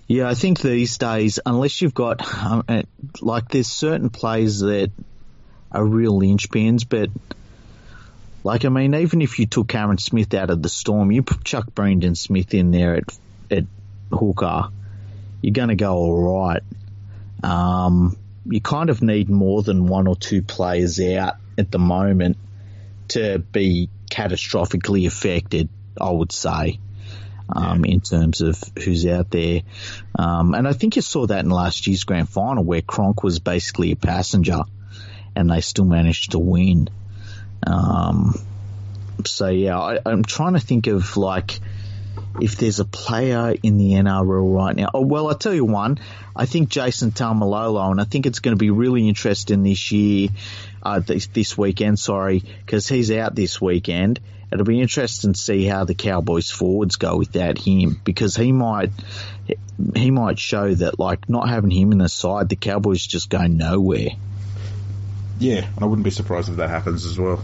[0.06, 2.82] Yeah, I think these days, unless you've got, um, uh,
[3.22, 4.90] like, there's certain players that
[5.72, 7.08] are real linchpins, but,
[8.42, 11.42] like, I mean, even if you took Cameron Smith out of the storm, you put
[11.42, 13.18] Chuck Brandon Smith in there at,
[13.50, 13.64] at
[14.12, 14.68] hooker,
[15.40, 16.62] you're going to go alright.
[17.42, 22.36] Um, you kind of need more than one or two players out at the moment
[23.08, 26.78] to be catastrophically affected, I would say
[27.48, 29.62] um, in terms of who's out there.
[30.18, 33.38] Um, and I think you saw that in last year's grand final where Cronk was
[33.38, 34.62] basically a passenger
[35.36, 36.88] and they still managed to win.
[37.66, 38.34] Um,
[39.24, 41.58] so yeah, I, I'm trying to think of like
[42.40, 44.90] if there's a player in the NRL right now.
[44.92, 45.98] Oh, well, I'll tell you one.
[46.34, 50.30] I think Jason Taumalolo, and I think it's going to be really interesting this year,
[50.82, 54.20] uh, this, this weekend, sorry, because he's out this weekend.
[54.54, 58.90] It'll be interesting to see how the Cowboys forwards go without him, because he might,
[59.96, 63.48] he might show that like not having him in the side, the Cowboys just go
[63.48, 64.10] nowhere.
[65.40, 67.42] Yeah, I wouldn't be surprised if that happens as well.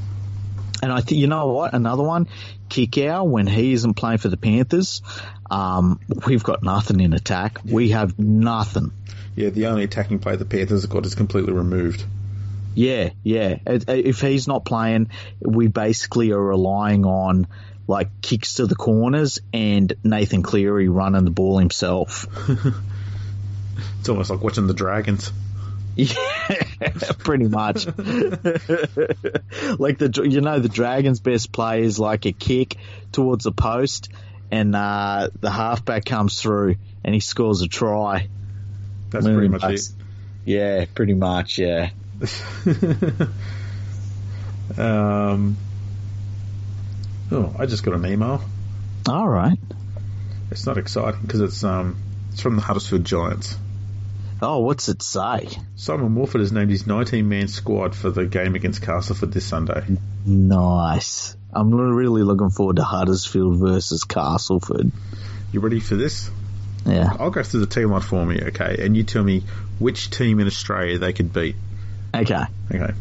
[0.85, 1.75] And I think you know what?
[1.75, 2.29] Another one,
[2.69, 5.03] Kikau when he isn't playing for the Panthers,
[5.51, 5.99] um,
[6.29, 7.59] we've got nothing in attack.
[7.65, 8.93] We have nothing.
[9.35, 12.05] Yeah, the only attacking play the Panthers have got is completely removed.
[12.75, 13.59] Yeah, yeah.
[13.67, 15.11] If he's not playing,
[15.41, 17.47] we basically are relying on
[17.87, 22.27] like kicks to the corners and Nathan Cleary running the ball himself.
[24.01, 25.33] It's almost like watching the Dragons.
[25.97, 27.85] Yeah, pretty much.
[27.87, 27.99] like
[29.99, 32.77] the you know the Dragons' best play is like a kick
[33.13, 34.09] towards the post,
[34.51, 38.29] and uh, the halfback comes through and he scores a try.
[39.11, 39.89] That's pretty much it.
[40.47, 41.59] Yeah, pretty much.
[41.59, 41.91] Yeah.
[44.79, 45.57] um.
[47.33, 48.43] Oh, I just got an email.
[49.09, 49.59] All right.
[50.51, 51.97] It's not exciting because it's um
[52.33, 53.57] it's from the Huddersfield Giants.
[54.43, 55.49] Oh, what's it say?
[55.77, 59.85] Simon Woolford has named his 19-man squad for the game against Castleford this Sunday.
[60.25, 61.37] Nice.
[61.53, 64.93] I'm really looking forward to Huddersfield versus Castleford.
[65.53, 66.31] You ready for this?
[66.87, 67.15] Yeah.
[67.19, 68.83] I'll go through the team line for me, okay?
[68.83, 69.43] And you tell me
[69.79, 71.57] which team in Australia they could beat.
[72.15, 72.43] Okay.
[72.75, 72.95] Okay.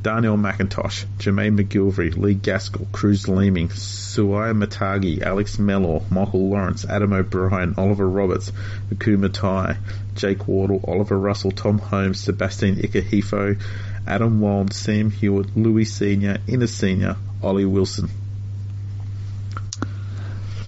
[0.00, 7.12] Darnell McIntosh, Jermaine McGillvary, Lee Gaskell, Kruise Leeming, Suaia Matagi, Alex Mellor, Michael Lawrence, Adam
[7.12, 8.52] O'Brien, Oliver Roberts,
[8.90, 9.76] Ukuma Ta'ai,
[10.14, 13.60] Jake Wardle, Oliver Russell, Tom Holmes, Sebastine Ikahihifo,
[14.06, 18.08] Adam Walne, Sam Hewitt, Louis Senior, Innes Senior, Ollie Wilson.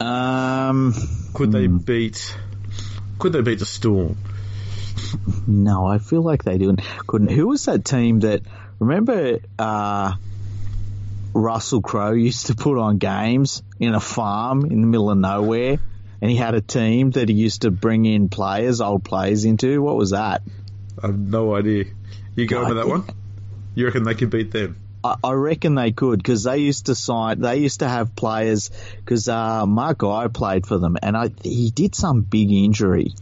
[0.00, 0.94] Um,
[1.34, 2.36] could they beat?
[3.18, 4.16] Could they beat the Storm?
[5.46, 6.82] No, I feel like they didn't.
[7.06, 7.30] Couldn't.
[7.30, 8.42] Who was that team that?
[8.78, 10.14] Remember, uh,
[11.32, 15.78] Russell Crowe used to put on games in a farm in the middle of nowhere,
[16.20, 19.82] and he had a team that he used to bring in players, old players into.
[19.82, 20.42] What was that?
[21.02, 21.84] I have no idea.
[22.36, 23.04] You go into that one?
[23.74, 24.76] You reckon they could beat them?
[25.02, 27.40] I, I reckon they could because they used to sign.
[27.40, 31.70] They used to have players because uh, Mark Geyer played for them, and I, he
[31.70, 33.14] did some big injury,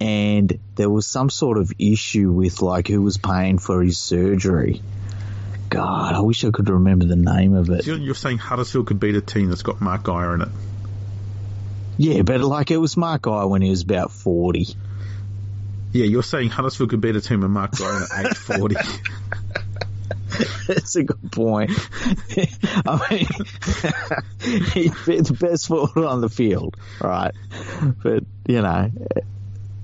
[0.00, 4.82] and there was some sort of issue with like who was paying for his surgery.
[5.68, 7.86] God, I wish I could remember the name of it.
[7.86, 10.48] You're, saying Huddersfield could beat a team that's got Mark Geyer in it?
[11.98, 14.66] Yeah, but like it was Mark Geyer when he was about forty.
[15.92, 18.76] Yeah, you're saying Huddersfield could beat a team with Mark Geyer at age forty.
[20.66, 21.70] That's a good point.
[22.86, 23.26] I mean,
[24.74, 27.34] he'd the best forward on the field, right?
[28.02, 28.90] But you know,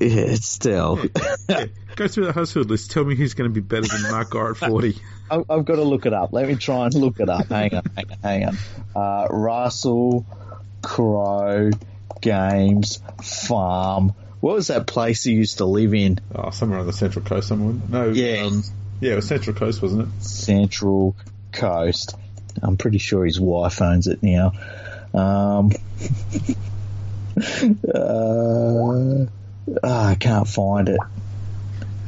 [0.07, 1.05] it's still.
[1.49, 2.91] yeah, go through the household list.
[2.91, 4.97] Tell me who's going to be better than Mark Geyer at forty.
[5.31, 6.33] I've got to look it up.
[6.33, 7.47] Let me try and look it up.
[7.49, 8.57] Hang on, hang on, hang on.
[8.95, 10.27] Uh, Russell
[10.83, 11.71] Crowe
[12.21, 14.15] Games Farm.
[14.41, 16.19] What was that place he used to live in?
[16.35, 17.75] Oh, somewhere on the Central Coast, somewhere.
[17.89, 18.43] No, Yeah.
[18.47, 18.63] um,
[19.01, 20.23] yeah, it was Central Coast, wasn't it?
[20.23, 21.17] Central
[21.53, 22.17] Coast.
[22.63, 24.53] I'm pretty sure his wife owns it now.
[25.15, 25.71] Um,
[27.95, 29.27] uh,
[29.83, 31.01] ah, I can't find it.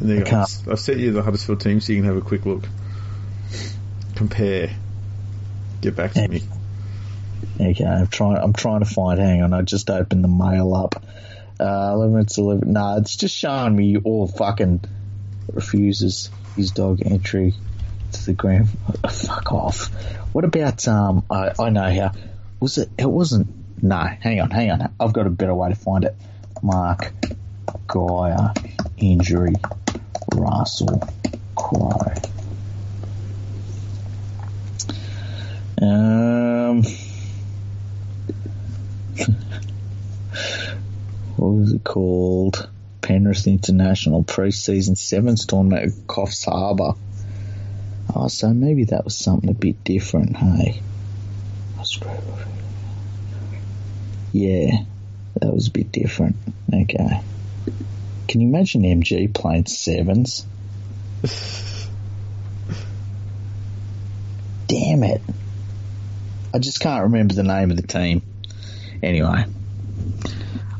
[0.02, 0.62] I can't.
[0.70, 2.64] I've, sent you the Huddersfield team so you can have a quick look.
[4.16, 4.70] Compare.
[5.80, 6.42] Get back to me.
[7.61, 8.36] Okay, I'm trying.
[8.38, 9.20] I'm trying to find.
[9.20, 11.02] Hang on, I just opened the mail up.
[11.61, 12.72] Uh, eleven minutes eleven.
[12.72, 14.80] Nah, it's just showing me you all fucking
[15.52, 17.55] refuses his dog entry
[18.12, 18.68] to the grand.
[19.11, 19.86] Fuck off.
[20.32, 21.24] What about um?
[21.30, 22.12] I I know how.
[22.61, 22.90] Was it?
[22.98, 23.48] It wasn't.
[23.82, 24.94] No, hang on, hang on.
[24.98, 26.16] I've got a better way to find it.
[26.62, 27.12] Mark
[27.89, 28.53] Geyer
[28.97, 29.55] injury.
[30.35, 31.03] Russell
[31.55, 32.12] Crowe.
[35.81, 36.83] Um.
[41.37, 42.69] what was it called?
[43.01, 46.95] Penrith International Pre-Season Sevens Tournament at Coffs Harbour.
[48.15, 50.81] Oh, so maybe that was something a bit different, hey?
[54.33, 54.85] Yeah,
[55.41, 56.37] that was a bit different.
[56.73, 57.21] Okay.
[58.29, 60.47] Can you imagine MG playing sevens?
[64.67, 65.23] Damn it.
[66.53, 68.23] I just can't remember the name of the team.
[69.03, 69.45] Anyway,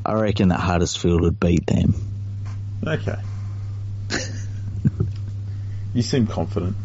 [0.05, 1.95] I reckon that Huddersfield would beat them.
[2.87, 3.17] Okay.
[5.95, 6.77] you seem confident.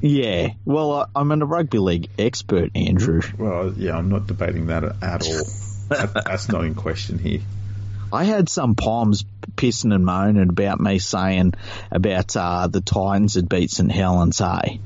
[0.00, 3.20] Yeah, well, I, I'm a rugby league expert, Andrew.
[3.38, 5.44] Well, yeah, I'm not debating that at all.
[5.88, 7.40] that, that's not in question here.
[8.12, 9.24] I had some poms
[9.56, 11.54] pissing and moaning about me saying
[11.90, 14.80] about uh, the Titans had beat St Helens, hey?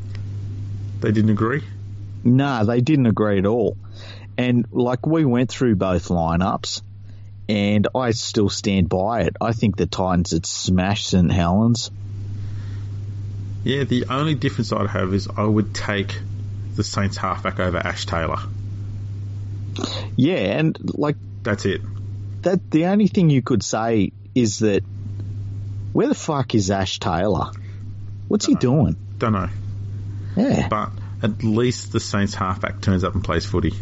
[1.00, 1.64] They didn't agree?
[2.22, 3.76] No, they didn't agree at all.
[4.38, 6.82] And like we went through both lineups,
[7.48, 9.36] and I still stand by it.
[9.40, 11.90] I think the Titans had smashed St Helens.
[13.64, 16.16] Yeah, the only difference I'd have is I would take
[16.76, 18.38] the Saints halfback over Ash Taylor.
[20.14, 21.80] Yeah, and like That's it.
[22.46, 24.82] That, the only thing you could say is that
[25.92, 27.50] where the fuck is Ash Taylor?
[28.28, 28.96] What's he doing?
[29.18, 29.48] Don't know.
[30.36, 30.90] Yeah, But
[31.22, 33.72] at least the Saints halfback turns up and plays footy.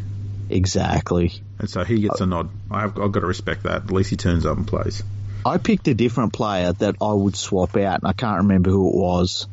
[0.48, 1.32] Exactly.
[1.58, 2.50] And so he gets a nod.
[2.70, 3.84] I have, I've got to respect that.
[3.84, 5.02] At least he turns up and plays.
[5.44, 8.88] I picked a different player that I would swap out, and I can't remember who
[8.88, 9.46] it was.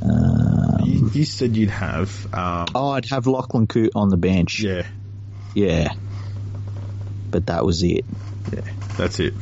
[0.00, 2.26] Um, You, you said you'd have.
[2.34, 4.60] Um, oh, I'd have Lachlan Coote on the bench.
[4.60, 4.86] Yeah,
[5.54, 5.94] Yeah.
[7.32, 8.04] But that was it.
[8.52, 8.60] yeah,
[8.96, 9.34] that's it.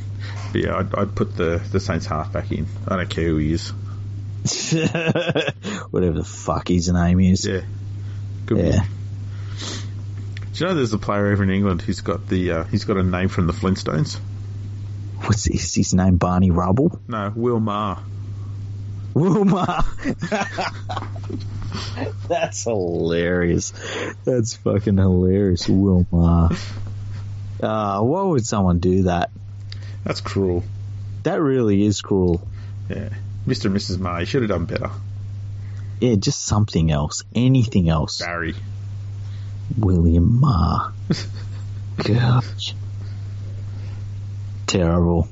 [0.53, 2.67] But yeah, I'd, I'd put the, the Saints halfback in.
[2.89, 3.71] I don't care who he is.
[5.91, 7.45] Whatever the fuck his name is.
[7.45, 7.61] Yeah.
[8.47, 8.85] Good Yeah.
[10.53, 12.97] Do you know there's a player over in England who's got the uh, he's got
[12.97, 14.19] a name from the Flintstones?
[15.23, 16.17] What's is his name?
[16.17, 16.99] Barney Rubble?
[17.07, 18.03] No, Will Maher.
[19.15, 19.85] Wilma.
[22.29, 23.73] That's hilarious.
[24.25, 25.69] That's fucking hilarious.
[25.69, 26.57] Wilma.
[27.63, 29.31] Uh, why would someone do that?
[30.05, 30.65] That's cruel.
[31.25, 32.47] That really is cruel.
[32.89, 33.11] Yeah.
[33.47, 33.67] Mr.
[33.67, 33.99] and Mrs.
[33.99, 34.91] Maher, you should have done better.
[36.01, 37.23] Yeah, just something else.
[37.35, 38.19] Anything else.
[38.19, 38.55] Barry.
[39.77, 40.93] William Maher.
[41.99, 42.75] Gosh.
[44.67, 45.29] Terrible.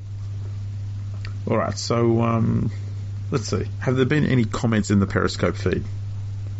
[1.49, 2.71] All right, so um,
[3.31, 3.65] let's see.
[3.79, 5.83] Have there been any comments in the Periscope feed?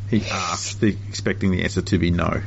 [0.09, 2.41] He asked, the, expecting the answer to be no.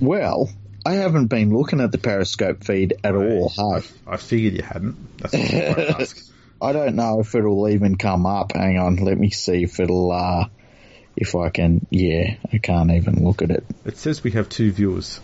[0.00, 0.50] Well,
[0.86, 3.86] I haven't been looking at the Periscope feed at all, hey?
[4.06, 5.18] I figured you hadn't.
[5.18, 6.06] That's what I.
[6.62, 8.52] I don't know if it'll even come up.
[8.52, 10.48] Hang on, let me see if it'll, uh,
[11.16, 13.64] if I can, yeah, I can't even look at it.
[13.84, 15.20] It says we have two viewers.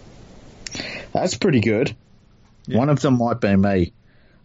[1.13, 1.95] That's pretty good.
[2.67, 2.79] Yeah.
[2.79, 3.93] One of them might be me.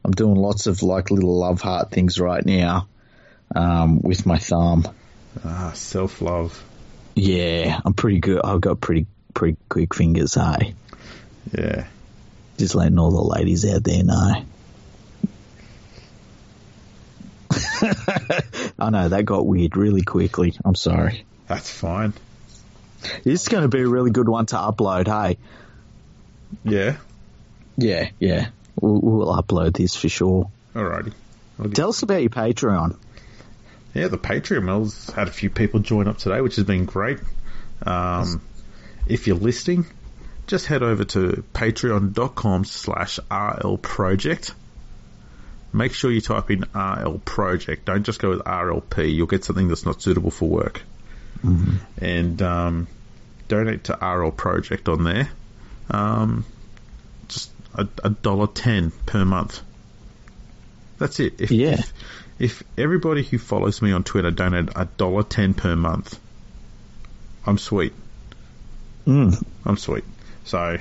[0.04, 2.88] I'm doing lots of like little love heart things right now,
[3.56, 4.88] um, with my thumb.
[5.44, 6.64] Ah, self love.
[7.16, 8.42] Yeah, I'm pretty good.
[8.44, 10.76] I've got pretty, pretty quick fingers, hey?
[11.52, 11.86] Yeah.
[12.58, 14.44] Just letting all the ladies out there know.
[18.80, 20.54] I know that got weird really quickly.
[20.64, 21.26] I'm sorry.
[21.48, 22.14] That's fine.
[23.24, 25.08] This is going to be a really good one to upload.
[25.08, 25.38] Hey,
[26.64, 26.98] Yeah.
[27.78, 28.48] yeah, yeah,
[28.82, 30.50] we'll, we'll upload this for sure.
[30.74, 31.14] Alrighty.
[31.60, 32.98] I'll Tell us about your Patreon.
[33.94, 37.20] Yeah, the Patreon Mel's had a few people join up today, which has been great.
[37.86, 38.42] Um,
[39.08, 39.86] if you're listening,
[40.48, 44.54] just head over to patreon.com slash RL Project.
[45.74, 47.86] Make sure you type in RL Project.
[47.86, 49.14] Don't just go with RLP.
[49.14, 50.82] You'll get something that's not suitable for work.
[52.00, 52.88] And um,
[53.48, 55.30] donate to RL Project on there.
[55.92, 56.46] Um,
[57.28, 59.62] just a, dollar ten per month.
[60.98, 61.42] That's it.
[61.42, 61.74] If, Yeah.
[61.74, 61.94] if,
[62.40, 66.18] if everybody who follows me on Twitter donate a dollar ten per month,
[67.46, 67.94] I'm sweet.
[69.06, 69.44] Mm.
[69.66, 70.04] I'm sweet.
[70.46, 70.78] So,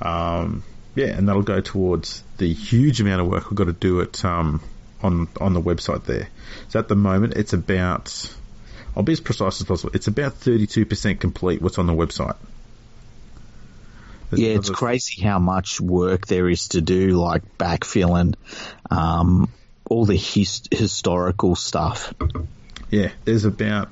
[0.00, 0.62] um,
[0.94, 4.24] yeah, and that'll go towards the huge amount of work we've got to do it
[4.24, 4.62] um,
[5.02, 6.28] on on the website there.
[6.68, 8.34] So at the moment, it's about
[8.96, 9.92] I'll be as precise as possible.
[9.94, 11.60] It's about 32% complete.
[11.60, 12.36] What's on the website?
[14.30, 18.34] There's Yeah, it's crazy how much work there is to do, like backfilling,
[18.90, 19.50] um,
[19.84, 22.14] all the his- historical stuff.
[22.90, 23.90] Yeah, there's about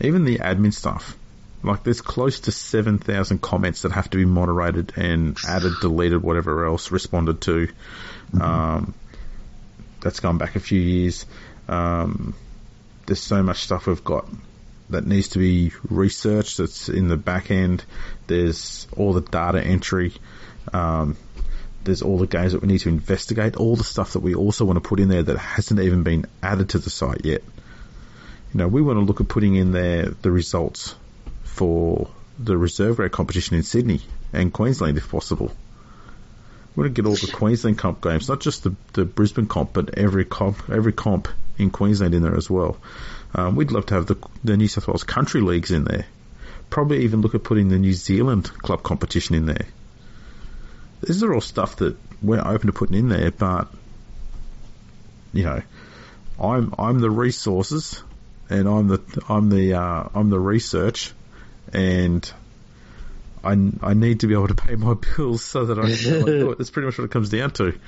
[0.00, 1.16] even the admin stuff.
[1.62, 6.22] Like there's close to seven thousand comments that have to be moderated and added, deleted,
[6.22, 7.68] whatever else, responded to.
[8.40, 8.94] Um,
[10.00, 11.26] that's gone back a few years.
[11.68, 12.34] Um,
[13.06, 14.28] there's so much stuff we've got
[14.90, 16.58] that needs to be researched.
[16.58, 17.84] That's in the back end.
[18.26, 20.12] There's all the data entry.
[20.72, 21.16] Um,
[21.82, 23.56] there's all the games that we need to investigate.
[23.56, 26.26] All the stuff that we also want to put in there that hasn't even been
[26.42, 27.42] added to the site yet
[28.56, 30.94] you know, we want to look at putting in there the results
[31.56, 32.08] for
[32.38, 34.00] the reserve grade competition in Sydney
[34.32, 35.50] and Queensland if possible.
[36.74, 39.72] We want to get all the Queensland comp games, not just the, the Brisbane comp,
[39.72, 42.76] but every comp, every comp in Queensland in there as well.
[43.34, 46.04] Um, we'd love to have the, the New South Wales country leagues in there.
[46.68, 49.66] Probably even look at putting the New Zealand club competition in there.
[51.00, 53.68] These are all stuff that we're open to putting in there, but
[55.32, 55.62] you know,
[56.42, 58.02] I'm I'm the resources
[58.50, 61.12] and I'm the I'm the uh, I'm the research,
[61.72, 62.30] and
[63.42, 63.52] I
[63.82, 66.48] I need to be able to pay my bills so that I can.
[66.58, 67.78] That's pretty much what it comes down to.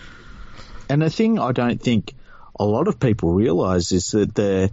[0.89, 2.15] And the thing I don't think
[2.59, 4.71] a lot of people realise is that the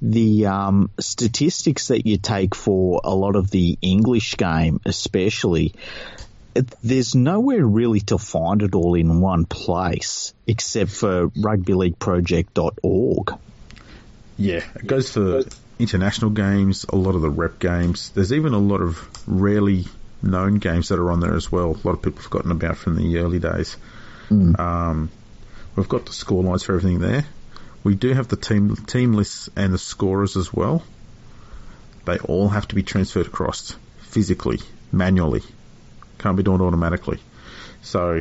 [0.00, 5.74] the um, statistics that you take for a lot of the English game, especially,
[6.56, 13.38] it, there's nowhere really to find it all in one place except for rugbyleagueproject.org.
[14.38, 15.44] Yeah, it goes for
[15.82, 18.10] international games, a lot of the rep games.
[18.10, 19.86] There's even a lot of rarely
[20.22, 21.70] known games that are on there as well.
[21.70, 23.76] A lot of people have forgotten about from the early days.
[24.58, 25.10] Um,
[25.76, 27.26] we've got the score lines for everything there.
[27.84, 30.82] We do have the team team lists and the scorers as well.
[32.04, 34.60] They all have to be transferred across physically,
[34.90, 35.42] manually.
[36.18, 37.18] Can't be done automatically.
[37.82, 38.20] So,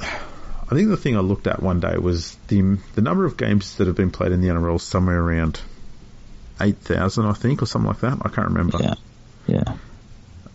[0.00, 3.76] I think the thing I looked at one day was the the number of games
[3.76, 5.60] that have been played in the NRL somewhere around
[6.60, 8.18] eight thousand, I think, or something like that.
[8.22, 8.78] I can't remember.
[8.80, 8.94] Yeah.
[9.46, 9.76] Yeah.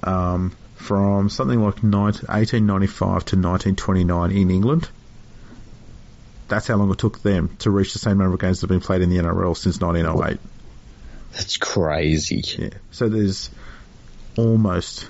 [0.04, 4.90] Um, from something like 19, 1895 to 1929 in England.
[6.48, 8.80] That's how long it took them to reach the same number of games that have
[8.80, 10.40] been played in the NRL since 1908.
[11.34, 12.44] That's crazy.
[12.58, 12.70] Yeah.
[12.92, 13.52] So there's
[14.36, 15.08] almost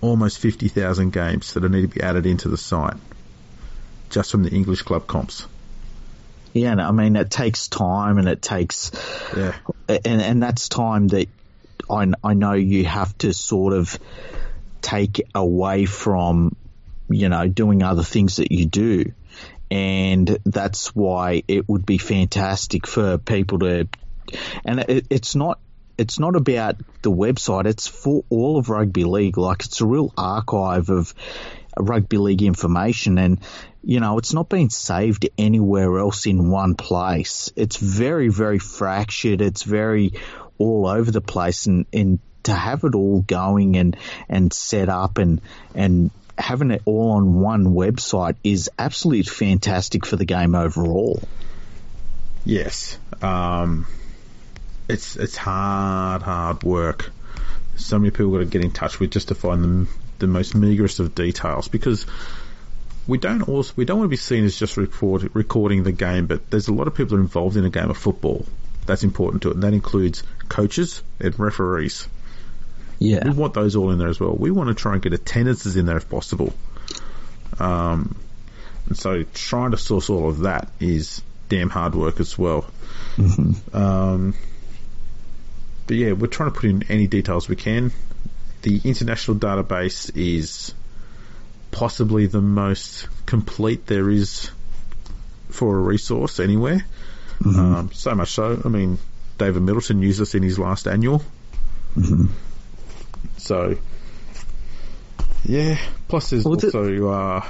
[0.00, 2.96] almost 50,000 games that need to be added into the site
[4.10, 5.46] just from the English club comps.
[6.54, 8.90] Yeah, I mean it takes time and it takes
[9.36, 9.54] Yeah.
[9.88, 11.28] and and that's time that
[11.90, 13.98] I I know you have to sort of
[14.80, 16.56] take away from
[17.08, 19.12] you know doing other things that you do.
[19.70, 23.88] And that's why it would be fantastic for people to
[24.64, 25.58] and it, it's not
[25.98, 27.66] it's not about the website.
[27.66, 29.38] It's for all of rugby league.
[29.38, 31.14] Like it's a real archive of
[31.78, 33.18] rugby league information.
[33.18, 33.40] And
[33.84, 39.40] you know it's not being saved anywhere else in one place it's very very fractured
[39.40, 40.12] it's very
[40.58, 43.96] all over the place and, and to have it all going and
[44.28, 45.40] and set up and
[45.74, 51.20] and having it all on one website is absolutely fantastic for the game overall.
[52.44, 52.98] Yes.
[53.22, 53.86] Um,
[54.88, 57.10] it's it's hard, hard work.
[57.76, 60.54] So many people got to get in touch with just to find the the most
[60.54, 62.06] meagerest of details because
[63.06, 66.26] we don't also we don't want to be seen as just record, recording the game,
[66.26, 68.46] but there's a lot of people involved in a game of football.
[68.86, 72.08] That's important to it, and that includes coaches and referees.
[72.98, 73.24] Yeah.
[73.24, 74.34] We want those all in there as well.
[74.34, 76.52] We want to try and get attendances in there if possible.
[77.58, 78.16] Um,
[78.86, 82.66] and so trying to source all of that is damn hard work as well.
[83.72, 84.34] Um,
[85.86, 87.92] but yeah, we're trying to put in any details we can.
[88.62, 90.74] The international database is
[91.74, 94.48] possibly the most complete there is
[95.50, 96.84] for a resource anywhere.
[97.44, 98.96] Um, so much so, I mean,
[99.38, 101.20] David Middleton used this in his last annual.
[103.38, 103.76] So,
[105.44, 105.76] yeah.
[106.08, 107.44] Plus, there's Well, it's- also, uh,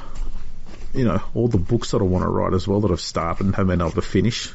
[0.94, 3.44] you know, all the books that I want to write as well that I've started
[3.44, 4.50] and haven't been able to finish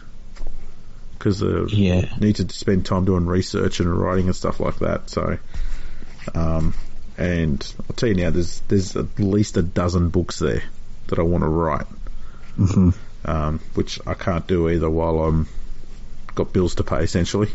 [1.17, 2.11] because I Yeah.
[2.19, 5.09] need to spend time doing research and writing and stuff like that.
[5.11, 5.37] So,
[6.33, 6.73] um,
[7.19, 10.63] and I'll tell you now, there's there's at least a dozen books there
[11.07, 11.87] that I want to write,
[12.57, 12.93] Mhm.
[13.25, 15.47] um, which I can't do either while I'm
[16.35, 17.49] got bills to pay essentially.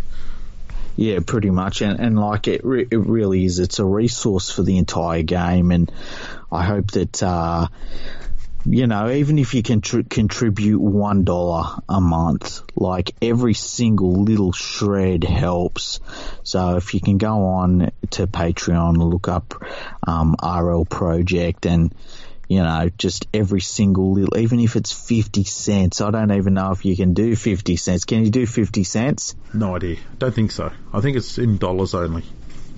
[0.96, 3.58] Yeah, pretty much, and and like it, re- it really is.
[3.58, 5.90] It's a resource for the entire game, and
[6.52, 7.66] I hope that uh,
[8.66, 14.22] you know, even if you can tr- contribute one dollar a month, like every single
[14.24, 16.00] little shred helps.
[16.42, 19.62] So if you can go on to Patreon, look up
[20.06, 21.94] um, RL Project, and
[22.48, 26.72] you know, just every single little, even if it's 50 cents, I don't even know
[26.72, 28.04] if you can do 50 cents.
[28.04, 29.34] Can you do 50 cents?
[29.54, 29.96] No idea.
[30.18, 30.70] Don't think so.
[30.92, 32.22] I think it's in dollars only.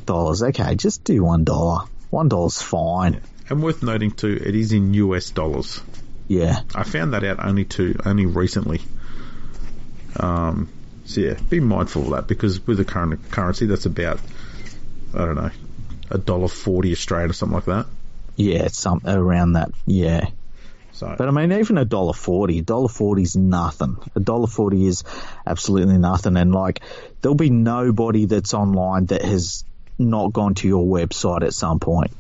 [0.05, 0.43] dollars.
[0.43, 1.87] Okay, just do one dollar.
[2.11, 3.21] One dollar's fine.
[3.49, 5.81] And worth noting too, it is in US dollars.
[6.29, 8.81] Yeah, I found that out only to only recently.
[10.19, 10.69] Um,
[11.05, 14.19] so yeah, be mindful of that because with the current currency, that's about
[15.15, 15.51] I don't know
[16.11, 17.87] a dollar forty Australian or something like that.
[18.37, 19.71] yeah, it's some around that.
[19.87, 20.27] Yeah,
[20.93, 23.97] So but I mean, even a dollar forty, dollar forty is nothing.
[24.17, 25.05] A dollar forty is
[25.47, 26.81] absolutely nothing, and like
[27.21, 29.65] there'll be nobody that's online that has
[29.99, 32.11] not gone to your website at some point.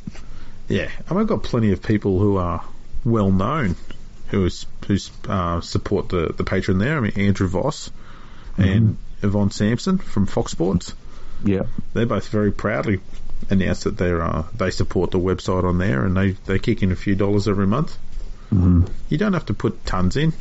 [0.68, 2.64] Yeah, and I've got plenty of people who are
[3.04, 3.76] well known
[4.28, 4.96] who is who
[5.28, 6.96] uh, support the the Patreon there.
[6.96, 7.90] I mean Andrew Voss
[8.58, 10.94] and Yvonne Sampson from Fox Sports.
[11.44, 13.00] Yeah, they're both very proudly
[13.50, 16.90] announced that they uh, they support the website on there and they they kick in
[16.92, 17.96] a few dollars every month.
[18.52, 18.88] Mhm.
[19.08, 20.32] You don't have to put tons in.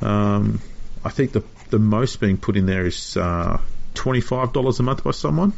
[0.00, 0.60] Um,
[1.04, 3.60] I think the the most being put in there is uh,
[3.94, 5.52] twenty five dollars a month by someone,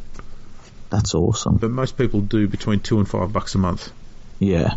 [0.91, 1.57] that's awesome.
[1.57, 3.91] but most people do between two and five bucks a month.
[4.39, 4.75] Yeah,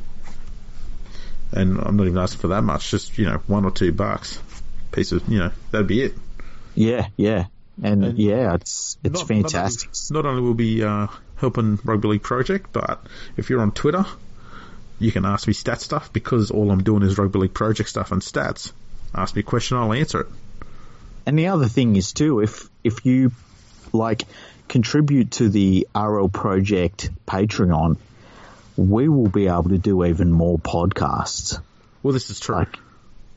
[1.51, 4.39] And I'm not even asking for that much, just you know one or two bucks,
[4.91, 6.13] piece of you know that'd be it.
[6.75, 7.45] yeah, yeah,
[7.81, 9.89] and, And yeah, it's it's Not- fantastic.
[10.11, 11.07] Not only, not only will be uh,
[11.37, 13.05] helping Rugby League Project, but
[13.37, 14.05] if you're on Twitter,
[14.99, 18.11] you can ask me stat stuff because all I'm doing is Rugby League Project stuff
[18.11, 18.71] and stats.
[19.15, 20.27] Ask me a question, I'll answer it.
[21.25, 23.31] And the other thing is too, if if you
[23.93, 24.23] like
[24.67, 27.97] contribute to the RL Project Patreon,
[28.75, 31.59] we will be able to do even more podcasts.
[32.03, 32.55] Well, this is true.
[32.55, 32.77] Like,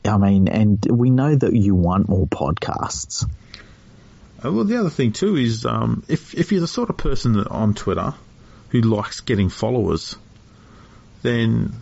[0.05, 3.27] I mean, and we know that you want more podcasts.
[4.43, 7.33] Uh, well, the other thing too is um, if if you're the sort of person
[7.33, 8.13] that on Twitter
[8.69, 10.15] who likes getting followers,
[11.21, 11.73] then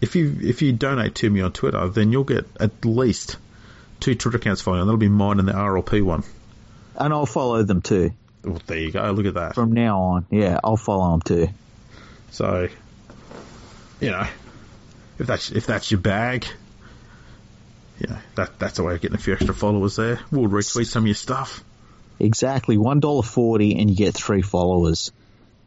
[0.00, 3.36] if you if you donate to me on Twitter, then you'll get at least
[4.00, 4.84] two Twitter accounts following.
[4.86, 6.22] That'll be mine and the RLP one.
[6.96, 8.12] And I'll follow them too.
[8.44, 9.10] Well, there you go.
[9.12, 9.54] Look at that.
[9.54, 11.48] From now on, yeah, I'll follow him too.
[12.30, 12.68] So,
[14.00, 14.26] you know,
[15.18, 16.46] if that's if that's your bag,
[17.98, 20.20] you know that that's a way of getting a few extra followers there.
[20.30, 21.64] We'll retweet some of your stuff.
[22.18, 25.12] Exactly, one dollar forty, and you get three followers.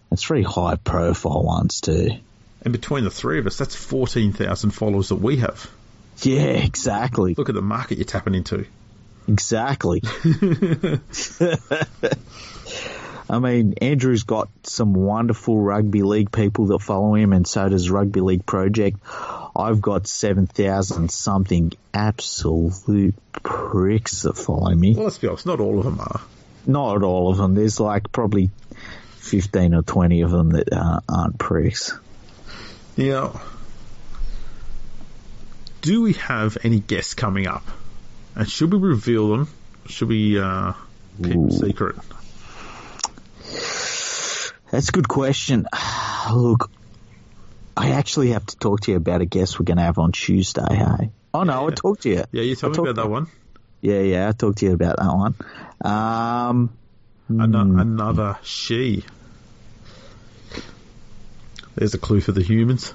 [0.10, 2.12] That's three high profile ones too.
[2.62, 5.70] And between the three of us, that's fourteen thousand followers that we have.
[6.22, 7.36] Yeah, exactly.
[7.38, 8.66] Look at the market you're tapping into.
[9.28, 10.02] Exactly.
[13.30, 17.90] I mean, Andrew's got some wonderful rugby league people that follow him, and so does
[17.90, 19.00] Rugby League Project.
[19.56, 24.94] I've got 7,000 something absolute pricks that follow me.
[24.94, 26.22] Well, let's be honest, not all of them are.
[26.66, 27.56] Not all of them.
[27.56, 28.50] There's like probably
[29.18, 31.98] 15 or 20 of them that uh, aren't pricks.
[32.96, 33.42] Now,
[35.82, 37.64] do we have any guests coming up?
[38.36, 39.48] And should we reveal them?
[39.88, 40.74] Should we uh,
[41.22, 41.96] keep them secret?
[44.72, 45.68] That's a good question.
[46.34, 46.70] Look,
[47.76, 50.12] I actually have to talk to you about a guest we're going to have on
[50.12, 51.12] Tuesday, hey?
[51.34, 52.24] Oh, no, I talked to you.
[52.32, 53.28] Yeah, you told I me about that one.
[53.82, 55.36] Yeah, yeah, I talked to you about that one.
[55.82, 56.78] Um,
[57.30, 57.80] Ano- hmm.
[57.80, 59.06] Another she.
[61.76, 62.94] There's a clue for the humans.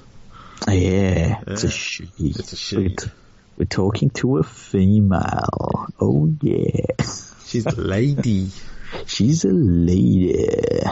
[0.67, 2.09] yeah, it's a she.
[2.17, 2.77] it's a she.
[2.77, 3.11] We're, t-
[3.57, 5.87] we're talking to a female.
[6.01, 7.05] Oh, yeah.
[7.45, 8.49] She's a lady.
[9.05, 10.83] She's a lady.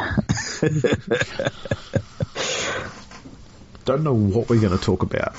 [3.86, 5.36] Don't know what we're going to talk about.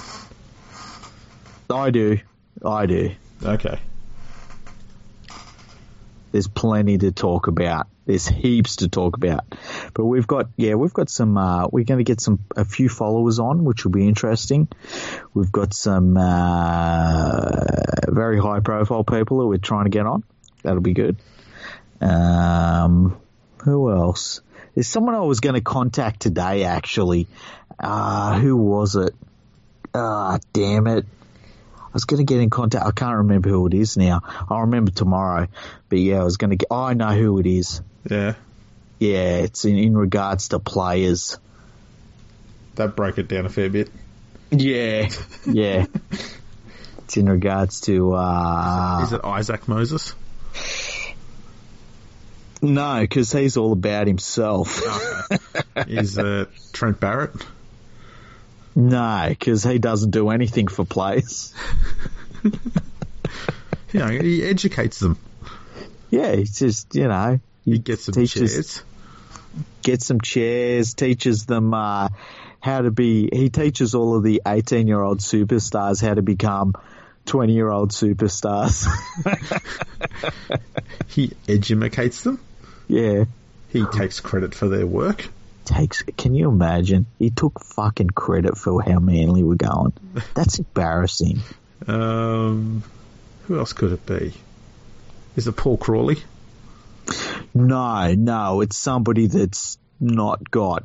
[1.71, 2.19] I do.
[2.65, 3.13] I do.
[3.43, 3.79] Okay.
[6.33, 7.87] There's plenty to talk about.
[8.07, 9.45] There's heaps to talk about.
[9.95, 12.89] But we've got, yeah, we've got some, uh, we're going to get some, a few
[12.89, 14.69] followers on, which will be interesting.
[15.35, 17.65] We've got some, uh,
[18.09, 20.25] very high profile people that we're trying to get on.
[20.63, 21.17] That'll be good.
[22.03, 23.17] Um,
[23.63, 24.41] who else?
[24.75, 27.29] There's someone I was going to contact today, actually.
[27.79, 29.15] Uh, who was it?
[29.95, 31.05] Ah, damn it.
[31.77, 32.87] I was going to get in contact.
[32.87, 34.23] I can't remember who it is now.
[34.49, 35.49] I'll remember tomorrow.
[35.91, 36.69] But yeah, I was going to get.
[36.71, 37.83] Oh, I know who it is.
[38.09, 38.35] Yeah.
[38.99, 41.39] Yeah, it's in, in regards to players.
[42.77, 43.91] That broke it down a fair bit.
[44.51, 45.11] Yeah,
[45.45, 45.87] yeah.
[46.99, 48.15] it's in regards to.
[48.15, 50.15] uh Is it Isaac Moses?
[52.63, 54.81] No, because he's all about himself.
[55.89, 57.33] Is it Trent Barrett?
[58.75, 61.53] no, because he doesn't do anything for players.
[63.93, 65.19] You know, he educates them.
[66.11, 68.83] Yeah, he just you know He gets some teaches- chairs.
[69.83, 72.09] gets some chairs, teaches them uh,
[72.61, 73.29] how to be.
[73.31, 76.73] He teaches all of the eighteen-year-old superstars how to become
[77.27, 78.87] twenty-year-old superstars.
[81.09, 82.41] He educates them.
[82.93, 83.25] Yeah,
[83.71, 85.29] He takes credit for their work.
[85.65, 86.03] takes.
[86.03, 87.07] Can you imagine?
[87.19, 89.93] He took fucking credit for how manly we're going.
[90.35, 91.41] That's embarrassing.
[91.87, 92.83] Um,
[93.47, 94.33] who else could it be?
[95.37, 96.19] Is it Paul Crawley?
[97.55, 100.85] No, no, it's somebody that's not got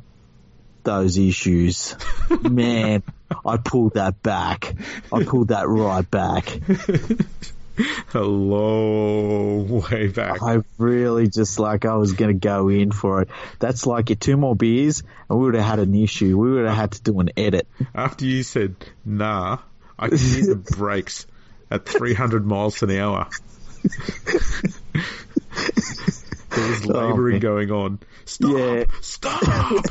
[0.84, 1.94] those issues.
[2.42, 3.02] Man,
[3.44, 4.74] I pulled that back.
[5.12, 6.60] I pulled that right back.
[8.14, 10.42] A long way back.
[10.42, 13.28] I really just like I was going to go in for it.
[13.58, 16.36] That's like your two more beers, and we would have had an issue.
[16.38, 17.68] We would have had to do an edit.
[17.94, 19.58] After you said nah,
[19.98, 21.26] I could hear the brakes
[21.70, 23.28] at 300 miles an hour.
[26.58, 27.40] there was labouring man.
[27.40, 27.98] going on.
[28.24, 28.50] Stop!
[28.56, 28.84] Yeah.
[29.00, 29.42] Stop!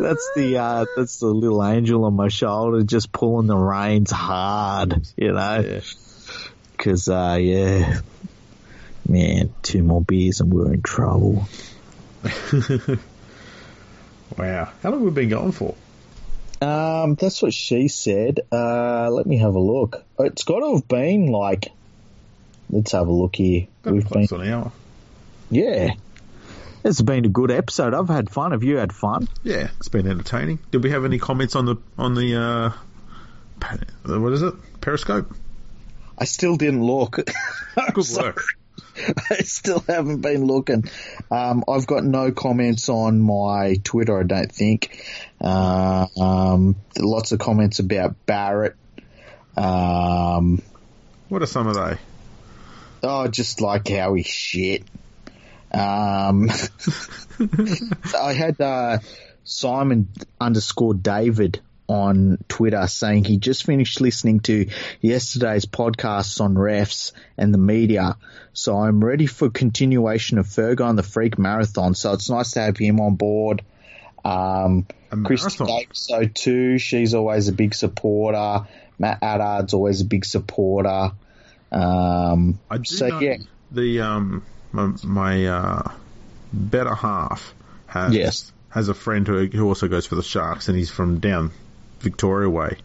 [0.00, 5.06] That's the uh, that's the little angel on my shoulder, just pulling the reins hard,
[5.16, 5.60] you know.
[5.60, 5.80] Yeah.
[6.72, 8.00] Because uh, yeah,
[9.08, 11.48] man, two more beers and we're in trouble.
[14.38, 14.72] Wow.
[14.82, 15.74] How long have we been going for?
[16.60, 18.40] Um, that's what she said.
[18.50, 20.04] Uh, let me have a look.
[20.18, 21.72] It's got to have been like.
[22.74, 23.68] Let's have a look here.
[23.82, 24.72] Got We've been, an hour.
[25.48, 25.92] yeah.
[26.82, 27.94] It's been a good episode.
[27.94, 28.50] I've had fun.
[28.50, 29.28] Have you had fun?
[29.44, 30.58] Yeah, it's been entertaining.
[30.72, 32.70] Did we have any comments on the on the uh,
[34.04, 34.54] what is it?
[34.80, 35.32] Periscope.
[36.18, 37.16] I still didn't look.
[37.94, 38.42] Good work.
[39.30, 40.84] I still haven't been looking.
[41.30, 45.04] Um, I've got no comments on my Twitter, I don't think.
[45.40, 48.74] Uh, um, lots of comments about Barrett.
[49.56, 50.60] Um,
[51.28, 51.98] What are some of they?
[53.04, 54.82] Oh, just like how he's shit.
[55.72, 56.50] Um,
[58.18, 58.98] I had uh,
[59.44, 60.08] Simon
[60.40, 64.68] underscore David on Twitter saying he just finished listening to
[65.00, 68.16] yesterday's podcasts on refs and the media.
[68.52, 71.94] So I'm ready for continuation of Fergo and the Freak Marathon.
[71.94, 73.62] So it's nice to have him on board.
[74.24, 74.86] Um,
[75.24, 76.78] Christy so too.
[76.78, 78.66] She's always a big supporter.
[78.98, 81.12] Matt Addard's always a big supporter.
[81.74, 83.36] Um, I do so know yeah,
[83.72, 85.92] the um my, my uh,
[86.52, 87.54] better half
[87.86, 88.52] has Yes.
[88.68, 91.50] has a friend who who also goes for the Sharks, and he's from down
[92.00, 92.76] Victoria way.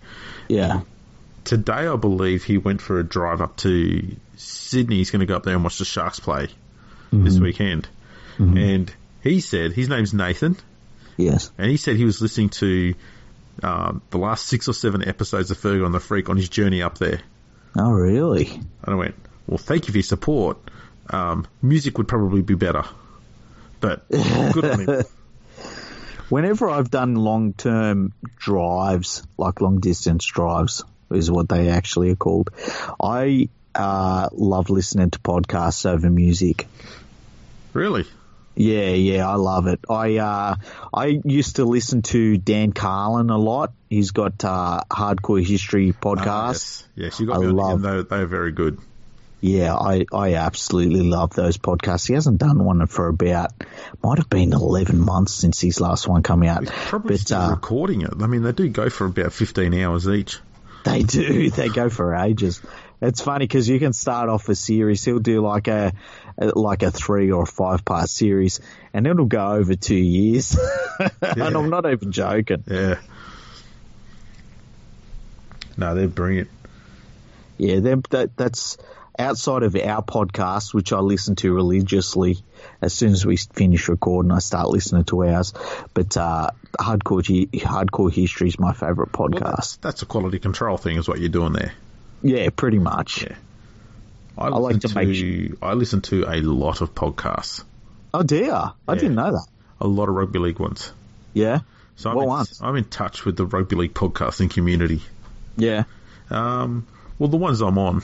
[0.48, 0.82] yeah,
[1.44, 4.98] Today, I believe he went for a drive up to Sydney.
[4.98, 6.48] He's going to go up there and watch the Sharks play
[7.11, 7.88] this weekend.
[8.38, 10.56] And he said his name's Nathan,
[11.18, 11.52] yes.
[11.57, 12.94] and he said he was listening to
[13.61, 16.82] um, the last six or seven episodes of Fergo on the Freak on his journey
[16.82, 17.20] up there.
[17.77, 18.47] Oh, really?
[18.83, 19.15] And I went,
[19.47, 20.57] well, thank you for your support.
[21.09, 22.83] Um, music would probably be better,
[23.79, 25.03] but good on him.
[26.29, 32.15] Whenever I've done long term drives, like long distance drives, is what they actually are
[32.15, 32.51] called,
[33.01, 36.67] I uh, love listening to podcasts over music.
[37.73, 38.05] Really?
[38.61, 39.80] Yeah, yeah, I love it.
[39.90, 40.56] I uh,
[40.94, 43.72] I used to listen to Dan Carlin a lot.
[43.90, 46.27] He's got uh, Hardcore History podcast.
[46.27, 46.88] Ah, yes.
[46.95, 47.98] yes, you got I me on love- them.
[48.10, 48.77] They, they're very good.
[49.40, 52.10] Yeah, I, I absolutely love those podcasts.
[52.10, 53.52] He hasn't done one for about,
[54.03, 56.64] might have been 11 months since his last one come out.
[56.64, 58.10] He's probably But, still uh, recording it.
[58.19, 60.40] I mean, they do go for about 15 hours each.
[60.84, 61.49] They do.
[61.56, 62.61] They go for ages.
[63.02, 65.06] It's funny because you can start off a series.
[65.06, 65.94] He'll do like a,
[66.40, 68.60] like a three or five part series
[68.94, 70.57] and it'll go over two years.
[71.22, 72.64] and I'm not even joking.
[72.68, 72.99] Yeah.
[75.78, 76.49] No, they're brilliant.
[77.57, 78.78] Yeah, they're- that, that's
[79.18, 82.38] outside of our podcast, which I listen to religiously.
[82.82, 85.53] As soon as we finish recording, I start listening to ours.
[85.94, 89.56] But uh, hardcore hardcore history is my favorite Well, podcast.
[89.56, 91.74] that's, that's a quality control thing, is what you're doing there.
[92.22, 93.24] yeah, pretty much.
[93.24, 93.36] Yeah.
[94.45, 94.95] I, like listen to
[95.52, 97.64] make I listen to a lot of podcasts,
[98.14, 98.95] Oh dear, I Yeah.
[98.95, 99.48] didn't know that.
[99.82, 100.91] a lot of rugby league ones.
[101.34, 101.60] Yeah,
[101.95, 102.60] So I'm, What in, ones?
[102.64, 105.02] I'm in touch with the rugby league podcasting community.
[105.57, 105.84] yeah,
[106.30, 106.88] Um,
[107.20, 108.02] well, the ones I'm on,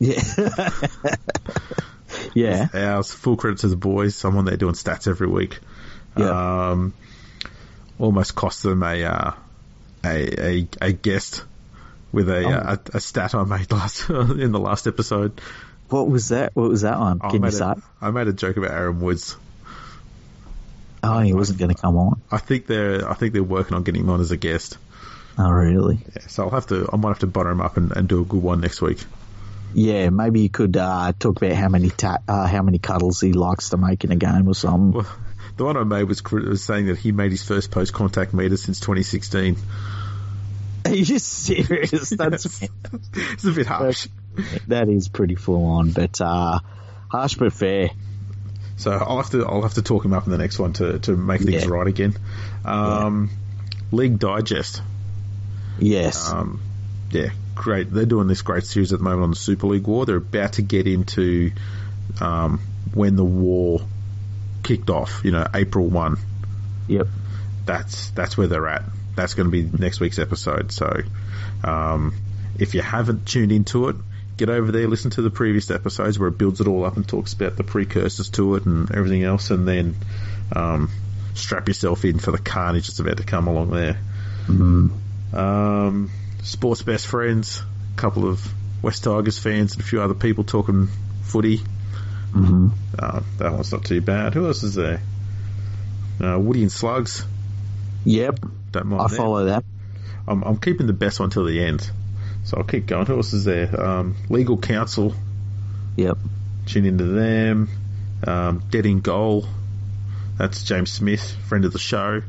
[0.00, 0.20] yeah,
[2.34, 2.68] yeah.
[2.74, 4.24] ours, full credit to the boys.
[4.24, 5.58] On there doing stats every week.
[6.16, 6.70] Yeah.
[6.70, 6.92] Um,
[7.98, 9.32] almost cost them a, uh,
[10.04, 11.44] a, a, a guest
[12.12, 12.50] with a, Oh.
[12.50, 15.40] uh, a, a stat I made last, in the last episode.
[15.88, 16.54] What was that?
[16.56, 17.18] What was that one?
[17.20, 17.64] I Can you made, say?
[17.64, 19.36] a, I made a joke about Aaron Woods.
[21.04, 22.20] Oh, he wasn't going to come on.
[22.30, 24.78] I think they're, I think they're working on getting him on as a guest.
[25.36, 25.98] Oh, really?
[26.14, 28.20] Yeah, so I'll have to, I might have to butter him up and, and do
[28.20, 29.04] a good one next week.
[29.74, 33.32] Yeah, maybe you could uh, talk about how many ta- uh, how many cuddles he
[33.32, 34.92] likes to make in a game or something.
[34.92, 35.06] Well,
[35.56, 38.56] the one I made was, was saying that he made his first post contact meter
[38.58, 39.56] since 2016.
[40.92, 42.10] Are you serious?
[42.16, 42.62] That's
[43.14, 44.08] it's a bit harsh.
[44.68, 46.60] that is pretty full on, but uh,
[47.10, 47.90] harsh but fair.
[48.76, 50.98] So I'll have to I'll have to talk him up in the next one to,
[51.00, 51.70] to make things Yeah.
[51.70, 52.14] right again.
[52.64, 53.30] Um,
[53.90, 54.82] League Digest.
[55.78, 56.32] Yes.
[56.32, 56.60] Um,
[57.10, 57.90] yeah, great.
[57.92, 60.06] They're doing this great series at the moment on the Super League War.
[60.06, 61.52] They're about to get into
[62.20, 62.60] um,
[62.94, 63.80] when the war
[64.62, 65.20] kicked off.
[65.24, 66.16] You know, April one.
[66.88, 67.06] yep.
[67.66, 68.82] That's that's where they're at.
[69.14, 70.72] That's going to be next week's episode.
[70.72, 71.02] So,
[71.64, 72.14] um,
[72.58, 73.96] if you haven't tuned into it,
[74.36, 77.06] get over there, listen to the previous episodes where it builds it all up and
[77.06, 79.94] talks about the precursors to it and everything else, and then
[80.54, 80.90] um,
[81.34, 83.98] strap yourself in for the carnage that's about to come along there.
[85.32, 86.10] Um,
[86.42, 87.62] sports best friends,
[87.94, 88.46] a couple of
[88.82, 90.88] West Tigers fans, and a few other people talking
[91.22, 91.60] footy.
[92.32, 92.68] hmm
[92.98, 94.34] Uh, that one's not too bad.
[94.34, 95.00] Who else is there?
[96.20, 97.24] Uh, Woody and Slugs.
[98.04, 98.40] Yep.
[98.72, 99.16] Don't mind I them.
[99.16, 99.64] follow that.
[100.26, 101.88] I'm, I'm keeping the best one till the end.
[102.44, 103.06] So I'll keep going.
[103.06, 103.80] Who else is there?
[103.80, 105.14] Um, Legal Counsel.
[105.96, 106.18] Yep.
[106.66, 107.68] Tune into them.
[108.26, 109.46] Um, Dead in Goal.
[110.38, 112.22] That's James Smith, friend of the show.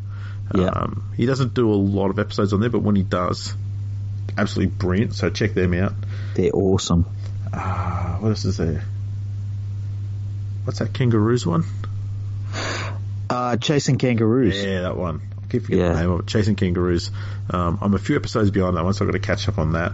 [0.53, 0.67] Yeah.
[0.67, 3.55] Um, he doesn't do a lot of episodes on there, but when he does,
[4.37, 5.15] absolutely brilliant.
[5.15, 5.93] So check them out.
[6.35, 7.05] They're awesome.
[7.53, 8.83] Ah, what else is there?
[10.65, 11.63] What's that kangaroos one?
[13.29, 14.63] Uh, chasing kangaroos.
[14.63, 15.21] Yeah, that one.
[15.53, 15.93] Keep forgetting Yeah.
[15.93, 16.25] the name of it.
[16.27, 17.11] Chasing Kangaroos.
[17.51, 19.73] Um, I'm a few episodes behind that one, so I've got to catch up on
[19.73, 19.93] that.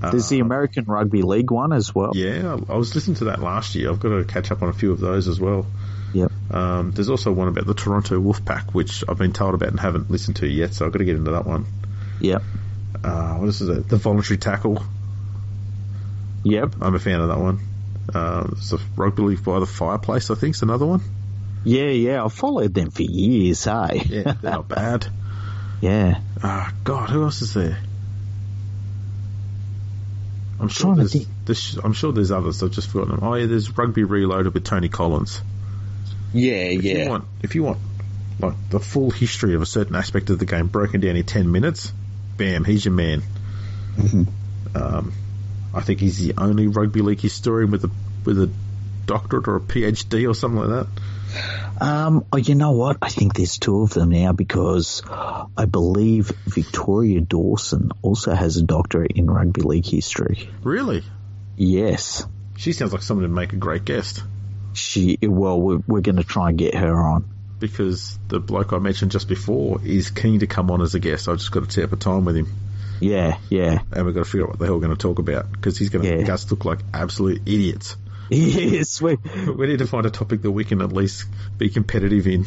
[0.00, 2.12] There's the Uh, American Rugby League one as well.
[2.14, 3.90] Yeah, I I was listening to that last year.
[3.90, 5.66] I've got to catch up on a few of those as well.
[6.12, 6.30] Yep.
[6.52, 10.12] Um, there's also one about the Toronto Wolfpack, which I've been told about and haven't
[10.12, 11.66] listened to yet, so I've got to get into that one.
[12.20, 12.42] Yep.
[13.02, 13.88] Uh, what is it?
[13.88, 14.80] The Voluntary Tackle.
[16.44, 16.76] Yep.
[16.80, 17.58] I'm a fan of that one.
[18.14, 21.00] Uh, it's a Rugby League by the Fireplace, I think, is another one.
[21.64, 24.02] Yeah, yeah, I've followed them for years, hey?
[24.06, 25.06] Yeah, they're not bad.
[25.80, 26.20] Yeah.
[26.42, 27.78] Ah, God, who else is there?
[30.60, 31.28] I'm sure Trying to there's, think.
[31.44, 32.62] there's, I'm sure there's others.
[32.62, 33.24] I've just forgotten them.
[33.24, 35.40] Oh yeah, there's Rugby Reloaded with Tony Collins.
[36.32, 37.78] Yeah, If you want, if you want,
[38.40, 41.50] like the full history of a certain aspect of the game broken down in ten
[41.50, 41.92] minutes,
[42.36, 43.22] bam, he's your man.
[44.74, 45.12] Um,
[45.74, 47.90] I think he's the only rugby league historian with a
[48.24, 48.50] with a
[49.06, 50.86] doctorate or a PhD or something like that.
[51.80, 52.98] Um, oh, you know what?
[53.02, 58.62] I think there's two of them now because I believe Victoria Dawson also has a
[58.62, 60.50] doctorate in rugby league history.
[60.62, 61.04] Really,
[61.56, 62.24] Yes.
[62.56, 64.22] she sounds like someone to make a great guest.
[64.74, 67.24] She, well, we're, we're going to try and get her on.
[67.58, 71.28] because the bloke I mentioned just before is keen to come on as a guest.
[71.28, 72.46] I've just got to set up a time with him,
[73.00, 73.80] Yeah, yeah.
[73.92, 75.76] and we've got to figure out what the hell we're going to talk about because
[75.78, 76.16] he's going to Yeah.
[76.18, 77.96] make us look like absolute idiots.
[78.30, 81.26] Yes, we, We need to find a topic that we can at least
[81.56, 82.46] be competitive in.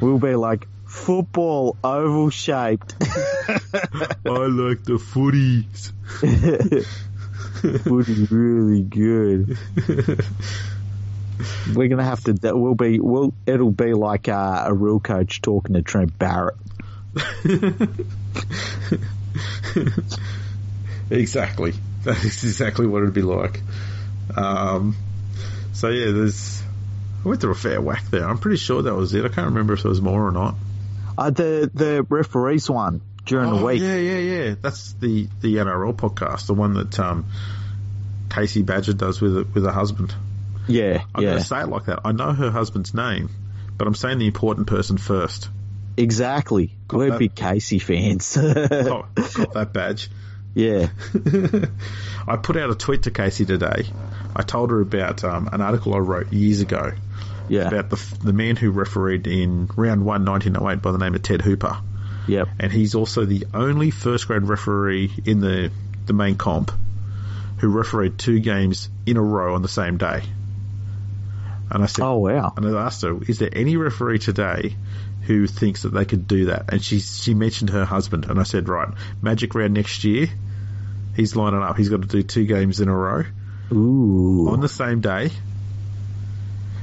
[0.00, 2.94] we'll be like football oval shaped.
[3.02, 3.08] I
[4.24, 5.92] like the footies.
[7.62, 9.58] Be really good.
[11.74, 12.32] We're gonna have to.
[12.34, 13.00] that We'll be.
[13.00, 13.32] We'll.
[13.46, 16.56] It'll be like uh, a real coach talking to Trent Barrett.
[21.10, 21.74] exactly.
[22.04, 23.60] That is exactly what it'd be like.
[24.36, 24.96] Um,
[25.72, 26.62] so yeah, there's.
[27.24, 28.26] I went through a fair whack there.
[28.26, 29.24] I'm pretty sure that was it.
[29.24, 30.54] I can't remember if there was more or not.
[31.18, 33.82] Uh, the the referees one during the Oh, week.
[33.82, 34.54] Yeah, yeah, yeah.
[34.60, 37.26] That's the the NRL podcast, the one that um,
[38.28, 40.14] Kasey Badger does with with her husband.
[40.66, 42.00] Yeah, I'm yeah, going to say it like that.
[42.04, 43.28] I know her husband's name,
[43.76, 45.48] but I'm saying the important person first.
[45.96, 46.72] exactly.
[46.88, 47.18] Got We're that.
[47.18, 48.36] big Kasey fans.
[48.36, 49.14] Got
[49.54, 50.08] that badge.
[50.54, 50.88] yeah,
[52.26, 53.84] I put out a tweet to Kasey today.
[54.34, 56.92] I told her about um, an article I wrote years ago
[57.50, 61.22] yeah, about the the man who refereed in round one, 1908, by the name of
[61.22, 61.78] Ted Hooper,
[62.28, 62.48] yep.
[62.60, 65.72] and he's also the only first grade referee in the
[66.06, 66.70] the main comp
[67.58, 70.22] who refereed two games in a row on the same day.
[71.70, 72.54] And I said, Oh wow.
[72.56, 74.74] and I asked her, is there any referee today
[75.26, 76.72] who thinks that they could do that?
[76.72, 78.88] And she she mentioned her husband, and I said, right,
[79.20, 80.28] Magic round next year,
[81.16, 81.76] he's lining up.
[81.76, 83.24] He's got to do two games in a row
[83.72, 84.48] Ooh.
[84.50, 85.30] on the same day.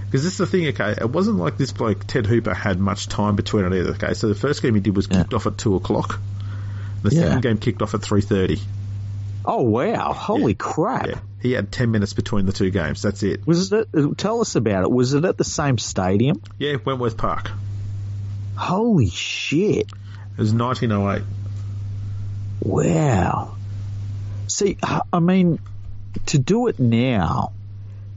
[0.05, 3.07] Because this is the thing, okay, it wasn't like this bloke, Ted Hooper, had much
[3.07, 4.13] time between it either, okay?
[4.13, 5.17] So the first game he did was Yeah.
[5.23, 6.19] kicked off at 2 o'clock.
[7.03, 7.21] The Yeah.
[7.23, 8.61] second game kicked off at 3.30.
[9.45, 10.13] Oh wow.
[10.13, 10.57] Holy Yeah.
[10.57, 11.07] crap.
[11.07, 11.19] Yeah.
[11.41, 13.01] He had 10 minutes between the two games.
[13.01, 13.45] That's it.
[13.45, 13.87] Was it?
[13.95, 14.91] Uh, tell us about it.
[14.91, 16.41] Was it at the same stadium?
[16.57, 17.51] Yeah, Wentworth Park.
[18.55, 19.87] Holy shit.
[19.87, 21.23] It was 1908.
[22.61, 23.55] Wow.
[24.47, 25.59] See, I I mean,
[26.27, 27.53] to do it now,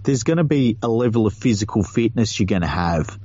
[0.03, 3.19] there's going to be a level of physical fitness you're going to have,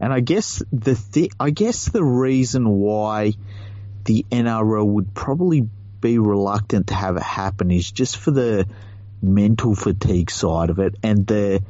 [0.00, 3.34] and I guess the I guess the reason why
[4.04, 5.68] the NRL would probably
[6.00, 8.66] be reluctant to have it happen is just for the
[9.20, 11.62] mental fatigue side of it, and the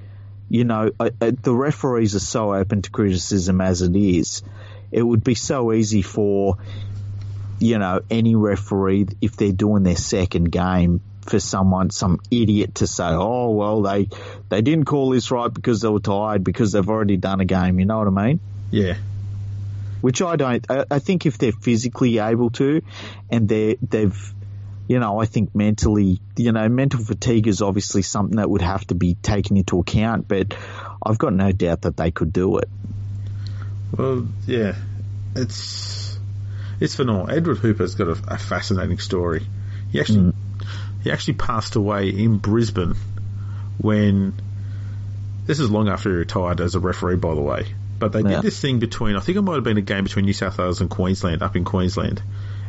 [0.49, 4.43] you know uh, uh, the referees are so open to criticism as it is.
[4.93, 6.59] It would be so easy for
[7.61, 11.01] you know, any referee, if they're doing their second game,
[11.31, 14.09] for someone, some idiot to say, oh, well, they,
[14.48, 17.78] they didn't call this right because they were tired because they've already done a game.
[17.78, 18.40] You know what I mean?
[18.70, 18.97] Yeah.
[20.01, 22.82] Which I don't, I, I think if they're physically able to
[23.31, 24.35] and they they've,
[24.89, 28.85] you know, I think mentally, you know, mental fatigue is obviously something that would have
[28.89, 30.57] to be taken into account, but
[31.02, 32.69] I've got no doubt that they could do it.
[33.97, 34.74] Well, yeah.
[35.36, 36.19] It's
[36.81, 37.31] it's phenomenal.
[37.31, 39.47] Edward Hooper's got a, a fascinating story.
[39.93, 40.35] He actually mm.
[41.02, 42.94] He actually passed away in Brisbane
[43.78, 44.35] when
[45.47, 47.66] this is long after he retired as a referee, by the way.
[47.98, 48.36] But they Yeah.
[48.36, 50.59] did this thing between I think it might have been a game between New South
[50.59, 52.22] Wales and Queensland up in Queensland,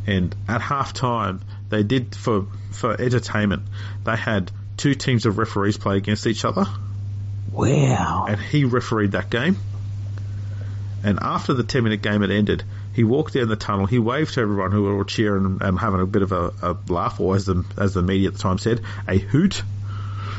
[0.07, 3.63] and at half time they did for for entertainment
[4.03, 6.65] they had two teams of referees play against each other
[7.51, 8.25] Wow.
[8.29, 9.57] and he refereed that game.
[11.03, 12.63] And after the 10 minute game had ended,
[12.93, 15.79] he walked down the tunnel, he waved to everyone who were all cheering and, and
[15.79, 18.39] having a bit of a, a laugh, or as the, as the media at the
[18.39, 19.63] time said, a hoot.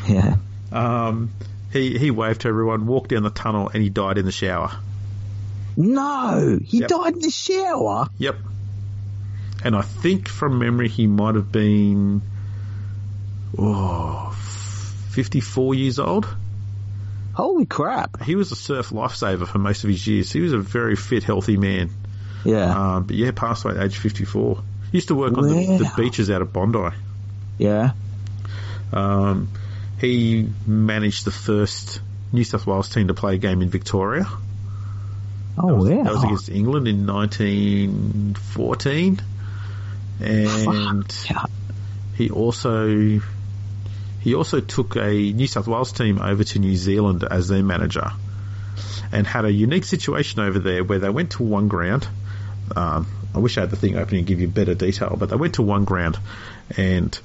[0.09, 0.37] Yeah.
[0.71, 1.31] Um,
[1.73, 4.73] he, he waved to everyone, walked down the tunnel, and he died in the shower.
[5.77, 6.89] No, he Yep.
[6.89, 8.09] died in the shower.
[8.19, 8.37] Yep.
[9.65, 12.21] And I think from memory he might have been,
[13.57, 14.37] oh,
[15.11, 16.29] 54 years old.
[17.35, 18.23] Holy crap.
[18.23, 20.31] He was a surf lifesaver for most of his years.
[20.31, 21.91] He was a very fit, healthy man.
[22.45, 22.97] Yeah.
[22.97, 24.63] Um, but yeah, passed away at age 54.
[24.93, 26.91] Used to work on the, the beaches out of Bondi.
[27.59, 27.93] yeah.
[28.93, 29.49] Um,
[29.99, 32.01] he managed the first
[32.33, 34.27] New South Wales team to play a game in Victoria.
[35.57, 36.03] Oh, that was, wow.
[36.03, 39.21] That was against England in 1914.
[40.21, 41.45] And Yeah.
[42.17, 43.21] he also
[44.21, 48.13] he also took a New South Wales team over to New Zealand as their manager,
[49.11, 52.07] and had a unique situation over there where they went to one ground.
[52.77, 55.37] Um, I wish I had the thing open and give you better detail, but they
[55.37, 56.19] went to one ground,
[56.77, 57.19] and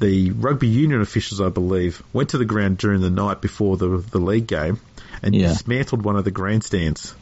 [0.00, 3.88] the rugby union officials, I believe, went to the ground during the night before the
[3.98, 4.78] the league game
[5.22, 5.48] and Yeah.
[5.48, 7.14] dismantled one of the grandstands.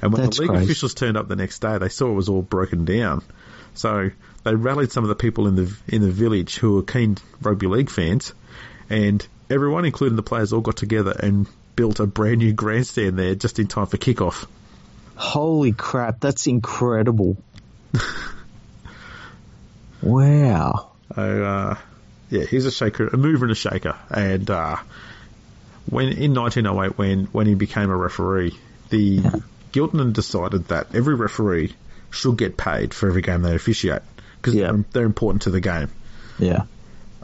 [0.00, 0.64] And when That's the league crazy.
[0.64, 3.22] officials turned up the next day, they saw it was all broken down.
[3.74, 4.10] So
[4.44, 7.66] they rallied some of the people in the in the village who were keen rugby
[7.66, 8.32] league fans,
[8.88, 11.46] and everyone, including the players, all got together and
[11.76, 14.46] built a brand new grandstand there just in time for kickoff.
[15.16, 17.36] Holy crap, that's incredible.
[20.02, 20.90] wow.
[21.14, 21.78] So, uh,
[22.30, 23.96] yeah, he's a shaker, a mover and a shaker.
[24.10, 24.76] And uh,
[25.88, 28.58] when in 1908, when when he became a referee,
[28.90, 29.20] the
[29.72, 31.74] Giltinan decided that every referee
[32.10, 34.02] should get paid for every game they officiate
[34.40, 34.72] because Yeah.
[34.72, 35.90] they're, they're important to the game.
[36.38, 36.62] Yeah.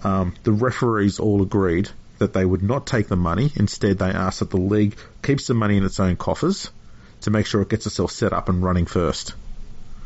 [0.02, 3.50] Um, the referees all agreed that they would not take the money.
[3.56, 6.70] Instead, they asked that the league keeps the money in its own coffers
[7.22, 9.34] to make sure it gets itself set up and running first.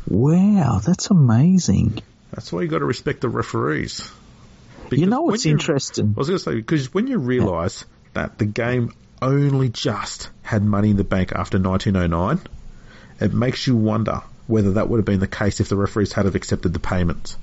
[0.07, 2.01] Wow, that's amazing.
[2.31, 4.09] That's why you got to respect the referees.
[4.91, 6.13] You know what's you- interesting?
[6.15, 10.63] I was going to say because when you realise that the game only just had
[10.63, 12.39] money in the bank after 1909,
[13.19, 16.25] it makes you wonder whether that would have been the case if the referees had
[16.25, 17.37] have accepted the payments.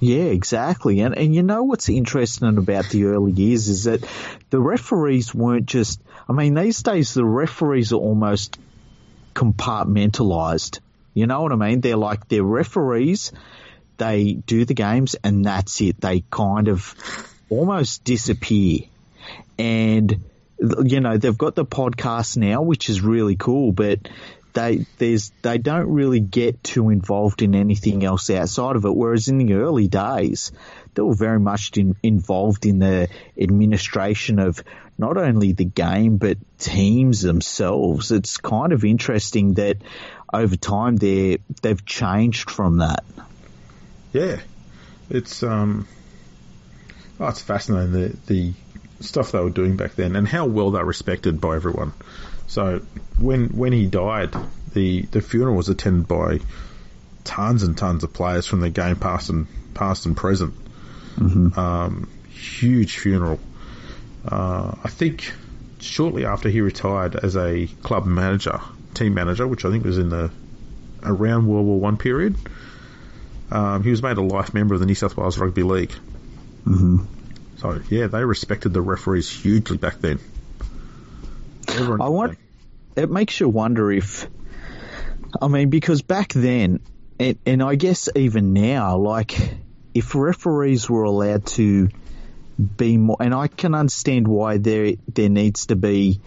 [0.00, 0.98] Yeah, exactly.
[1.00, 4.04] And and you know what's interesting about the early years is that
[4.50, 8.58] the referees weren't just I mean, these days the referees are almost
[9.34, 10.80] compartmentalized.
[11.14, 11.80] You know what I mean?
[11.80, 13.32] They're like they're referees,
[13.98, 16.00] they do the games and that's it.
[16.00, 16.94] They kind of
[17.50, 18.80] almost disappear.
[19.58, 20.24] And
[20.84, 24.08] you know, they've got the podcast now, which is really cool, but
[24.52, 28.94] they there's they don't really get too involved in anything else outside of it.
[28.94, 30.52] Whereas in the early days,
[30.94, 34.62] they were very much in, involved in the administration of
[35.02, 38.12] not only the game but teams themselves.
[38.12, 39.78] It's kind of interesting that
[40.32, 43.04] over time they they've changed from that.
[44.12, 44.40] Yeah,
[45.10, 45.88] it's um,
[47.18, 48.52] oh, it's fascinating the the
[49.00, 51.92] stuff they were doing back then and how well they're respected by everyone.
[52.46, 52.80] So
[53.18, 54.34] when when he died,
[54.72, 56.38] the the funeral was attended by
[57.24, 60.54] tons and tons of players from the game, past and past and present.
[61.58, 63.40] Um, huge funeral.
[64.26, 65.32] Uh, I think
[65.80, 68.60] shortly after he retired as a club manager,
[68.94, 70.30] team manager, which I think was in the
[71.02, 72.36] around World War One period.
[73.50, 75.92] Um, he was made a life member of the New South Wales Rugby League.
[76.66, 76.98] Mm-hmm.
[77.58, 80.18] So yeah, they respected the referees hugely back then.
[81.68, 82.38] Everyone I want.
[82.96, 84.28] It makes you wonder if,
[85.40, 86.80] I mean, because back then,
[87.18, 89.34] and, and I guess even now, like,
[89.94, 91.88] if referees were allowed to
[92.62, 96.20] be more, and I can understand why there there needs to be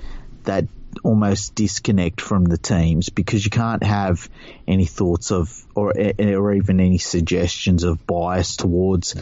[0.44, 0.66] that
[1.04, 4.30] almost disconnect from the teams because you can't have
[4.68, 9.16] any thoughts of or or even any suggestions of bias towards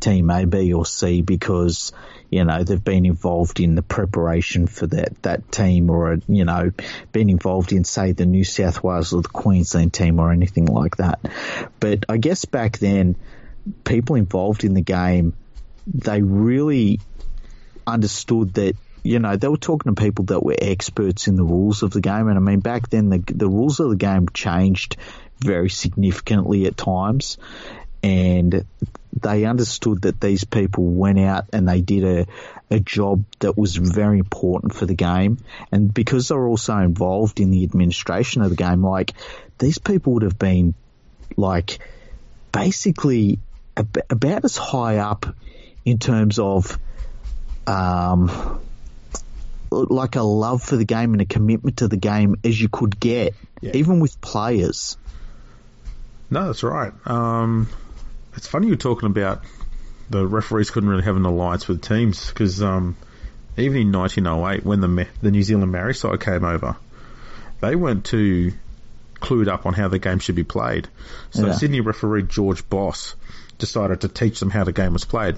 [0.00, 1.92] team A, B, or C because
[2.30, 6.72] you know they've been involved in the preparation for that that team or you know
[7.12, 10.96] been involved in say the New South Wales or the Queensland team or anything like
[10.96, 11.20] that.
[11.80, 13.16] But I guess back then,
[13.84, 15.34] people involved in the game
[15.86, 17.00] they really
[17.86, 21.82] understood that you know they were talking to people that were experts in the rules
[21.82, 24.96] of the game and I mean back then the the rules of the game changed
[25.38, 27.38] very significantly at times
[28.02, 28.64] and
[29.20, 32.26] they understood that these people went out and they did a,
[32.70, 35.38] a job that was very important for the game.
[35.72, 39.12] And because they're also involved in the administration of the game, like
[39.58, 40.74] these people would have been
[41.36, 41.78] like
[42.52, 43.38] basically
[43.76, 45.26] ab- about as high up
[45.86, 46.78] in terms of,
[47.66, 48.60] um,
[49.70, 52.98] like a love for the game and a commitment to the game as you could
[53.00, 53.72] get, Yeah.
[53.74, 54.96] even with players.
[56.30, 56.92] No, that's right.
[57.06, 57.68] Um,
[58.36, 59.42] it's funny you're talking about
[60.10, 62.96] the referees couldn't really have an alliance with teams because um,
[63.56, 66.76] even in 1908, when the the New Zealand Maori side came over,
[67.60, 68.52] they weren't too
[69.20, 70.88] clued up on how the game should be played.
[71.30, 71.52] So Yeah.
[71.52, 73.14] Sydney referee George Boss
[73.58, 75.36] decided to teach them how the game was played,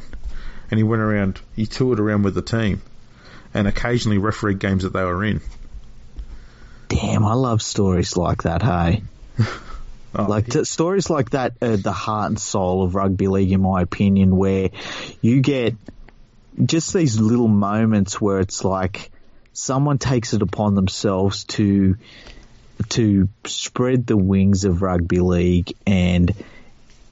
[0.70, 2.82] and he went around, he toured around with the team,
[3.55, 5.40] and occasionally refereed games that they were in.
[6.89, 9.03] Damn, I love stories like that, hey?
[10.15, 13.61] Oh, Like t- stories like that are the heart and soul of rugby league, in
[13.61, 14.70] my opinion, where
[15.20, 15.74] you get
[16.65, 19.11] just these little moments where it's like
[19.53, 21.97] someone takes it upon themselves to
[22.89, 26.32] to spread the wings of rugby league and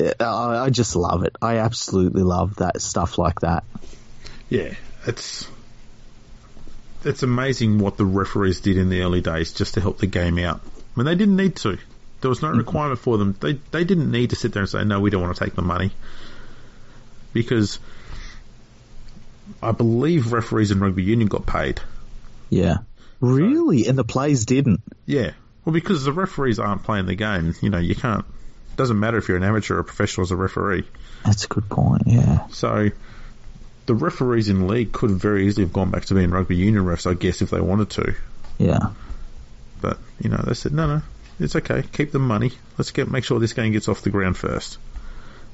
[0.01, 1.37] I, I just love it.
[1.41, 3.65] I absolutely love that stuff like that.
[4.49, 4.75] Yeah,
[5.07, 5.49] it's
[7.05, 10.39] it's amazing what the referees did in the early days just to help the game
[10.39, 10.61] out.
[10.65, 11.79] I mean, they didn't need to.
[12.21, 12.59] There was no mm-hmm.
[12.59, 13.37] requirement for them.
[13.41, 15.55] They they didn't need to sit there and say, "No, we don't want to take
[15.55, 15.93] the money,"
[17.33, 17.79] because
[19.63, 21.81] I believe referees in rugby union got paid.
[22.51, 22.79] Yeah,
[23.21, 24.81] really, so, and the players didn't.
[25.05, 25.33] Yeah,
[25.65, 27.55] well, because the referees aren't playing the game.
[27.61, 28.25] You know, you can't.
[28.77, 30.85] Doesn't matter if you're an amateur or a professional as a referee.
[31.25, 32.03] That's a good point.
[32.07, 32.47] Yeah.
[32.49, 32.91] So
[33.87, 37.11] the referees in league could very easily have gone back to being rugby union refs,
[37.11, 38.15] I guess, if they wanted to.
[38.59, 38.91] Yeah.
[39.81, 41.03] But you know, they said no, no,
[41.41, 41.83] it's okay.
[41.93, 42.53] Keep the money.
[42.79, 44.79] Let's get make sure this game gets off the ground first.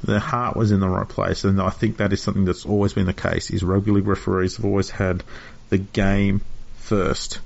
[0.05, 2.93] Their heart was in the right place, and I think that is something that's always
[2.93, 3.51] been the case.
[3.51, 5.23] Is rugby league referees have always had
[5.69, 6.41] the game
[6.79, 7.39] first,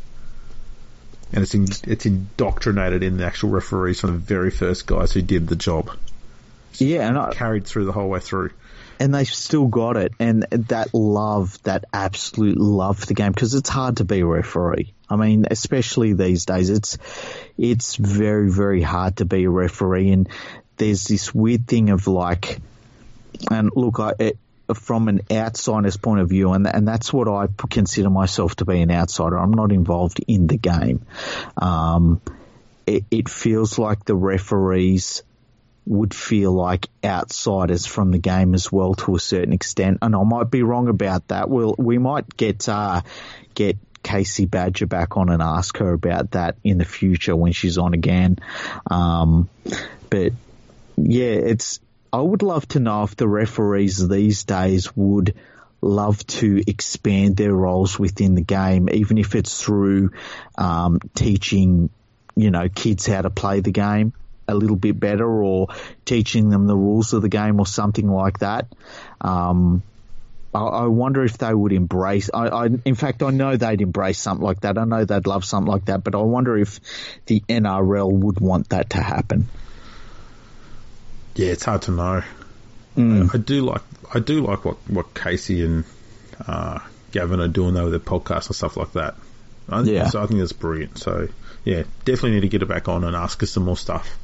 [1.32, 5.22] and it's in, it's indoctrinated in the actual referees from the very first guys who
[5.22, 5.90] did the job.
[6.74, 8.50] Yeah, and I, carried through the whole way through
[8.98, 10.12] and they've still got it.
[10.18, 14.26] And that love, that absolute love for the game, because it's hard to be a
[14.26, 14.94] referee.
[15.08, 16.98] I mean, especially these days, it's
[17.56, 20.28] it's very very hard to be a referee, and
[20.76, 22.58] there's this weird thing of like,
[23.50, 24.12] and look, I.
[24.18, 24.38] It,
[24.74, 28.80] from an outsider's point of view, and and that's what I consider myself to be
[28.80, 29.38] an outsider.
[29.38, 31.06] I'm not involved in the game.
[31.56, 32.20] Um,
[32.86, 35.22] it, it feels like the referees
[35.86, 39.98] would feel like outsiders from the game as well to a certain extent.
[40.02, 41.48] And I might be wrong about that.
[41.48, 43.02] We'll, we might get, uh,
[43.54, 47.78] get Kasey Badger back on and ask her about that in the future when she's
[47.78, 48.38] on again.
[48.90, 49.48] Um,
[50.10, 50.32] but
[50.96, 51.78] yeah, it's,
[52.16, 55.34] I would love to know if the referees these days would
[55.82, 60.12] love to expand their roles within the game, even if it's through
[60.56, 61.90] um, teaching,
[62.34, 64.14] you know, kids how to play the game
[64.48, 65.68] a little bit better or
[66.06, 68.66] teaching them the rules of the game or something like that.
[69.20, 69.82] Um,
[70.54, 72.30] I, wonder if they would embrace.
[72.32, 74.78] I, I, in fact, I know they'd embrace something like that.
[74.78, 76.80] I know they'd love something like that, but I wonder if
[77.26, 79.48] the NRL would want that to happen.
[81.36, 82.22] Yeah, it's hard to know.
[82.96, 83.30] Mm.
[83.30, 83.82] I, I, do like
[84.14, 85.84] I do like what what Kasey and
[86.46, 86.78] uh,
[87.12, 89.14] Gavin are doing though with their podcast and stuff like that.
[89.68, 90.08] I, yeah.
[90.08, 90.98] So I think that's brilliant.
[90.98, 91.28] So
[91.64, 94.18] yeah, definitely need to get it back on and ask us some more stuff.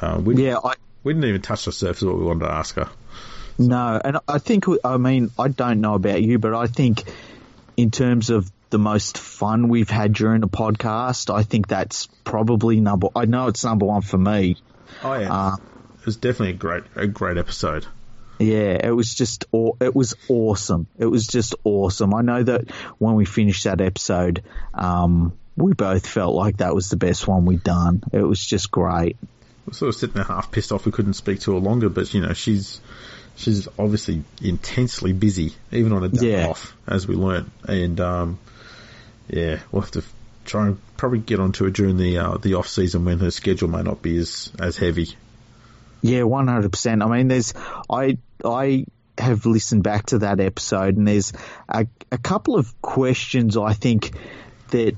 [0.00, 0.74] Uh, we, yeah, I,
[1.04, 2.88] we didn't even touch the surface of what we wanted to ask her.
[3.58, 3.64] So.
[3.66, 7.04] No, and I think, I mean, I don't know about you, but I think
[7.76, 12.80] in terms of the most fun we've had during the podcast, I think that's probably
[12.80, 13.08] number.
[13.14, 14.56] I know it's number one for me.
[15.04, 15.56] Oh yeah, uh,
[16.04, 17.86] it was definitely a great, a great episode.
[18.38, 19.46] Yeah, it was just,
[19.80, 20.86] it was awesome.
[20.98, 22.12] It was just awesome.
[22.12, 24.42] I know that when we finished that episode,
[24.74, 28.02] um, we both felt like that was the best one we'd done.
[28.12, 29.16] It was just great
[29.66, 32.12] We're sort of sitting there half pissed off we couldn't speak to her longer, but
[32.12, 32.82] you know she's
[33.36, 36.48] she's obviously intensely busy, even on a day yeah.
[36.48, 37.50] off, as we learnt.
[37.66, 38.38] And um,
[39.28, 40.04] yeah, we'll have to
[40.44, 43.68] try and probably get onto her during the uh, the off season when her schedule
[43.68, 45.14] may not be as as heavy.
[46.04, 47.02] Yeah, one hundred percent.
[47.02, 47.54] I mean, there's
[47.88, 48.84] I I
[49.16, 51.32] have listened back to that episode, and there's
[51.66, 54.12] a, a couple of questions I think
[54.68, 54.94] that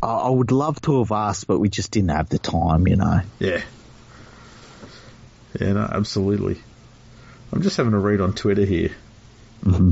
[0.00, 3.22] I would love to have asked, but we just didn't have the time, you know.
[3.40, 3.60] Yeah,
[5.60, 6.58] yeah, no, absolutely.
[7.52, 8.92] I'm just having a read on Twitter here.
[9.64, 9.90] Mm-hmm.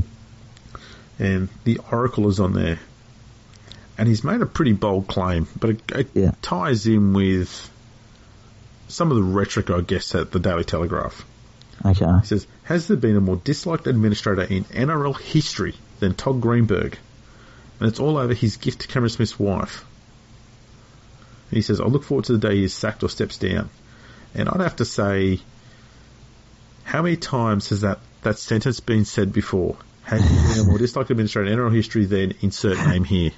[1.21, 2.79] And the Oracle is on there.
[3.97, 6.31] And he's made a pretty bold claim, but it, it yeah.
[6.41, 7.69] ties in with
[8.89, 11.25] some of the rhetoric, I guess, at the Daily Telegraph.
[11.85, 12.19] Okay.
[12.21, 16.97] He says, Has there been a more disliked administrator in NRL history than Todd Greenberg?
[17.79, 19.85] And it's all over his gift to Cameron Smith's wife.
[21.49, 23.69] he says, I look forward to the day he is sacked or steps down.
[24.35, 25.39] And I'd have to say,
[26.83, 29.77] how many times has that, that sentence been said before?
[30.03, 33.31] Has been a more disliked administrator in NRL history than insert name here?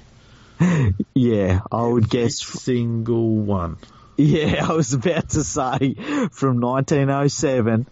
[1.14, 2.38] Yeah, I would guess.
[2.38, 3.76] Single one.
[4.18, 5.94] Yeah, I was about to say
[6.32, 7.86] from 1907.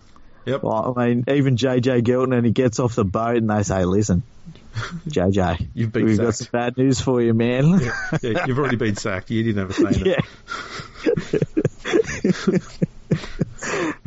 [0.44, 0.62] Yep.
[0.62, 4.22] Well, I mean, even JJ Giltinan he gets off the boat and they say, listen,
[5.08, 6.26] JJ, you've been we've sacked.
[6.26, 7.80] got some bad news for you, man.
[7.80, 9.30] yeah, yeah, you've already been sacked.
[9.30, 10.02] You didn't have a say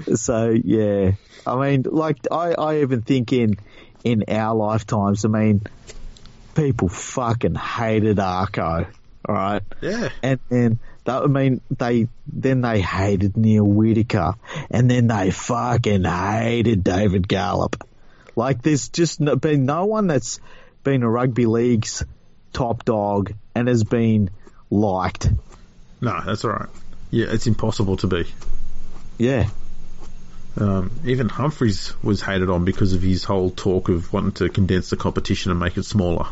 [0.07, 0.15] yeah.
[0.15, 1.11] so yeah,
[1.47, 3.55] I mean, like I, I even think in
[4.03, 5.61] in our lifetimes, I mean,
[6.55, 8.87] people fucking hated Arko,
[9.27, 9.61] all right?
[9.81, 10.79] Yeah, and then.
[11.05, 14.35] That, I mean, they then they hated Neil Whittaker,
[14.69, 17.83] and then they fucking hated David Gallop.
[18.35, 20.39] Like, there's just no, been no one that's
[20.83, 22.03] been a rugby league's
[22.51, 24.29] top dog and has been
[24.69, 25.29] liked.
[26.01, 26.69] No, that's all right.
[27.11, 28.25] Yeah, it's impossible to be.
[29.17, 29.49] Yeah.
[30.57, 34.89] Um, even Humphreys was hated on because of his whole talk of wanting to condense
[34.89, 36.27] the competition and make it smaller.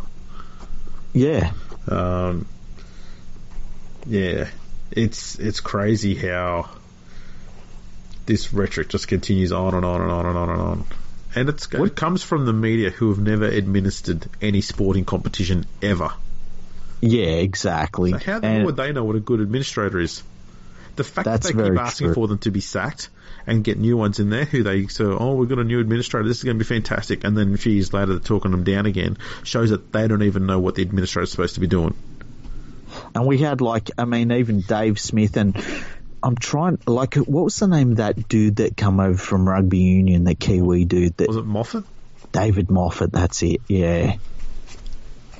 [1.13, 1.51] Yeah.
[1.87, 2.47] Um,
[4.05, 4.49] yeah,
[4.91, 6.69] it's it's crazy how
[8.25, 10.85] this rhetoric just continues on and on and on and on and on.
[11.33, 16.11] And it's, it comes from the media who have never administered any sporting competition ever.
[16.99, 18.11] Yeah, exactly.
[18.11, 20.23] So how the And- hell would they know what a good administrator is?
[20.97, 22.13] The fact that they keep asking true.
[22.13, 23.09] for them to be sacked
[23.47, 26.27] and get new ones in there who they say, oh, we've got a new administrator,
[26.27, 28.65] this is going to be fantastic, and then a few years later they're talking them
[28.65, 31.95] down again, shows that they don't even know what the administrator's supposed to be doing.
[33.15, 35.55] And we had like, I mean, even Dave Smith and
[36.23, 39.79] I'm trying, like, what was the name of that dude that come over from rugby
[39.79, 41.83] union, that Kiwi dude that Was it Moffett?
[42.31, 43.11] David Moffett?
[43.11, 43.61] That's it.
[43.67, 44.17] Yeah.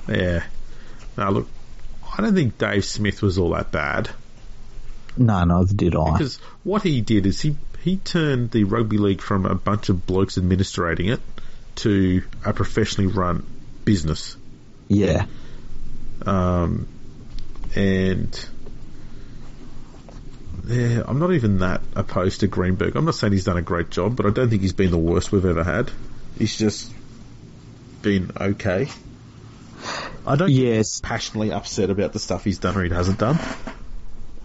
[0.09, 0.43] Yeah.
[1.17, 1.47] Now look,
[2.17, 4.09] I don't think Dave Smith was all that bad
[5.17, 6.11] No, neither did I.
[6.13, 10.05] because what he did is he he turned the rugby league from a bunch of
[10.05, 11.19] blokes administrating it
[11.75, 13.45] to a professionally run
[13.85, 14.35] business.
[14.87, 15.25] Yeah.
[16.25, 16.87] Um,
[17.75, 18.49] and
[20.67, 22.95] yeah, I'm not even that opposed to Greenberg.
[22.95, 24.97] I'm not saying he's done a great job, but I don't think he's been the
[24.97, 25.91] worst we've ever had.
[26.37, 26.91] He's just
[28.01, 28.87] been okay.
[30.25, 30.99] I don't Yes.
[31.01, 33.39] passionately upset about the stuff he's done or he hasn't done.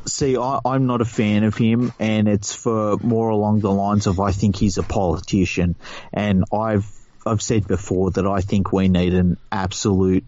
[0.07, 4.07] See, I, I'm not a fan of him, and it's for more along the lines
[4.07, 5.75] of I think he's a politician,
[6.13, 6.89] and I've
[7.27, 10.25] I've said before that I think we need an absolute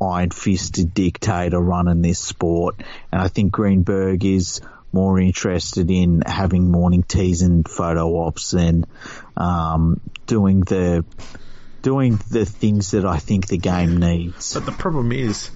[0.00, 2.76] iron-fisted dictator running this sport,
[3.12, 4.60] and I think Greenberg is
[4.92, 8.86] more interested in having morning teas and photo ops than
[9.36, 11.04] um, doing the
[11.82, 14.54] doing the things that I think the game needs.
[14.54, 15.50] But the problem is,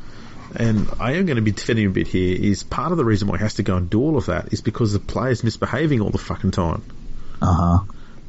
[0.56, 3.28] and I am going to be defending a bit here, is part of the reason
[3.28, 6.00] why he has to go and do all of that is because the player's misbehaving
[6.00, 6.82] all the fucking time.
[7.42, 7.78] Uh huh.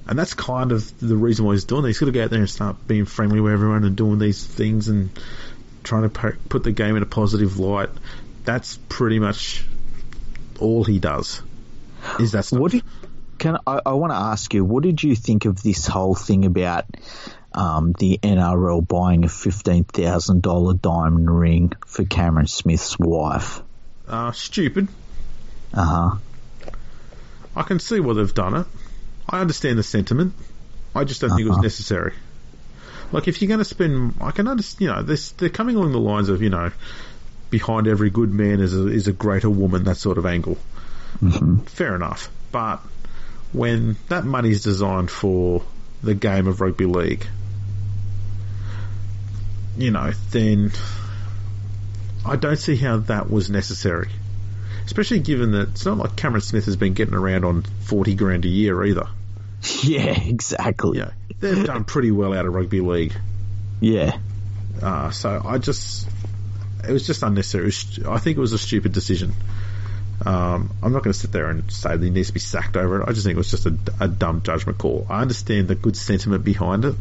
[0.08, 1.88] And that's kind of the reason why he's doing it.
[1.88, 4.46] He's got to go out there and start being friendly with everyone and doing these
[4.46, 5.10] things and
[5.86, 7.90] trying to put the game in a positive light.
[8.44, 9.64] That's pretty much
[10.60, 11.42] all he does.
[12.20, 12.60] Is that stuff.
[12.60, 12.84] What did,
[13.40, 14.64] can I, I want to ask you?
[14.66, 16.86] What did you think of this whole thing about
[17.54, 23.62] um, the NRL buying a fifteen thousand dollar diamond ring for Cameron Smith's wife?
[24.08, 24.88] uh, stupid.
[25.74, 26.72] Uh huh.
[27.56, 28.66] I can see why they've done it.
[29.28, 30.34] I understand the sentiment.
[30.94, 31.64] I just don't think it was Uh-huh.
[31.64, 32.14] necessary.
[33.16, 35.94] Like, if you're going to spend, I can understand, you know, this, they're coming along
[35.94, 36.74] the lines of, you know,
[37.50, 40.58] behind every good man is a, is a greater woman, that sort of angle.
[41.22, 41.60] Mm-hmm.
[41.60, 42.30] Fair enough.
[42.52, 42.82] But
[43.54, 45.64] when that money's designed for
[46.04, 47.26] the game of rugby league,
[49.78, 50.74] you know, then
[52.26, 54.10] I don't see how that was necessary.
[54.88, 58.44] Especially given that it's not like Cameron Smith has been getting around on 40 grand
[58.44, 59.08] a year either.
[59.84, 61.00] Yeah, exactly.
[61.00, 63.14] Yeah, they've done pretty well out of rugby league.
[63.80, 64.18] Yeah.
[64.82, 66.08] Uh, so I just,
[66.88, 67.66] it was just unnecessary.
[67.66, 69.34] Was, I think it was a stupid decision.
[70.26, 72.78] Um, I'm not going to sit there and say that he needs to be sacked
[72.78, 73.10] over it.
[73.10, 75.06] I just think it was just a, a dumb judgment call.
[75.10, 76.96] I understand the good sentiment behind it.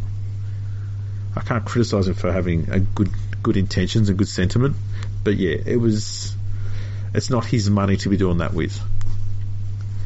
[1.36, 3.10] I can't criticise him for having a good
[3.42, 4.76] good intentions and good sentiment,
[5.22, 6.34] but yeah, it was.
[7.12, 8.80] It's not his money to be doing that with.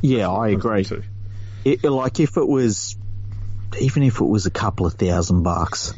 [0.03, 0.85] Yeah, I agree.
[0.85, 1.03] Too.
[1.65, 2.97] It, like if it was,
[3.81, 5.95] even if it was a couple of thousand bucks,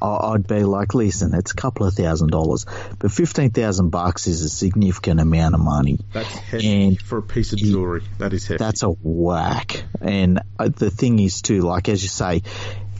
[0.00, 2.66] I'd be like, listen, it's a couple of thousand dollars,
[2.98, 5.98] but fifteen thousand bucks is a significant amount of money.
[6.12, 8.04] That's heavy And for a piece of jewellery.
[8.18, 8.58] That is heavy.
[8.58, 9.84] That's a whack.
[10.00, 12.42] And uh, the thing is too, like as you say,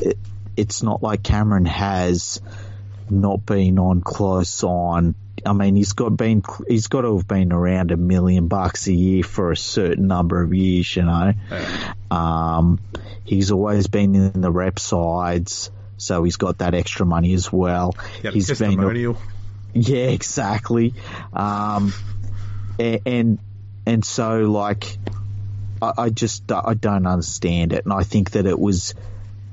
[0.01, 0.19] it,
[0.57, 2.41] it's not like Cameron has
[3.09, 5.15] not been on close on.
[5.45, 8.93] I mean, he's got been he's got to have been around a million bucks a
[8.93, 11.33] year for a certain number of years, you know.
[11.51, 11.95] Yeah.
[12.11, 12.81] Um,
[13.25, 17.95] he's always been in the rep sides, so he's got that extra money as well.
[18.25, 18.77] A He's been
[19.75, 20.95] yeah, exactly.
[21.33, 21.93] Um,
[22.79, 23.39] a- and
[23.87, 24.99] and so like,
[25.81, 28.95] I, I just I don't understand it, and I think that it was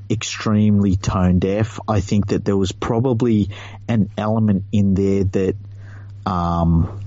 [0.09, 1.79] extremely tone deaf.
[1.87, 3.49] I think that there was probably
[3.87, 5.55] an element in there that
[6.25, 6.99] um,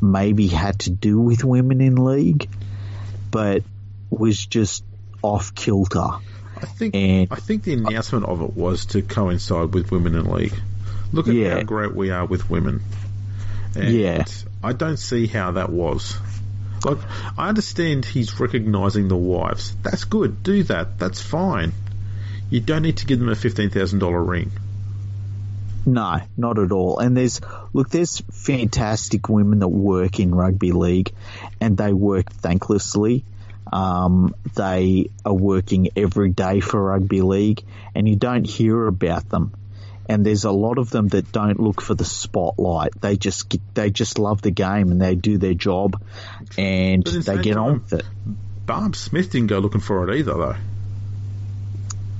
[0.00, 2.48] maybe had to do with women in league,
[3.30, 3.62] but
[4.10, 4.84] was just
[5.22, 6.00] off kilter.
[6.60, 10.24] I think And- I think the announcement of it was to coincide with women in
[10.30, 10.54] league.
[11.12, 11.54] Look at Yeah.
[11.54, 12.80] how great we are with women.
[13.74, 14.24] And Yeah.
[14.62, 16.16] I don't see how that was.
[16.84, 16.98] Like
[17.36, 19.74] I understand he's recognising the wives.
[19.82, 20.42] That's good.
[20.42, 20.98] Do that.
[20.98, 21.72] That's fine.
[22.50, 24.52] You don't need to give them a fifteen thousand dollar ring.
[25.86, 26.98] No, not at all.
[26.98, 27.40] And there's
[27.72, 31.12] look, there's fantastic women that work in rugby league,
[31.60, 33.24] and they work thanklessly.
[33.72, 37.62] Um, they are working every day for rugby league,
[37.94, 39.52] and you don't hear about them.
[40.10, 42.98] And there's a lot of them that don't look for the spotlight.
[42.98, 46.02] They just get, they just love the game and they do their job,
[46.56, 48.04] and But at the they get on time- with it.
[48.64, 50.56] Barb Smith didn't go looking for it either, though.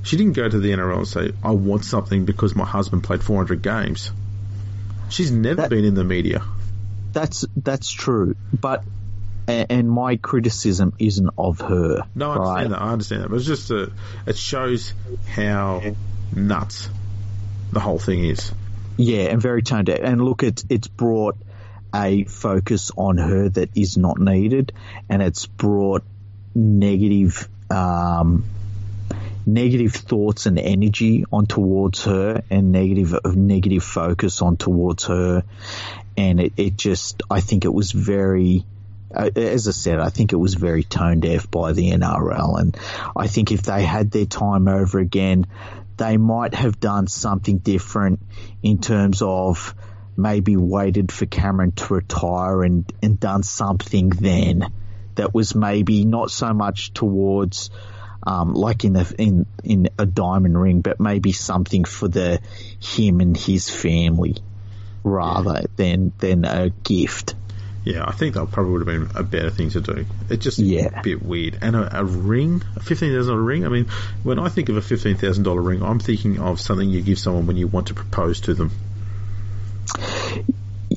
[0.02, 3.22] She didn't go to the NRL and say, I want something because my husband played
[3.22, 4.10] 400 games.
[5.10, 6.42] She's never That- been in the media.
[7.12, 8.84] That's that's true, but
[9.48, 12.02] and my criticism isn't of her.
[12.14, 12.46] No, I right?
[12.66, 12.82] understand that.
[12.82, 13.28] I understand that.
[13.30, 13.90] But it's just a,
[14.26, 14.92] it shows
[15.26, 15.82] how
[16.36, 16.90] nuts
[17.72, 18.52] the whole thing is.
[18.98, 20.00] Yeah, and very tone deaf.
[20.02, 21.36] And look, it's it's brought
[21.94, 24.72] a focus on her that is not needed,
[25.08, 26.04] and it's brought
[26.54, 28.44] negative um,
[29.52, 35.44] negative thoughts and energy on towards her, and negative negative focus on towards her,
[36.16, 38.64] and it, it just I think it was very.
[39.14, 42.76] Uh, as I said, I think it was very tone deaf by the NRL, and
[43.16, 45.46] I think if they had their time over again,
[45.96, 48.20] they might have done something different
[48.62, 49.74] in terms of
[50.16, 54.72] maybe waited for Cameron to retire and, and done something then
[55.14, 57.70] that was maybe not so much towards
[58.22, 62.40] um, like in the in in a diamond ring, but maybe something for the
[62.80, 64.36] him and his family
[65.04, 67.34] rather than than a gift.
[67.84, 70.04] Yeah, I think that probably would have been a better thing to do.
[70.28, 70.98] It's just Yeah.
[70.98, 71.58] a bit weird.
[71.62, 73.64] And a, a ring, a fifteen thousand dollar ring.
[73.64, 73.86] I mean,
[74.24, 77.18] when I think of a fifteen thousand dollar ring, I'm thinking of something you give
[77.18, 78.72] someone when you want to propose to them.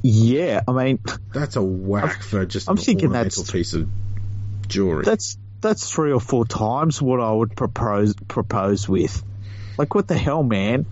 [0.04, 1.00] Yeah, I mean
[1.34, 3.88] That's a whack for just I'm thinking that's- piece of
[4.68, 5.04] jewelry.
[5.06, 9.24] that's that's three or four times what I would propose propose with.
[9.78, 10.86] Like what the hell, man?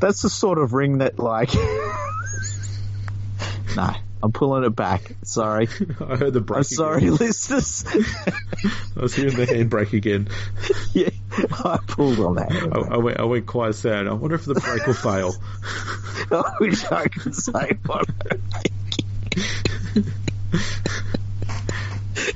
[0.00, 1.54] That's the sort of ring that like.
[3.76, 3.90] no,
[4.22, 5.14] I'm pulling it back.
[5.24, 5.68] Sorry,
[6.00, 6.58] I heard the break.
[6.58, 7.16] I'm sorry, Again.
[7.16, 7.84] listeners.
[8.96, 10.28] I was hearing the handbrake again.
[10.92, 11.10] yeah,
[11.52, 12.52] I pulled on that.
[12.52, 14.06] I, I went, I went quite sad.
[14.06, 15.34] I wonder if the brake will fail.
[16.30, 18.06] I wish I could say what.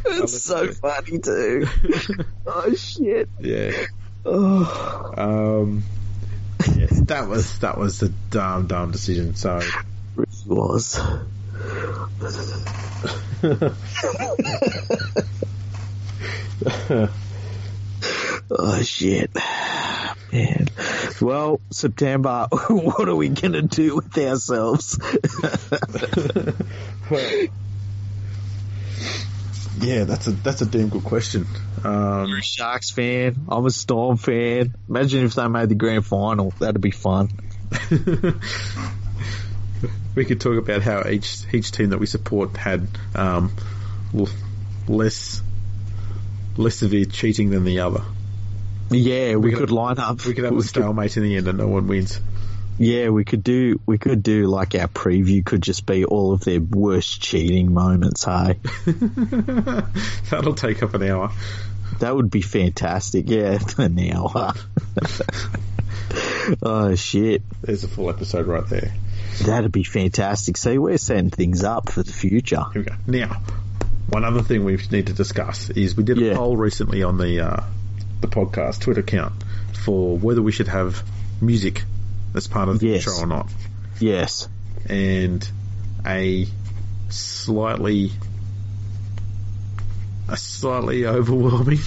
[0.07, 1.67] It's so funny too.
[2.49, 3.29] Oh shit.
[3.41, 3.73] Yeah.
[4.25, 5.13] Oh.
[5.17, 5.83] Um.
[6.77, 9.35] Yeah, that was that was the dumb dumb decision.
[9.35, 10.99] So It was.
[18.51, 19.31] oh shit,
[20.33, 20.67] man.
[21.21, 22.49] Well, September.
[22.69, 24.99] What are we gonna do with ourselves?
[29.81, 31.47] Yeah, that's a that's a damn good question.
[31.85, 33.37] Um, You're a Sharks fan.
[33.49, 34.75] I'm a Storm fan.
[34.89, 36.51] Imagine if they made the grand final.
[36.59, 37.29] That'd be fun.
[40.15, 43.53] we could talk about how each each team that we support had um,
[44.89, 45.43] less
[46.57, 48.03] less severe cheating than the other.
[48.91, 50.25] Yeah, we, could- could line up.
[50.25, 52.21] We could have a stalemate in the end and no one wins.
[52.79, 53.81] Yeah, we could do.
[53.87, 58.25] We could do like our preview could just be all of their worst cheating moments.
[58.25, 58.59] Hey,
[60.31, 61.33] That'll take up an hour.
[62.01, 63.31] that would be fantastic.
[63.31, 64.53] Yeah, an hour.
[66.63, 68.93] oh shit, There's a full episode right there.
[69.45, 70.57] that'd be fantastic.
[70.57, 72.63] See, we're setting things up for the future.
[72.73, 72.95] Here we go.
[73.07, 73.43] Now,
[74.09, 76.35] one other thing we need to discuss is we did a Yeah.
[76.37, 77.63] poll recently on the uh,
[78.21, 79.33] the podcast Twitter account
[79.85, 81.03] for whether we should have
[81.41, 81.83] music
[82.35, 83.03] as part of the Yes.
[83.05, 83.51] show or not,
[84.01, 84.49] Yes.
[84.89, 85.49] and
[86.05, 86.47] a
[87.09, 88.13] slightly
[90.29, 91.79] a slightly overwhelming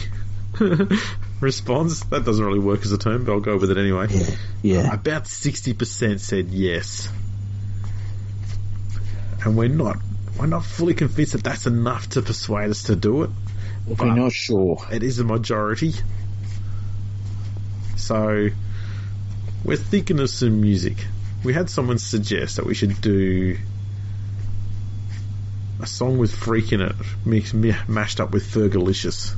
[1.41, 2.01] response.
[2.05, 4.07] That doesn't really work as a term, but I'll go with it anyway.
[4.09, 4.35] Yeah.
[4.61, 4.93] Yeah.
[4.93, 7.09] About 60% said yes.
[9.43, 9.97] And we're not
[10.39, 13.29] we're not fully convinced that that's enough to persuade us to do it.
[13.85, 14.77] We're not sure.
[14.91, 15.93] It is a majority.
[17.97, 18.49] So
[19.63, 21.05] we're thinking of some music.
[21.43, 23.57] We had someone suggest that we should do
[25.81, 26.95] a song with freak in it,
[27.25, 29.35] mixed, mashed up with Fergalicious.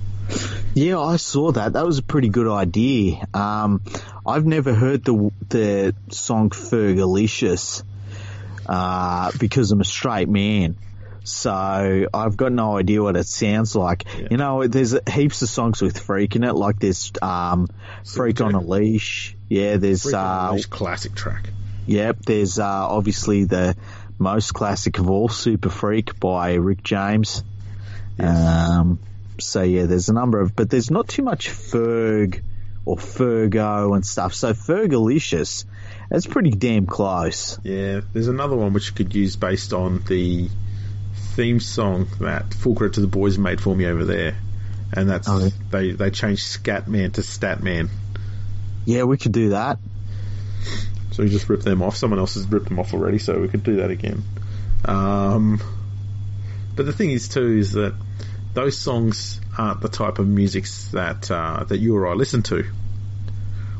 [0.73, 1.73] Yeah, I saw that.
[1.73, 3.27] That was a pretty good idea.
[3.34, 3.81] Um,
[4.26, 7.84] I've never heard the the song Fergalicious
[8.68, 10.77] uh, because I'm a straight man.
[11.23, 14.06] So I've got no idea what it sounds like.
[14.06, 14.27] Yeah.
[14.31, 16.53] You know, there's heaps of songs with freak in it.
[16.53, 17.68] Like there's um,
[18.03, 19.35] Freak on a Leash.
[19.52, 21.49] Yeah, there's a uh, classic track.
[21.86, 23.76] Yep, there's uh, obviously the
[24.18, 27.44] most classic of all, Super Freak by Rick James.
[28.18, 28.98] Um,
[29.41, 32.41] so yeah, there's a number of, but there's not too much Ferg
[32.86, 34.34] or Fergo and stuff.
[34.36, 35.65] So Fergalicious
[36.10, 37.60] That's pretty damn close.
[37.61, 40.48] Yeah, there's another one which you could use based on the
[41.36, 44.38] theme song that Full Credit to the Boys made for me over there,
[44.94, 47.90] and that's Oh, they they changed Scatman to Statman.
[48.86, 49.80] Yeah, we could do that.
[51.12, 51.95] So we just rip them off.
[51.95, 54.24] Someone else has ripped them off already, so we could do that again.
[54.86, 55.62] Um,
[56.76, 57.94] but the thing is too is that
[58.53, 62.66] those songs aren't the type of music that uh, that you or I listen to.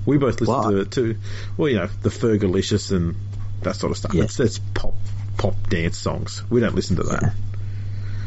[0.06, 0.72] We both listen Why?
[0.72, 1.18] to to
[1.58, 3.16] well, you know, the Fergalicious and
[3.62, 4.14] that sort of stuff.
[4.14, 4.24] Yeah.
[4.24, 4.96] It's that's pop
[5.38, 6.44] pop dance songs.
[6.50, 7.22] We don't listen to that.
[7.22, 7.34] Yeah.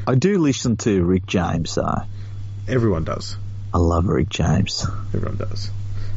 [0.06, 2.02] I do listen to Rick James, though.
[2.68, 3.36] Everyone does.
[3.72, 4.86] I love Rick James.
[5.14, 5.70] Everyone does.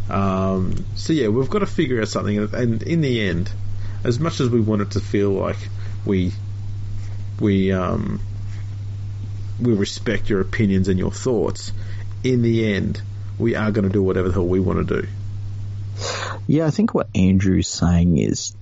[0.10, 3.52] Um, so yeah, we've got to figure out something, and in the end,
[4.04, 5.58] as much as we want it to feel like
[6.06, 6.32] we
[7.40, 8.22] we um,
[9.62, 11.72] we respect your opinions and your thoughts,
[12.24, 13.02] in the end,
[13.38, 15.08] we are going to do whatever the hell we want to do.
[16.48, 18.56] Yeah, I think what Andrew's saying is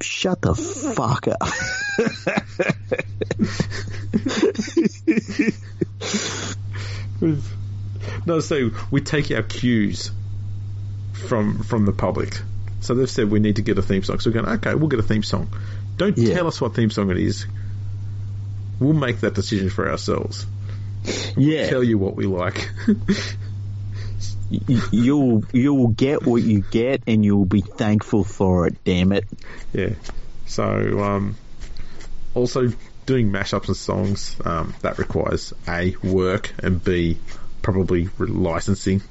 [0.00, 1.48] shut the fuck up.
[8.26, 10.10] No, so we take our cues
[11.22, 12.40] from from the public.
[12.80, 14.18] So they've said we need to get a theme song.
[14.20, 15.48] So we're going, okay, we'll get a theme song.
[15.96, 16.34] Don't Yeah.
[16.34, 17.46] tell us what theme song it is.
[18.80, 20.46] We'll make that decision for ourselves.
[21.36, 22.68] yeah, Tell you what we like.
[24.90, 28.82] you'll you'll get what you get, and you'll be thankful for it.
[28.84, 29.26] Damn it.
[29.72, 29.90] yeah.
[30.46, 30.64] So
[31.02, 31.36] um,
[32.34, 32.68] also
[33.06, 37.18] doing mashups and songs um, that requires a work and b
[37.62, 39.02] probably licensing.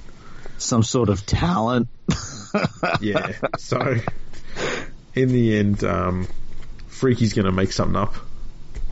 [0.62, 1.88] Some sort of talent.
[3.00, 3.32] Yeah.
[3.58, 3.96] so
[5.16, 6.28] in the end, um,
[6.88, 8.16] Freaky's going to make something up.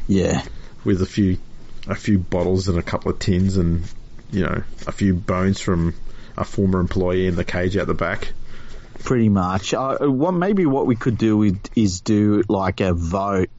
[0.08, 0.44] Yeah,
[0.86, 1.38] with a few
[1.88, 3.84] a few bottles and a couple of tins and
[4.32, 5.94] you know a few bones from
[6.38, 8.32] a former employee in the cage out the back.
[9.04, 9.74] pretty much.
[9.74, 13.50] Uh, what maybe what we could do is, is do like a vote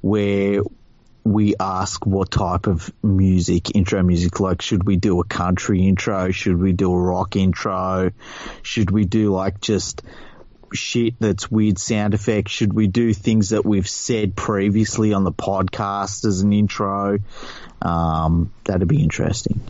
[0.00, 0.60] where
[1.32, 6.30] we ask what type of music, intro music, like should we do a country intro?
[6.30, 8.12] Should we do a rock intro?
[8.62, 10.02] Should we do like just
[10.72, 12.52] shit that's weird sound effects?
[12.52, 17.18] Should we do things that we've said previously on the podcast as an intro?
[17.82, 19.60] Um, that'd be interesting.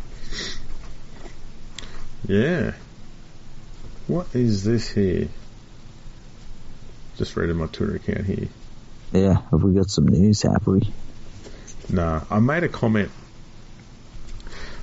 [2.27, 2.73] Yeah.
[4.07, 5.29] What is this here?
[7.17, 8.49] Just reading my Twitter account here.
[9.13, 10.93] Yeah, have we got some news, have we?
[11.91, 13.11] Nah, I made a comment.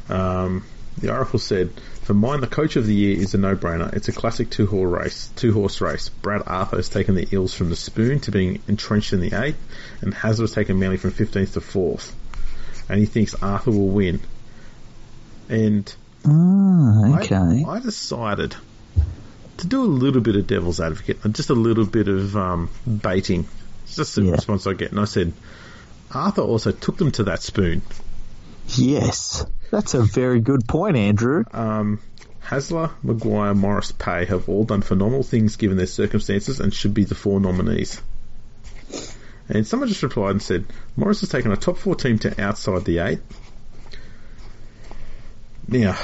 [0.10, 0.64] Um,
[0.98, 1.72] the Oracle said,
[2.04, 3.94] "For mine, the coach of the year is a no-brainer.
[3.94, 5.30] It's a classic two-horse race.
[5.36, 6.10] Two-horse race.
[6.10, 9.58] Brad Arthur has taken the Eels from the spoon to being entrenched in the eighth,
[10.02, 12.16] and Hasler has taken Manly from fifteenth to fourth.
[12.88, 14.20] And he thinks Arthur will win.
[15.50, 15.94] And
[16.26, 17.66] Ah, I- okay.
[17.68, 18.56] I, decided
[19.58, 23.48] to do a little bit of devil's advocate, just a little bit of um, baiting.
[23.84, 24.32] It's just the Yeah.
[24.32, 25.34] response I get, and I said,
[26.16, 27.82] Arthur also took them to that spoon.
[28.70, 31.44] Yes, that's a very good point, Andrew.
[31.52, 32.00] Um,
[32.44, 37.04] Hasler, Maguire, Morris, Pay have all done phenomenal things given their circumstances and should be
[37.04, 38.02] the four nominees.
[39.50, 40.66] And someone just replied and said,
[40.96, 43.20] Morris has taken a top four team to outside the eight.
[45.68, 45.98] Now,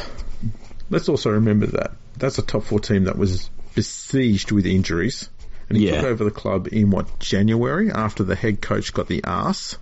[0.90, 5.30] let's also remember that that's a top four team that was besieged with injuries.
[5.70, 6.02] And he Yeah.
[6.02, 9.78] took over the club in what, January after the head coach got the arse.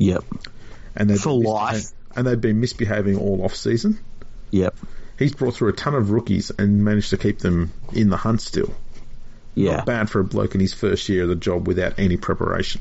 [0.00, 0.24] Yep,
[0.96, 1.90] And they'd For life.
[2.16, 3.98] And they'd been misbehaving all off season.
[4.50, 4.74] yep,
[5.18, 8.40] He's brought through a ton of rookies and managed to keep them in the hunt
[8.40, 8.74] still.
[9.54, 12.16] yeah, Not bad for a bloke in his first year of the job without any
[12.16, 12.80] preparation.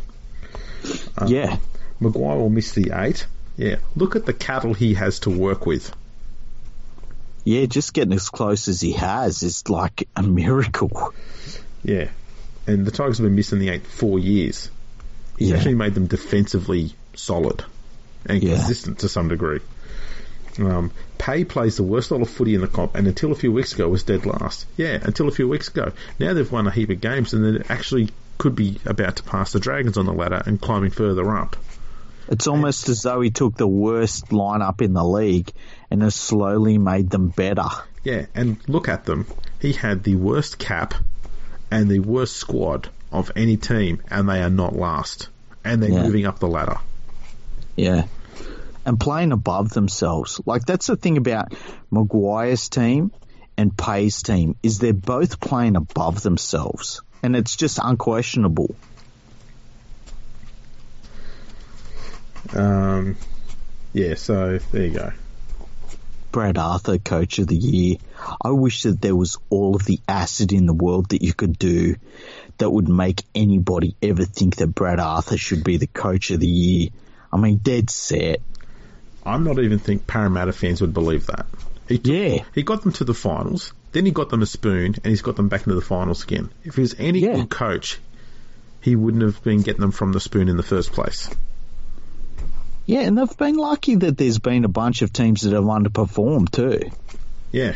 [1.17, 1.57] Um, yeah,
[1.99, 3.27] Maguire will miss the eight.
[3.57, 5.93] Yeah, look at the cattle he has to work with.
[7.43, 7.65] yeah.
[7.65, 11.13] Just getting as close as he has is like a miracle.
[11.83, 12.07] Yeah,
[12.65, 14.71] and the Tigers have been missing the eight four years.
[15.37, 15.57] He's Yeah.
[15.57, 17.63] actually made them defensively solid
[18.25, 18.55] and Yeah.
[18.55, 19.59] consistent to some degree.
[20.59, 23.51] Um, Pay plays the worst lot of footy in the comp, and until a few
[23.51, 24.65] weeks ago was dead last.
[24.77, 25.91] Yeah, until a few weeks ago.
[26.17, 29.51] Now they've won a heap of games, and they actually could be about to pass
[29.51, 31.55] the Dragons on the ladder and climbing further up.
[32.29, 35.51] It's almost as though he took the worst lineup in the league
[35.89, 37.67] and has slowly made them better.
[38.03, 39.25] Yeah, and look at them.
[39.59, 40.93] He had the worst cap
[41.71, 45.27] and the worst squad of any team, and they are not last.
[45.65, 46.03] And they're Yeah.
[46.03, 46.77] moving up the ladder.
[47.79, 48.07] Yeah.
[48.85, 50.41] And playing above themselves.
[50.45, 51.53] Like that's the thing about
[51.91, 53.11] Maguire's team
[53.57, 57.01] and Pay's team is they're both playing above themselves.
[57.23, 58.75] And it's just unquestionable.
[62.53, 63.17] Um,
[63.93, 65.11] yeah, so there you go.
[66.31, 67.97] Brad Arthur, coach of the year.
[68.43, 71.57] I wish that there was all of the acid in the world that you could
[71.57, 71.95] do
[72.57, 76.47] that would make anybody ever think that Brad Arthur should be the coach of the
[76.47, 76.89] year.
[77.31, 78.41] I mean, dead set.
[79.25, 81.45] I'm not even think Parramatta fans would believe that.
[81.87, 82.43] He took- Yeah.
[82.55, 85.35] He got them to the finals, then he got them a spoon, and he's got
[85.35, 86.49] them back into the finals again.
[86.63, 87.35] If he was any Yeah.
[87.35, 87.99] good coach,
[88.81, 91.29] he wouldn't have been getting them from the spoon in the first place.
[92.85, 96.49] Yeah, and they've been lucky that there's been a bunch of teams that have underperformed
[96.51, 96.89] too.
[97.51, 97.75] Yeah.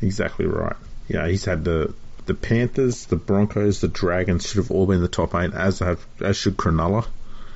[0.00, 0.76] Exactly right.
[1.08, 1.92] Yeah, he's had the
[2.24, 6.04] the Panthers, the Broncos, the Dragons should have all been the top eight, as have
[6.20, 7.04] as should Cronulla.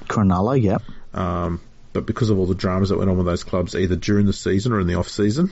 [0.06, 0.82] Cronulla, yep.
[1.14, 1.60] Um,
[1.92, 4.32] but because of all the dramas that went on with those clubs, either during the
[4.32, 5.50] season or in the off season,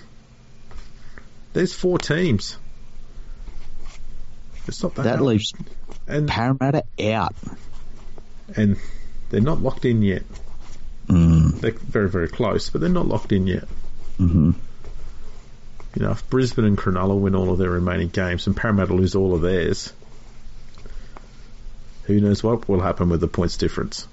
[1.53, 2.57] there's four teams.
[4.67, 5.23] It's not that, That hard.
[5.23, 5.53] leaves
[6.07, 7.35] and Parramatta out.
[8.57, 8.77] and
[9.31, 10.23] they're not locked in yet.
[11.09, 13.65] Mm, They're very very close, but they're not locked in yet.
[14.17, 14.53] hmm
[15.95, 19.15] You know, if Brisbane and Cronulla win all of their remaining games and Parramatta lose
[19.15, 19.93] all of theirs,
[22.05, 24.07] who knows what will happen with the points difference?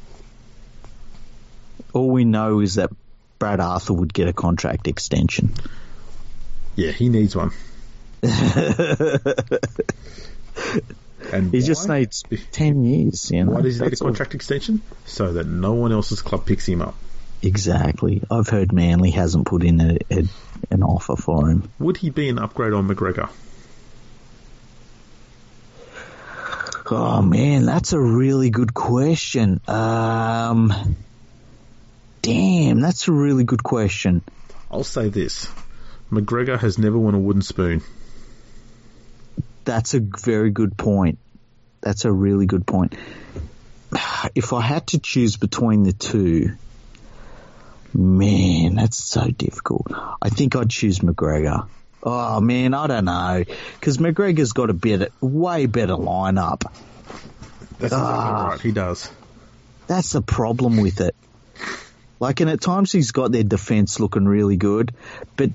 [1.94, 2.90] All we know is that
[3.40, 5.54] Brad Arthur would get a contract extension.
[6.76, 7.52] Yeah, he needs one.
[8.24, 8.32] and
[11.52, 13.32] He just needs ten years.
[13.32, 14.08] You know, Why does he need a That's all.
[14.10, 14.82] contract extension?
[15.06, 16.96] So that no one else's club picks him up.
[17.42, 18.22] Exactly.
[18.30, 20.24] I've heard Manly hasn't put in a, a,
[20.70, 21.72] an offer for him.
[21.80, 23.30] Would he be an upgrade on McGregor?
[26.94, 29.62] Oh man, that's a really good question.
[29.68, 30.74] Um,
[32.22, 34.22] damn, that's a really good question.
[34.70, 35.48] I'll say this.
[36.12, 37.82] McGregor has never won a wooden spoon.
[39.66, 41.20] That's a very good point.
[41.82, 42.96] That's a really good point.
[44.36, 46.52] If I had to choose between the two,
[47.94, 49.88] man, that's so difficult.
[50.22, 51.68] I think I'd choose McGregor.
[52.04, 53.44] Oh man, I don't know
[53.80, 56.62] because McGregor's got a better, way better lineup.
[57.80, 58.48] That's exactly Ah.
[58.52, 58.62] right.
[58.62, 59.10] He does.
[59.88, 61.16] That's the problem with it.
[62.22, 64.94] Like, and at times he's got their defense looking really good,
[65.36, 65.50] but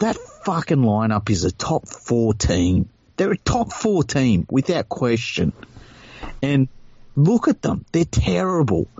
[0.00, 2.88] that fucking lineup is a top four team.
[3.16, 5.52] They're a top four team without question.
[6.42, 6.66] And
[7.14, 7.84] look at them.
[7.92, 8.88] They're terrible.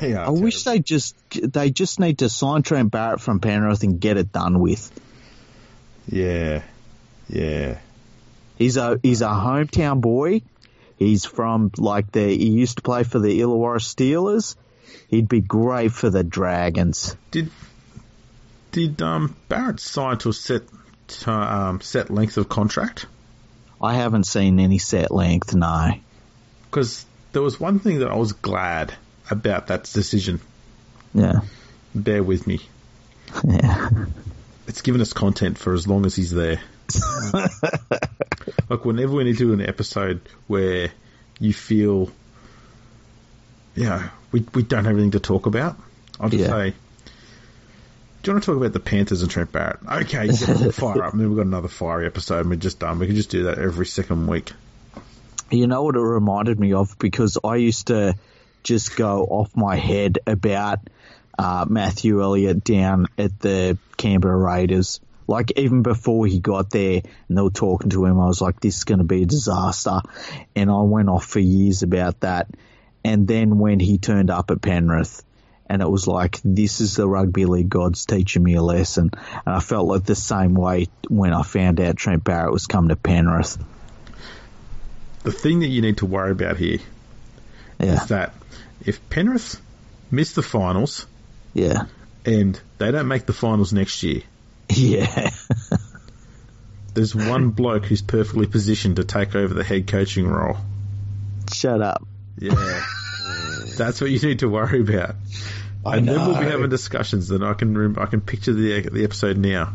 [0.00, 4.00] Yeah, I wish they just, they just need to sign Trent Barrett from Penrith and
[4.00, 4.90] get it done with.
[6.08, 6.62] Yeah.
[7.28, 7.78] Yeah.
[8.56, 10.42] He's a, he's a hometown boy.
[10.98, 14.56] He's from like the, he used to play for the Illawarra Steelers.
[15.08, 17.16] He'd be great for the Dragons.
[17.30, 17.50] Did
[18.72, 20.62] did um, Barrett sign to a set
[21.08, 23.06] to, um, set length of contract?
[23.80, 25.92] I haven't seen any set length, no.
[26.68, 28.94] Because there was one thing that I was glad
[29.30, 30.40] about that decision.
[31.14, 31.40] Yeah.
[31.94, 32.60] Bear with me.
[33.44, 33.90] Yeah.
[34.66, 36.60] It's given us content for as long as he's there.
[38.68, 40.90] like whenever we need to do an episode where
[41.40, 42.10] you feel,
[43.74, 44.02] you know,
[44.32, 45.76] we we don't have anything to talk about,
[46.20, 46.48] I'll just Yeah.
[46.50, 46.70] say,
[48.22, 49.78] do you want to talk about the Panthers and Trent Barrett?
[49.90, 52.78] Okay, you get fire up, and then we've got another fiery episode, and we're just
[52.78, 52.98] done.
[52.98, 54.52] We can just do that every second week.
[55.50, 56.98] You know what it reminded me of?
[56.98, 58.16] Because I used to
[58.64, 60.80] just go off my head about
[61.38, 65.00] uh, Matthew Elliott down at the Canberra Raiders.
[65.28, 68.60] Like even before he got there and they were talking to him, I was like,
[68.60, 70.00] this is going to be a disaster.
[70.56, 72.48] And I went off for years about that.
[73.04, 75.22] And then when he turned up at Penrith,
[75.70, 79.10] and it was like, this is the rugby league gods teaching me a lesson.
[79.44, 82.88] And I felt like the same way when I found out Trent Barrett was coming
[82.88, 83.58] to Penrith.
[85.24, 86.78] The thing that you need to worry about here
[87.78, 88.02] Yeah.
[88.02, 88.32] is that
[88.86, 89.60] if Penrith
[90.10, 91.04] miss the finals
[91.52, 91.84] Yeah.
[92.24, 94.22] and they don't make the finals next year,
[94.78, 95.30] Yeah.
[96.94, 100.56] there's one bloke who's perfectly positioned to take over the head coaching role.
[101.52, 102.06] Shut up.
[102.38, 102.84] Yeah.
[103.76, 105.14] That's what you need to worry about.
[105.86, 107.28] I and then we'll be having discussions.
[107.28, 109.72] Then I can rem- I can picture the the episode now.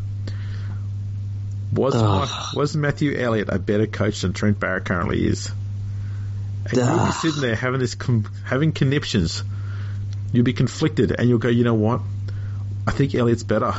[1.72, 2.04] Was Ugh.
[2.04, 5.52] Mike- was Matthew Elliott a better coach than Trent Barrett currently is?
[6.66, 7.96] And you'll be sitting there having this
[8.46, 9.44] having conniptions.
[10.32, 12.02] You'll be conflicted, and you'll go, you know what?
[12.88, 13.74] I think Elliott's better,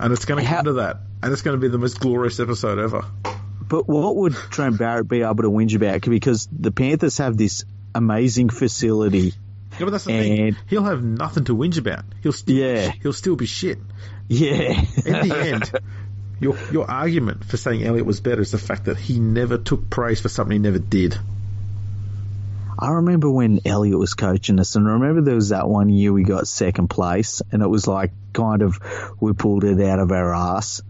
[0.00, 2.40] and it's going to come to that, and it's going to be the most glorious
[2.40, 3.04] episode ever.
[3.68, 6.00] But what would Trent Barrett be able to whinge about?
[6.02, 7.64] Because the Panthers have this
[7.94, 9.32] amazing facility.
[9.78, 10.48] Yeah, but that's the thing.
[10.48, 12.04] And- He'll have nothing to whinge about.
[12.22, 12.90] He'll still, Yeah.
[13.02, 13.78] he'll still be shit.
[14.28, 14.80] Yeah.
[15.04, 15.70] In the end,
[16.40, 19.88] your your argument for saying Elliott was better is the fact that he never took
[19.90, 21.16] praise for something he never did.
[22.80, 26.14] I remember when Elliott was coaching us, and I remember there was that one year
[26.14, 28.80] we got second place, and it was like kind of
[29.20, 30.82] we pulled it out of our ass.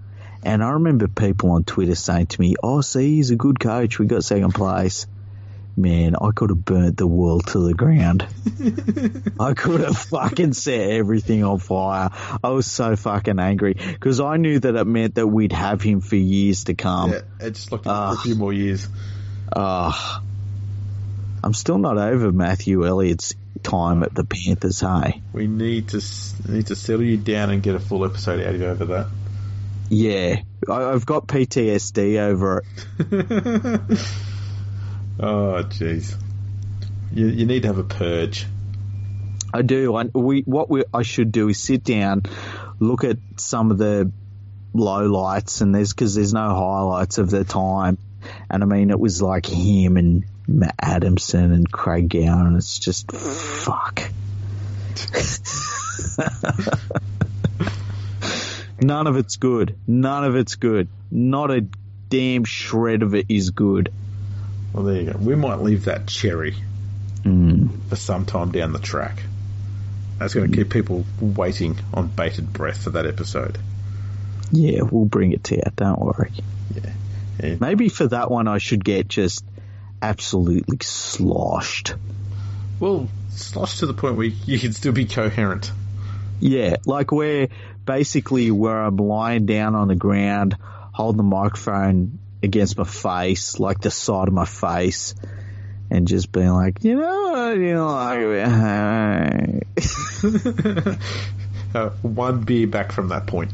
[0.45, 3.99] And I remember people on Twitter saying to me, "Oh, see, he's a good coach.
[3.99, 5.09] We got second place."
[5.77, 8.27] Man, I could have burnt the world to the ground.
[9.41, 12.11] I could have fucking set everything on fire.
[12.43, 16.01] I was so fucking angry because I knew that it meant that we'd have him
[16.01, 17.12] for years to come.
[17.12, 18.89] Yeah, it just looked uh, for a few more years.
[19.53, 20.21] Uh,
[21.43, 24.81] I'm still not over Matthew Elliott's time at the Panthers.
[24.81, 26.03] Hey, we need to
[26.49, 29.07] need to settle you down and get a full episode out of you over that.
[29.89, 32.65] Yeah, I, have got PTSD over it.
[35.19, 36.15] oh, jeez.
[37.12, 38.47] You, you need to have a purge.
[39.53, 39.97] I do.
[39.97, 42.23] I, we what we I should do is sit down,
[42.79, 44.12] look at some of the
[44.73, 47.99] low lights, and there's because there's no highlights of the time,
[48.49, 52.78] and I mean it was like him and Matt Adamson and Craig Gower, and it's
[52.78, 54.02] just fuck.
[58.82, 59.77] None of it's good.
[59.86, 60.89] None of it's good.
[61.10, 61.66] Not a
[62.09, 63.93] damn shred of it is good.
[64.72, 65.18] Well, there you go.
[65.18, 66.56] We might leave that cherry
[67.22, 67.89] mm.
[67.89, 69.22] for some time down the track.
[70.18, 73.59] That's going to keep people waiting on bated breath for that episode.
[74.52, 75.62] Yeah, we'll bring it to you.
[75.77, 76.32] Don't worry.
[76.74, 76.90] Yeah.
[77.43, 77.56] yeah.
[77.60, 79.44] Maybe for that one, I should get just
[80.02, 81.94] absolutely sloshed.
[82.78, 85.70] Well, sloshed to the point where you can still be coherent.
[86.40, 87.48] Yeah, like where
[87.85, 90.56] basically where I'm lying down on the ground,
[90.93, 95.14] holding the microphone against my face, like the side of my face,
[95.90, 97.89] and just being like, you know, you know,
[101.74, 103.51] uh, one beer back from that point.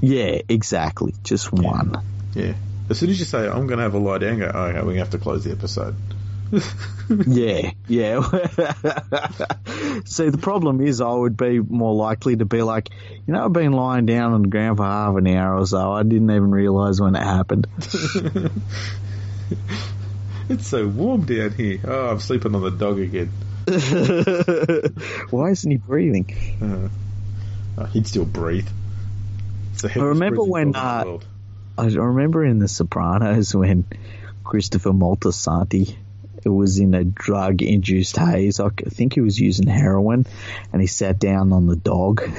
[0.00, 1.96] Yeah, exactly, just one.
[2.34, 2.54] Yeah.
[2.90, 4.78] As soon as you say, I'm going to have a lie down, go, oh, okay,
[4.78, 5.94] we're going to have to close the episode.
[7.26, 8.22] yeah, yeah.
[10.06, 12.88] See, the problem is I would be more likely to be like,
[13.26, 15.92] you know, I've been lying down on the ground for half an hour or so.
[15.92, 17.66] I didn't even realise when it happened.
[20.48, 21.80] it's so warm down here.
[21.84, 23.30] Oh, I'm sleeping on the dog again.
[25.30, 26.34] Why isn't he breathing?
[26.62, 26.88] Uh,
[27.82, 28.68] oh, he'd still breathe.
[29.84, 31.18] I remember when uh,
[31.78, 33.84] I remember in The Sopranos when
[34.42, 35.94] Christopher Moltisanti
[36.44, 38.58] was in a drug induced haze.
[38.58, 40.26] I think he was using heroin
[40.72, 42.22] and he sat down on the dog.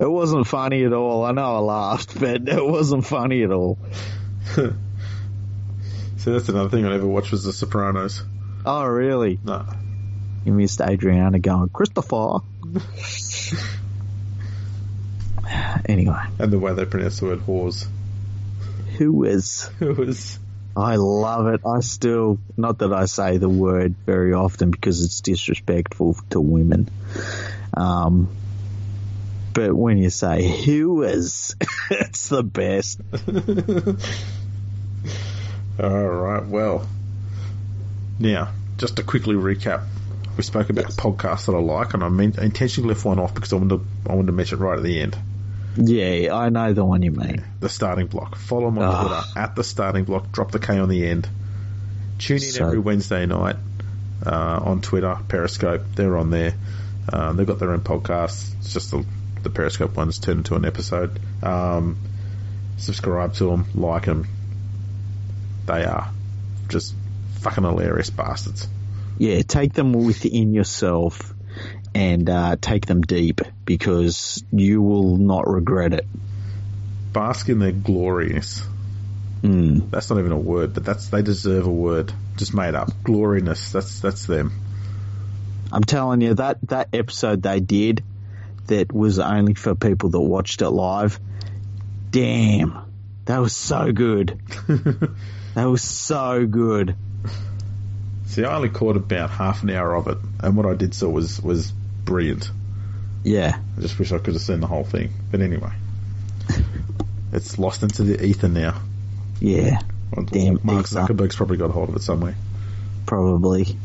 [0.00, 1.24] it wasn't funny at all.
[1.24, 3.78] I know I laughed, but it wasn't funny at all.
[4.54, 4.72] so
[6.24, 8.24] that's another thing I never watched was The Sopranos.
[8.66, 9.38] Oh, really?
[9.44, 9.64] No.
[10.44, 12.40] You missed Adriana going, Christopher.
[15.86, 16.22] anyway.
[16.38, 17.86] And the way they pronounce the word whores.
[18.98, 19.70] Who is?
[19.78, 20.38] Who is?
[20.76, 21.62] I love it.
[21.66, 26.88] I still, not that I say the word very often because it's disrespectful to women.
[27.76, 28.28] Um,
[29.52, 31.56] but when you say who is,
[31.90, 33.00] it's the best.
[35.82, 36.46] All right.
[36.46, 36.86] Well,
[38.18, 39.84] now just to quickly recap,
[40.36, 40.96] we spoke about yes.
[40.96, 43.84] podcasts that I like, and I, mean, intentionally left one off because I wanted to,
[44.08, 45.18] I wanted to mention it right at the end.
[45.76, 47.44] Yeah, I know the one you mean.
[47.60, 48.36] The starting block.
[48.36, 49.08] Follow them on oh.
[49.08, 50.32] Twitter at the starting block.
[50.32, 51.28] Drop the K on the end.
[52.18, 53.56] Tune in so, every Wednesday night
[54.26, 55.82] uh, on Twitter, Periscope.
[55.94, 56.54] They're on there.
[57.12, 58.54] Um, they've got their own podcast.
[58.58, 59.04] It's just the,
[59.42, 61.18] the Periscope ones turned into an episode.
[61.42, 61.98] Um,
[62.76, 64.26] subscribe to them, like them.
[65.66, 66.10] They are
[66.68, 66.94] just
[67.40, 68.68] fucking hilarious bastards.
[69.18, 71.34] Yeah, take them within yourself
[71.94, 76.06] and uh, take them deep because you will not regret it.
[77.12, 78.62] Bask in their gloriness.
[79.42, 79.90] Mm.
[79.90, 82.12] That's not even a word, but that's they deserve a word.
[82.36, 82.90] Just made up.
[83.02, 83.72] Gloriness.
[83.72, 84.52] That's that's them.
[85.72, 88.02] I'm telling you that that episode they did
[88.66, 91.18] that was only for people that watched it live.
[92.10, 92.78] Damn,
[93.24, 94.40] that was so good.
[95.54, 96.96] that was so good.
[98.26, 101.08] See, I only caught about half an hour of it, and what I did saw
[101.08, 101.72] was was
[102.04, 102.50] brilliant.
[103.22, 103.58] Yeah.
[103.76, 105.12] I just wish I could have seen the whole thing.
[105.30, 105.72] But anyway,
[107.32, 108.80] it's lost into the ether now.
[109.40, 109.80] Yeah.
[110.12, 112.34] Well, Damn Mark Zuckerberg's probably got hold of it somewhere.
[113.06, 113.76] Probably.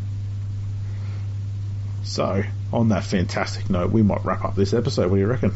[2.03, 5.09] So, on that fantastic note, we might wrap up this episode.
[5.09, 5.53] What do you reckon?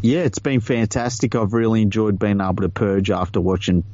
[0.00, 1.34] Yeah, it's been fantastic.
[1.34, 3.84] I've really enjoyed being able to purge after watching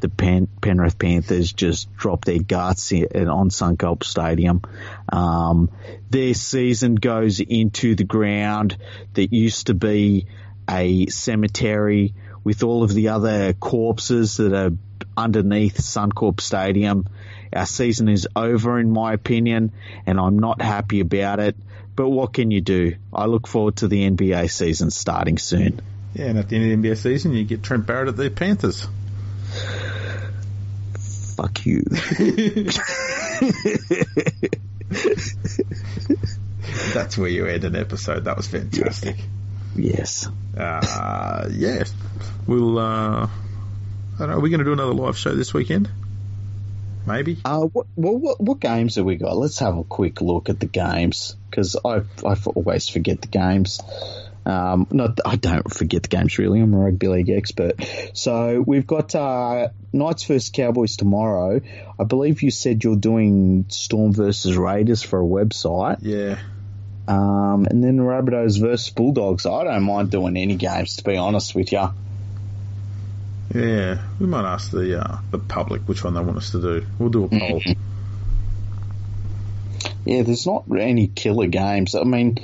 [0.00, 4.62] the Pen- Penrith Panthers just drop their guts in, on Suncorp Stadium.
[5.12, 5.70] Um,
[6.10, 8.76] their season goes into the ground
[9.14, 10.26] that used to be
[10.68, 14.72] a cemetery with all of the other corpses that are
[15.16, 17.06] underneath Suncorp Stadium.
[17.52, 19.72] Our season is over, in my opinion,
[20.06, 21.56] and I'm not happy about it.
[21.96, 22.96] But what can you do?
[23.12, 25.80] I look forward to the NBA season starting soon.
[26.14, 28.30] Yeah, and at the end of the NBA season, you get Trent Barrett at the
[28.30, 28.88] Panthers.
[31.36, 31.82] Fuck you.
[36.94, 38.24] That's where you end an episode.
[38.24, 39.16] That was fantastic.
[39.74, 40.28] yes.
[40.56, 41.84] Uh, yeah.
[42.46, 43.28] We'll, uh, I
[44.18, 45.88] don't know, are we going to do another live show this weekend?
[47.06, 47.38] Maybe.
[47.44, 49.36] Uh, what, well, what, what games have we got?
[49.36, 53.80] Let's have a quick look at the games because I I always forget the games.
[54.46, 56.60] Um, not I don't forget the games really.
[56.60, 57.82] I'm a rugby league expert.
[58.14, 61.60] So we've got uh, Knights versus Cowboys tomorrow.
[61.98, 65.98] I believe you said you're doing Storm versus Raiders for a website.
[66.02, 66.38] Yeah.
[67.06, 69.44] Um, and then Rabbitohs versus Bulldogs.
[69.44, 71.90] I don't mind doing any games to be honest with you.
[73.54, 76.86] Yeah, we might ask the uh, the public which one they want us to do.
[76.98, 77.62] We'll do a poll.
[80.04, 81.94] Yeah, there's not any killer games.
[81.94, 82.38] I mean,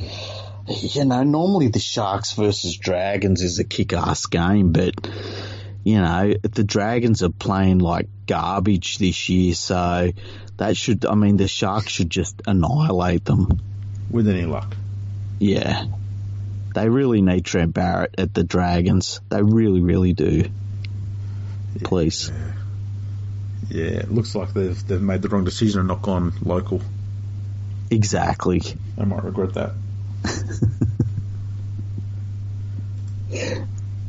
[0.68, 4.94] you know, normally the Sharks versus Dragons is a kick-ass game, but
[5.82, 10.12] you know, the Dragons are playing like garbage this year, so
[10.58, 13.60] that should, I mean, the Sharks should just annihilate them.
[14.10, 14.76] With any luck.
[15.38, 15.86] Yeah.
[16.74, 19.20] They really need Trent Barrett at the Dragons.
[19.28, 20.44] They really, really do.
[21.84, 22.30] Please.
[23.68, 26.82] Yeah, it looks like they've they've made the wrong decision and not gone local.
[27.90, 28.62] Exactly.
[28.98, 29.72] I might regret that.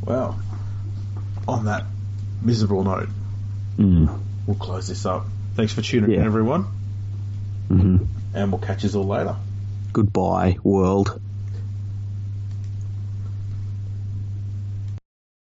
[0.04, 0.38] well,
[1.46, 1.86] on that
[2.42, 3.08] miserable note,
[3.78, 4.20] Mm.
[4.46, 5.26] we'll close this up.
[5.54, 6.20] Thanks for tuning Yeah.
[6.20, 6.66] in, everyone,
[7.68, 7.96] hmm
[8.34, 9.36] and we'll catch you all later.
[9.92, 11.20] Goodbye, world.